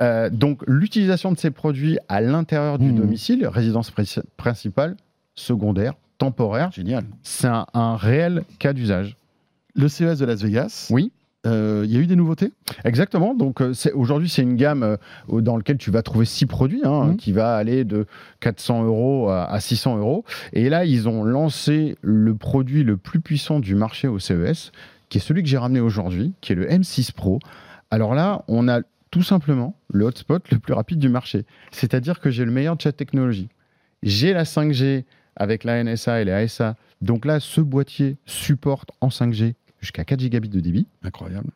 Euh, 0.01 0.29
donc, 0.29 0.61
l'utilisation 0.67 1.31
de 1.31 1.39
ces 1.39 1.49
produits 1.49 1.97
à 2.09 2.19
l'intérieur 2.19 2.77
du 2.77 2.91
Mhm. 2.91 2.97
domicile, 2.97 3.47
résidence 3.47 3.89
pri- 3.91 4.21
principale, 4.35 4.97
secondaire, 5.33 5.93
temporaire, 6.17 6.71
Génial. 6.71 7.05
c'est 7.23 7.47
un, 7.47 7.65
un 7.73 7.95
réel 7.95 8.43
cas 8.59 8.73
d'usage. 8.73 9.17
Le 9.75 9.87
CES 9.87 10.19
de 10.19 10.25
Las 10.25 10.41
Vegas. 10.41 10.87
Oui. 10.91 11.11
Euh, 11.45 11.83
Il 11.85 11.93
y 11.93 11.97
a 11.97 11.99
eu 11.99 12.07
des 12.07 12.15
nouveautés? 12.15 12.51
Exactement. 12.85 13.35
Donc, 13.35 13.61
euh, 13.61 13.73
aujourd'hui, 13.93 14.29
c'est 14.29 14.41
une 14.41 14.55
gamme 14.55 14.81
euh, 14.83 15.41
dans 15.41 15.57
laquelle 15.57 15.77
tu 15.77 15.91
vas 15.91 16.01
trouver 16.01 16.25
six 16.25 16.45
produits, 16.47 16.81
hein, 16.83 17.07
Mhm. 17.09 17.17
qui 17.17 17.31
va 17.33 17.55
aller 17.55 17.83
de 17.83 18.07
400 18.39 18.83
euros 18.85 19.29
à, 19.29 19.43
à 19.51 19.59
600 19.59 19.97
euros. 19.97 20.23
Et 20.53 20.69
là, 20.69 20.85
ils 20.85 21.07
ont 21.07 21.23
lancé 21.23 21.97
le 22.01 22.33
produit 22.35 22.83
le 22.83 22.97
plus 22.97 23.19
puissant 23.19 23.59
du 23.59 23.75
marché 23.75 24.07
au 24.07 24.17
CES, 24.17 24.71
qui 25.09 25.19
est 25.19 25.21
celui 25.21 25.43
que 25.43 25.49
j'ai 25.49 25.57
ramené 25.59 25.81
aujourd'hui, 25.81 26.33
qui 26.41 26.53
est 26.53 26.55
le 26.55 26.65
M6 26.67 27.11
Pro. 27.11 27.37
Alors 27.91 28.15
là, 28.15 28.43
on 28.47 28.67
a 28.67 28.81
tout 29.11 29.21
simplement 29.21 29.75
le 29.89 30.05
hotspot 30.05 30.49
le 30.51 30.57
plus 30.57 30.73
rapide 30.73 30.97
du 30.97 31.09
marché. 31.09 31.45
C'est-à-dire 31.71 32.19
que 32.21 32.31
j'ai 32.31 32.43
le 32.45 32.51
meilleur 32.51 32.75
chaque 32.79 32.97
technologie. 32.97 33.49
J'ai 34.01 34.33
la 34.33 34.45
5G 34.45 35.05
avec 35.35 35.63
la 35.63 35.83
NSA 35.83 36.21
et 36.21 36.25
les 36.25 36.31
ASA. 36.31 36.75
Donc 37.01 37.25
là, 37.25 37.39
ce 37.39 37.61
boîtier 37.61 38.17
supporte 38.25 38.91
en 39.01 39.09
5G 39.09 39.53
jusqu'à 39.79 40.03
4 40.03 40.19
gigabits 40.19 40.49
de 40.49 40.59
débit. 40.59 40.87
Incroyable. 41.03 41.49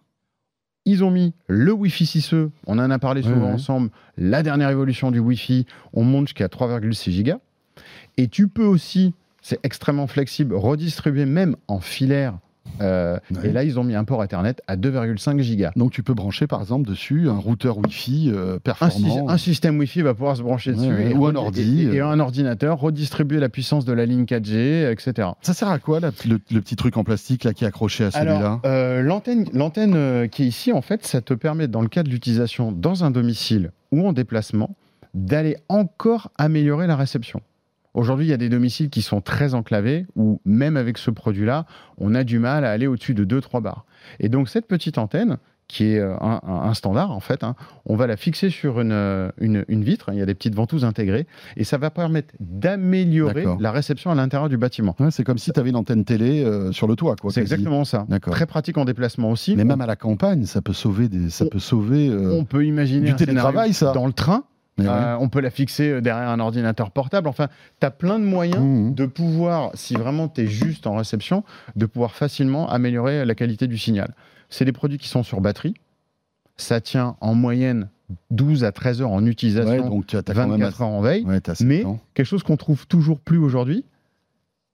Ils 0.86 1.04
ont 1.04 1.12
mis 1.12 1.34
le 1.48 1.72
Wi-Fi 1.72 2.06
6E, 2.06 2.50
on 2.66 2.80
en 2.80 2.90
a 2.90 3.00
parlé 3.00 3.22
souvent 3.22 3.48
ouais. 3.48 3.54
ensemble, 3.54 3.92
la 4.18 4.44
dernière 4.44 4.70
évolution 4.70 5.12
du 5.12 5.20
Wi-Fi, 5.20 5.66
on 5.94 6.04
monte 6.04 6.30
jusqu'à 6.30 6.48
3,6 6.48 7.12
gigas. 7.12 7.40
Et 8.18 8.28
tu 8.28 8.48
peux 8.48 8.66
aussi, 8.66 9.14
c'est 9.42 9.60
extrêmement 9.64 10.08
flexible, 10.08 10.56
redistribuer 10.56 11.26
même 11.26 11.56
en 11.68 11.80
filaire. 11.80 12.40
Euh, 12.82 13.18
Ouais. 13.32 13.50
Et 13.50 13.52
là, 13.52 13.64
ils 13.64 13.80
ont 13.80 13.84
mis 13.84 13.96
un 13.96 14.04
port 14.04 14.24
Ethernet 14.24 14.56
à 14.68 14.76
2,5 14.78 15.40
gigas. 15.42 15.72
Donc 15.76 15.92
tu 15.92 16.04
peux 16.04 16.14
brancher 16.14 16.48
par 16.48 16.62
exemple 16.62 16.88
dessus 16.90 17.30
un 17.30 17.38
routeur 17.38 17.78
Wi-Fi 17.78 18.32
euh, 18.34 18.56
Un, 18.56 18.60
performant. 18.60 19.30
un 19.30 19.38
système 19.38 19.78
Wi-Fi 19.80 20.02
va 20.02 20.14
pouvoir 20.14 20.36
se 20.38 20.42
brancher 20.42 20.74
dessus. 20.74 20.88
ouais. 20.88 21.12
et 21.12 21.14
Ou 21.14 21.26
un 21.28 21.36
ordi, 21.36 21.84
Et, 21.92 21.96
et 21.96 22.02
un 22.02 22.20
ordinateur, 22.20 22.80
redistribuer 22.80 23.40
la 23.40 23.50
puissance 23.50 23.86
de 23.86 23.94
la 23.94 24.06
ligne 24.06 24.24
4G, 24.24 24.92
etc. 24.92 25.30
Ça 25.42 25.54
sert 25.54 25.68
à 25.70 25.80
quoi 25.80 26.00
là, 26.00 26.12
le, 26.28 26.40
le 26.52 26.62
petit 26.62 26.76
truc 26.76 26.98
en 26.98 27.04
plastique 27.04 27.44
là 27.44 27.54
qui 27.54 27.64
est 27.64 27.68
accroché 27.68 28.06
à 28.06 28.12
celui-là? 28.12 28.60
Euh, 28.66 29.02
l'antenne, 29.02 29.46
l'antenne 29.54 30.28
qui 30.30 30.44
est 30.44 30.48
ici, 30.48 30.72
en 30.72 30.82
fait, 30.82 31.06
ça 31.06 31.22
te 31.22 31.34
permet, 31.34 31.68
dans 31.68 31.82
le 31.82 31.88
cas 31.90 32.04
de 32.04 32.10
l'utilisation 32.10 32.72
dans 32.72 33.04
un 33.04 33.12
domicile 33.12 33.72
ou 33.92 34.08
en 34.08 34.14
déplacement, 34.14 34.76
d'aller 35.14 35.58
encore 35.70 36.32
améliorer 36.38 36.86
la 36.88 36.96
réception. 36.96 37.42
Aujourd'hui, 37.94 38.28
il 38.28 38.30
y 38.30 38.34
a 38.34 38.38
des 38.38 38.50
domiciles 38.50 38.90
qui 38.90 39.02
sont 39.02 39.20
très 39.22 39.54
enclavés, 39.56 40.06
où 40.16 40.42
même 40.46 40.78
avec 40.78 40.98
ce 40.98 41.10
produit-là, 41.12 41.66
on 41.98 42.14
a 42.16 42.24
du 42.24 42.40
mal 42.40 42.64
à 42.66 42.72
aller 42.72 42.88
au-dessus 42.88 43.14
de 43.16 43.26
2-3 43.40 43.62
bars. 43.62 43.86
Et 44.20 44.30
donc, 44.30 44.48
cette 44.50 44.68
petite 44.68 44.98
antenne, 44.98 45.38
qui 45.68 45.86
est 45.94 46.00
euh, 46.00 46.16
un, 46.20 46.74
standard, 46.74 47.12
en 47.12 47.20
fait, 47.20 47.44
hein, 47.44 47.56
on 47.86 47.96
va 47.96 48.08
la 48.08 48.18
fixer 48.18 48.50
sur 48.50 48.82
une, 48.82 48.92
euh, 48.92 49.30
une, 49.40 49.66
une 49.68 49.84
vitre, 49.84 50.10
il 50.12 50.18
y 50.18 50.22
a 50.22 50.26
des 50.26 50.34
petites 50.34 50.56
ventouses 50.56 50.84
intégrées, 50.84 51.28
et 51.58 51.64
ça 51.64 51.78
va 51.78 51.92
permettre 51.92 52.34
d'améliorer 52.40 53.46
la 53.60 53.72
réception 53.72 54.10
à 54.12 54.16
l'intérieur 54.16 54.50
du 54.50 54.58
bâtiment. 54.58 54.96
Ouais, 55.00 55.12
c'est 55.12 55.24
comme 55.24 55.38
si 55.38 55.52
tu 55.52 55.60
avais 55.60 55.70
une 55.70 55.76
antenne 55.76 56.06
télé 56.06 56.44
euh, 56.44 56.72
sur 56.72 56.88
le 56.88 56.96
toit. 56.96 57.16
C'est 57.30 57.42
exactement 57.42 57.86
ça. 57.86 58.06
Très 58.32 58.46
pratique 58.48 58.78
en 58.78 58.86
déplacement 58.86 59.30
aussi. 59.32 59.56
Mais 59.56 59.64
même 59.64 59.82
à 59.82 59.86
la 59.86 59.96
campagne, 59.96 60.46
ça 60.46 60.62
peut 60.62 60.74
sauver 60.74 61.08
des, 61.08 61.30
ça 61.30 61.46
On- 61.46 61.50
peut 61.50 61.60
sauver. 61.60 62.10
euh, 62.10 62.32
On 62.32 62.46
peut 62.46 62.66
imaginer 62.66 63.08
du 63.10 63.16
télétravail, 63.16 63.74
ça. 63.74 63.92
dans 63.94 64.08
le 64.08 64.14
train. 64.14 64.44
Ouais. 64.88 64.94
Euh, 64.94 65.18
on 65.20 65.30
peut 65.30 65.40
la 65.42 65.50
fixer 65.50 65.90
euh, 65.90 66.02
derrière 66.02 66.30
un 66.30 66.40
ordinateur 66.40 66.92
portable. 66.92 67.28
Enfin, 67.28 67.48
tu 67.80 67.86
as 67.86 67.92
plein 67.92 68.20
de 68.20 68.26
moyens 68.26 68.60
Mhm. 68.64 68.94
de 68.96 69.06
pouvoir, 69.06 69.72
si 69.74 69.94
vraiment 69.96 70.28
tu 70.28 70.42
es 70.42 70.48
juste 70.48 70.88
en 70.88 70.96
réception, 70.96 71.44
de 71.76 71.86
pouvoir 71.86 72.12
facilement 72.12 72.70
améliorer 72.70 73.26
la 73.26 73.36
qualité 73.36 73.68
du 73.68 73.78
signal. 73.78 74.14
C'est 74.50 74.66
des 74.66 74.72
produits 74.72 74.98
qui 74.98 75.08
sont 75.08 75.24
sur 75.24 75.42
batterie. 75.42 75.74
Ça 76.58 76.82
tient 76.82 77.16
en 77.22 77.36
moyenne 77.36 77.88
12 78.32 78.64
à 78.64 78.72
13 78.72 79.02
heures 79.02 79.12
en 79.12 79.24
Ouais, 79.24 79.30
utilisation, 79.30 79.88
donc 79.90 80.08
tu 80.08 80.18
as, 80.18 80.24
t'as 80.24 80.34
quand 80.34 80.42
même 80.48 80.52
24 80.60 80.82
heures 80.82 80.88
en 80.88 81.02
veille. 81.02 81.24
Ouais, 81.26 81.40
Mais 81.62 81.82
temps. 81.84 82.00
quelque 82.16 82.26
chose 82.26 82.44
qu'on 82.44 82.58
trouve 82.58 82.88
toujours 82.88 83.20
plus 83.20 83.38
aujourd'hui, 83.38 83.86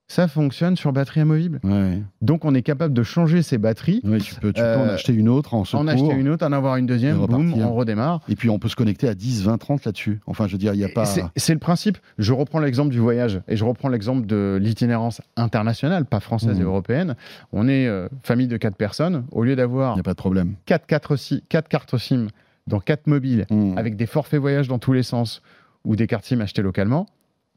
ça 0.08 0.28
fonctionne 0.28 0.76
sur 0.76 0.93
batterie 0.93 1.22
amovible. 1.22 1.60
Ouais. 1.64 2.01
Donc 2.22 2.45
on 2.45 2.53
est 2.53 2.62
capable 2.62 2.93
de 2.93 3.01
changer 3.03 3.41
ces 3.41 3.58
batteries, 3.58 4.01
Ouais, 4.03 4.20
tu 4.20 4.36
peux, 4.36 4.53
tu 4.53 4.62
peux 4.62 4.68
Euh, 4.68 4.86
en 4.86 4.93
acheter 4.93 5.14
une 5.14 5.28
autre 5.30 5.53
en 5.56 5.66
secours. 5.66 5.80
en 5.80 5.88
acheter 5.88 6.14
une 6.14 6.30
autre, 6.30 6.45
en 6.45 6.51
avoir 6.51 6.76
une 6.78 6.86
deuxième, 6.86 7.18
boum, 7.26 7.53
on 7.56 7.74
redémarre. 7.74 8.22
Et 8.30 8.36
puis 8.36 8.49
on 8.49 8.60
peut 8.60 8.70
se 8.70 8.76
connecter 8.76 9.08
à 9.08 9.16
10, 9.16 9.43
20, 9.43 9.58
30 9.58 9.84
là-dessus. 9.86 10.20
Enfin, 10.28 10.45
je 10.47 10.51
veux 10.51 10.58
dire, 10.60 10.74
il 10.74 10.78
n'y 10.78 10.84
a 10.84 10.89
pas. 10.89 11.06
C'est- 11.06 11.53
le 11.53 11.60
principe. 11.60 11.97
Je 12.20 12.34
reprends 12.34 12.60
l'exemple 12.60 12.91
du 12.91 12.99
voyage 12.99 13.41
et 13.47 13.56
je 13.56 13.64
reprends 13.66 13.89
l'exemple 13.89 14.26
de 14.28 14.60
l'itinérance 14.62 15.22
internationale, 15.38 16.06
pas 16.06 16.20
française 16.20 16.56
Mhm. 16.58 16.62
et 16.62 16.66
européenne. 16.66 17.16
On 17.53 17.68
est 17.68 17.88
euh, 17.88 18.08
famille 18.24 18.47
de 18.47 18.58
quatre 18.58 18.76
personnes. 18.78 19.26
Au 19.32 19.43
lieu 19.43 19.53
Il 19.53 19.56
d'avoir 19.56 19.95
n'y 19.95 20.01
a 20.01 20.03
pas 20.03 20.12
de 20.12 20.18
problème. 20.18 20.56
quatre, 20.66 20.86
quatre, 20.86 21.16
si- 21.16 21.43
quatre 21.49 21.68
cartes 21.68 21.97
SIM 21.97 22.28
dans 22.68 22.80
quatre 22.80 23.08
mobiles 23.08 23.45
Mmh. 23.49 23.78
avec 23.78 23.95
des 23.95 24.06
forfaits 24.06 24.39
voyage 24.39 24.68
dans 24.68 24.80
tous 24.80 24.93
les 24.93 25.03
sens 25.03 25.41
ou 25.84 25.95
des 25.95 26.08
cartes 26.08 26.26
SIM 26.26 26.41
achetées 26.41 26.62
localement, 26.64 27.06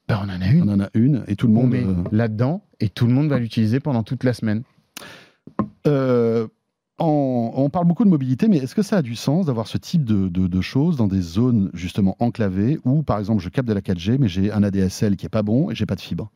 ben 0.08 0.20
on 0.24 0.28
en 0.28 0.40
a 0.40 0.46
une. 0.50 0.68
On 0.68 0.72
en 0.74 0.80
a 0.80 0.88
une 0.94 1.22
et 1.28 1.36
tout 1.36 1.46
le 1.46 1.52
On 1.52 1.62
monde. 1.66 1.74
euh, 1.74 1.94
là-dedans 2.12 2.62
et 2.80 2.88
tout 2.88 3.06
le 3.06 3.12
monde 3.12 3.28
va 3.28 3.38
l'utiliser 3.38 3.78
pendant 3.80 4.02
toute 4.02 4.24
la 4.24 4.32
semaine. 4.32 4.62
Euh, 5.86 6.46
en- 6.98 7.52
on 7.54 7.70
parle 7.70 7.86
beaucoup 7.86 8.04
de 8.04 8.10
mobilité, 8.10 8.48
mais 8.48 8.56
est-ce 8.58 8.74
que 8.74 8.82
ça 8.82 8.96
a 8.98 9.02
du 9.02 9.14
sens 9.14 9.46
d'avoir 9.46 9.68
ce 9.68 9.78
type 9.78 10.04
de, 10.04 10.28
de- 10.28 10.46
de 10.48 10.60
choses 10.60 10.96
dans 10.96 11.06
des 11.06 11.20
zones 11.20 11.70
justement 11.74 12.16
enclavées 12.18 12.78
où, 12.84 13.02
par 13.02 13.18
exemple, 13.18 13.40
je 13.42 13.48
capte 13.48 13.68
de 13.68 13.72
la 13.74 13.80
4G, 13.80 14.16
mais 14.18 14.28
j'ai 14.28 14.50
un 14.52 14.62
ADSL 14.62 15.16
qui 15.16 15.26
est 15.26 15.30
pas 15.30 15.42
bon 15.44 15.70
et 15.70 15.74
j'ai 15.74 15.86
pas 15.86 15.94
de 15.94 16.00
fibre? 16.00 16.30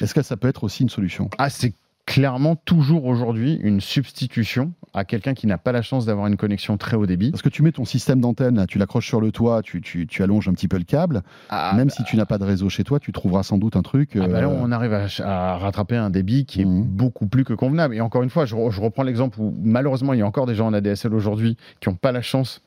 Est-ce 0.00 0.14
que 0.14 0.22
ça 0.22 0.36
peut 0.36 0.48
être 0.48 0.64
aussi 0.64 0.82
une 0.82 0.88
solution? 0.88 1.30
Ah, 1.38 1.50
c'est 1.50 1.74
clairement 2.06 2.56
toujours 2.56 3.04
aujourd'hui 3.06 3.54
une 3.62 3.80
substitution 3.80 4.72
à 4.92 5.04
quelqu'un 5.04 5.34
qui 5.34 5.46
n'a 5.46 5.56
pas 5.58 5.72
la 5.72 5.82
chance 5.82 6.04
d'avoir 6.06 6.26
une 6.26 6.36
connexion 6.36 6.76
très 6.76 6.96
haut 6.96 7.06
débit. 7.06 7.30
Parce 7.30 7.42
que 7.42 7.48
tu 7.48 7.62
mets 7.62 7.70
ton 7.72 7.84
système 7.84 8.20
d'antenne, 8.20 8.56
là, 8.56 8.66
tu 8.66 8.78
l'accroches 8.78 9.06
sur 9.06 9.20
le 9.20 9.30
toit, 9.30 9.62
tu, 9.62 9.80
tu- 9.80 10.06
tu 10.06 10.22
allonges 10.22 10.48
un 10.48 10.52
petit 10.52 10.66
peu 10.68 10.78
le 10.78 10.84
câble. 10.84 11.22
Ah, 11.48 11.72
Même 11.76 11.90
si 11.90 12.02
tu 12.04 12.16
n'as 12.16 12.26
pas 12.26 12.38
de 12.38 12.44
réseau 12.44 12.68
chez 12.68 12.82
toi, 12.82 12.98
tu 12.98 13.12
trouveras 13.12 13.42
sans 13.44 13.56
doute 13.58 13.76
un 13.76 13.82
truc. 13.82 14.10
Ah 14.16 14.26
bah 14.26 14.40
là, 14.40 14.48
euh, 14.48 14.58
on 14.60 14.72
arrive 14.72 14.92
à, 14.92 15.06
à 15.24 15.58
rattraper 15.58 15.96
un 15.96 16.10
débit 16.10 16.44
qui 16.44 16.62
est 16.62 16.64
Mhm. 16.64 16.82
beaucoup 16.84 17.26
plus 17.26 17.44
que 17.44 17.52
convenable. 17.52 17.94
Et 17.94 18.00
encore 18.00 18.22
une 18.22 18.30
fois, 18.30 18.46
je, 18.46 18.56
je 18.70 18.80
reprends 18.80 19.04
l'exemple 19.04 19.40
où 19.40 19.54
malheureusement, 19.62 20.12
il 20.12 20.18
y 20.18 20.22
a 20.22 20.26
encore 20.26 20.46
des 20.46 20.54
gens 20.56 20.66
en 20.66 20.72
ADSL 20.72 21.14
aujourd'hui 21.14 21.56
qui 21.80 21.88
n'ont 21.88 21.94
pas 21.94 22.10
la 22.12 22.22
chance 22.22 22.60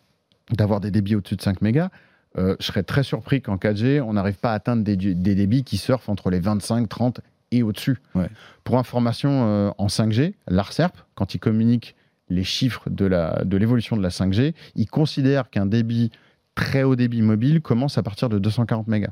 d'avoir 0.52 0.80
des 0.80 0.92
débits 0.92 1.16
au-dessus 1.16 1.36
de 1.36 1.42
5 1.42 1.62
mégas. 1.62 1.90
Euh, 2.38 2.56
je 2.60 2.66
serais 2.66 2.84
très 2.84 3.04
surpris 3.04 3.42
qu'en 3.42 3.58
4G, 3.58 4.02
on 4.02 4.14
n'arrive 4.14 4.38
pas 4.38 4.52
à 4.52 4.56
atteindre 4.56 4.84
des, 4.84 4.96
des 4.96 5.36
débits 5.36 5.64
qui 5.64 5.78
surfent 5.78 6.10
entre 6.10 6.30
les 6.32 6.40
25, 6.40 6.88
30 6.90 7.20
et 7.52 7.62
au-dessus. 7.64 7.98
Ouais. 8.16 8.28
Pour 8.64 8.80
information, 8.80 9.30
euh, 9.46 9.70
en 9.78 9.88
5G, 9.88 10.34
l'ARCERP, 10.48 10.96
quand 11.16 11.36
il 11.36 11.40
communique 11.40 11.96
les 12.30 12.44
chiffres 12.44 12.90
de 12.90 13.06
la- 13.06 13.44
de 13.46 13.58
l'évolution 13.58 13.98
de, 13.98 14.02
la 14.02 14.10
5G, 14.10 14.54
il 14.76 14.88
considère 14.88 15.50
qu'un 15.50 15.66
débit 15.66 16.12
très 16.56 16.84
haut 16.84 16.96
débit 16.96 17.22
mobile 17.22 17.62
commence 17.62 17.98
à 17.98 18.04
partir 18.04 18.30
de 18.30 18.40
240 18.40 18.88
mégas. 18.88 19.12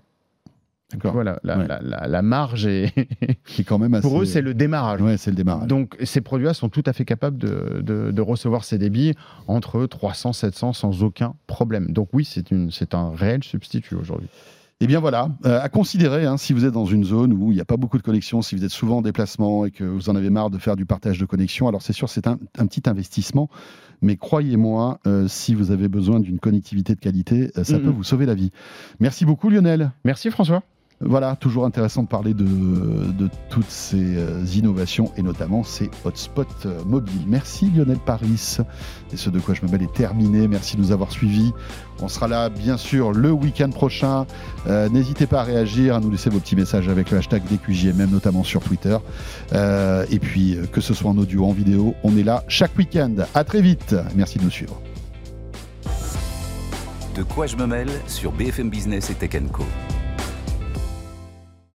Vois, 1.03 1.24
la, 1.24 1.39
la- 1.43 1.57
Ouais. 1.57 1.68
la- 1.68 1.80
la- 1.82 2.07
la 2.07 2.22
marge 2.22 2.66
est... 2.66 2.93
Est 3.57 3.64
quand 3.64 3.80
même 3.80 3.93
assez. 3.93 4.01
Pour 4.01 4.22
eux, 4.22 4.26
c'est 4.26 4.41
le 4.41 4.53
démarrage. 4.53 5.01
Ouais, 5.01 5.16
c'est 5.16 5.32
le 5.32 5.38
démarrage. 5.38 5.68
Donc, 5.68 5.95
ces 6.03 6.20
produits-là 6.20 6.53
sont 6.53 6.68
tout 6.68 6.84
à 6.86 6.91
fait 6.91 7.05
capables 7.05 7.38
de, 7.38 7.82
de- 7.82 8.12
de 8.12 8.22
recevoir 8.22 8.66
ces 8.66 8.78
débits 8.78 9.14
entre 9.47 9.86
300 9.86 10.34
700 10.34 10.74
sans 10.74 11.01
aucun 11.03 11.34
problème. 11.47 11.91
Donc, 11.93 12.09
oui, 12.12 12.26
c'est 12.26 12.93
un 12.93 13.12
réel 13.16 13.41
substitut 13.43 13.95
aujourd'hui. 13.95 14.28
Eh 14.84 14.88
bien 14.88 15.00
voilà, 15.00 15.30
euh, 15.46 15.62
à 15.62 15.70
considérer 15.70 16.26
hein, 16.26 16.38
si 16.38 16.54
vous 16.54 16.66
êtes 16.66 16.74
dans 16.74 16.88
une 16.88 17.04
zone 17.04 17.34
où 17.34 17.52
il 17.52 17.56
n'y 17.56 17.62
a 17.62 17.66
pas 17.66 17.78
beaucoup 17.78 18.00
de 18.00 18.02
connexions, 18.04 18.42
si 18.42 18.56
vous 18.56 18.66
êtes 18.66 18.72
souvent 18.72 18.98
en 18.98 19.02
déplacement 19.04 19.64
et 19.68 19.70
que 19.70 19.84
vous 19.84 20.10
en 20.10 20.16
avez 20.16 20.32
marre 20.32 20.50
de 20.50 20.58
faire 20.58 20.76
du 20.76 20.88
partage 20.88 21.20
de 21.20 21.26
connexion, 21.26 21.68
alors 21.68 21.84
c'est 21.84 21.94
sûr 21.94 22.10
c'est 22.10 22.26
un, 22.26 22.40
un 22.58 22.66
petit 22.66 22.90
investissement, 22.90 23.48
mais 24.02 24.18
croyez-moi, 24.18 25.00
euh, 25.06 25.28
si 25.28 25.54
vous 25.54 25.70
avez 25.70 25.88
besoin 25.88 26.20
d'une 26.20 26.40
connectivité 26.40 26.96
de 26.96 27.00
qualité, 27.00 27.52
euh, 27.58 27.64
ça 27.64 27.78
peut 27.78 27.92
vous 27.92 28.04
sauver 28.04 28.26
la 28.26 28.34
vie. 28.34 28.50
Merci 29.00 29.24
beaucoup 29.24 29.52
Lionel. 29.52 29.92
Merci 30.04 30.32
François. 30.32 30.64
Voilà, 31.04 31.36
toujours 31.36 31.66
intéressant 31.66 32.04
de 32.04 32.08
parler 32.08 32.34
de, 32.34 33.30
toutes 33.49 33.70
ces 33.70 34.18
euh, 34.18 34.43
innovations 34.54 35.12
et 35.18 35.24
notamment 35.24 35.64
ces 35.64 35.89
hotspots 36.06 36.45
euh, 36.66 36.84
mobiles. 36.86 37.26
Merci 37.28 37.72
Lionel 37.76 37.97
Paris. 37.97 38.58
Et 39.12 39.18
ce 39.18 39.30
de 39.30 39.39
quoi 39.39 39.56
je 39.56 39.66
me 39.66 39.72
mêle 39.72 39.84
est 39.84 39.93
terminé. 39.93 40.47
Merci 40.47 40.78
de 40.78 40.82
nous 40.82 40.91
avoir 40.91 41.12
suivis. 41.12 41.54
On 42.02 42.08
sera 42.08 42.28
là 42.28 42.49
bien 42.49 42.78
sûr 42.78 43.12
le 43.12 43.32
week-end 43.32 43.70
prochain. 43.70 44.26
Euh, 44.68 44.89
N'hésitez 44.89 45.26
pas 45.26 45.41
à 45.41 45.43
réagir, 45.43 45.95
à 45.95 45.99
nous 45.99 46.12
laisser 46.12 46.30
vos 46.30 46.39
petits 46.39 46.56
messages 46.56 46.88
avec 46.88 47.10
le 47.10 47.18
hashtag 47.18 47.43
DQJMM, 47.45 48.10
notamment 48.12 48.43
sur 48.43 48.62
Twitter. 48.62 48.97
Et 49.54 50.20
puis, 50.20 50.58
que 50.72 50.82
ce 50.82 50.93
soit 50.93 51.10
en 51.10 51.18
audio 51.18 51.41
ou 51.41 51.45
en 51.45 51.54
vidéo, 51.54 51.95
on 52.04 52.16
est 52.18 52.24
là 52.24 52.43
chaque 52.47 52.78
week-end. 52.78 53.16
À 53.34 53.43
très 53.43 53.62
vite. 53.62 53.95
Merci 54.16 54.39
de 54.39 54.43
nous 54.43 54.49
suivre. 54.49 54.80
De 57.16 57.24
quoi 57.24 57.47
je 57.47 57.56
me 57.56 57.66
mêle 57.66 57.89
sur 58.08 58.32
BFM 58.32 58.70
Business 58.70 59.10
et 59.10 59.16
Tech. 59.16 59.32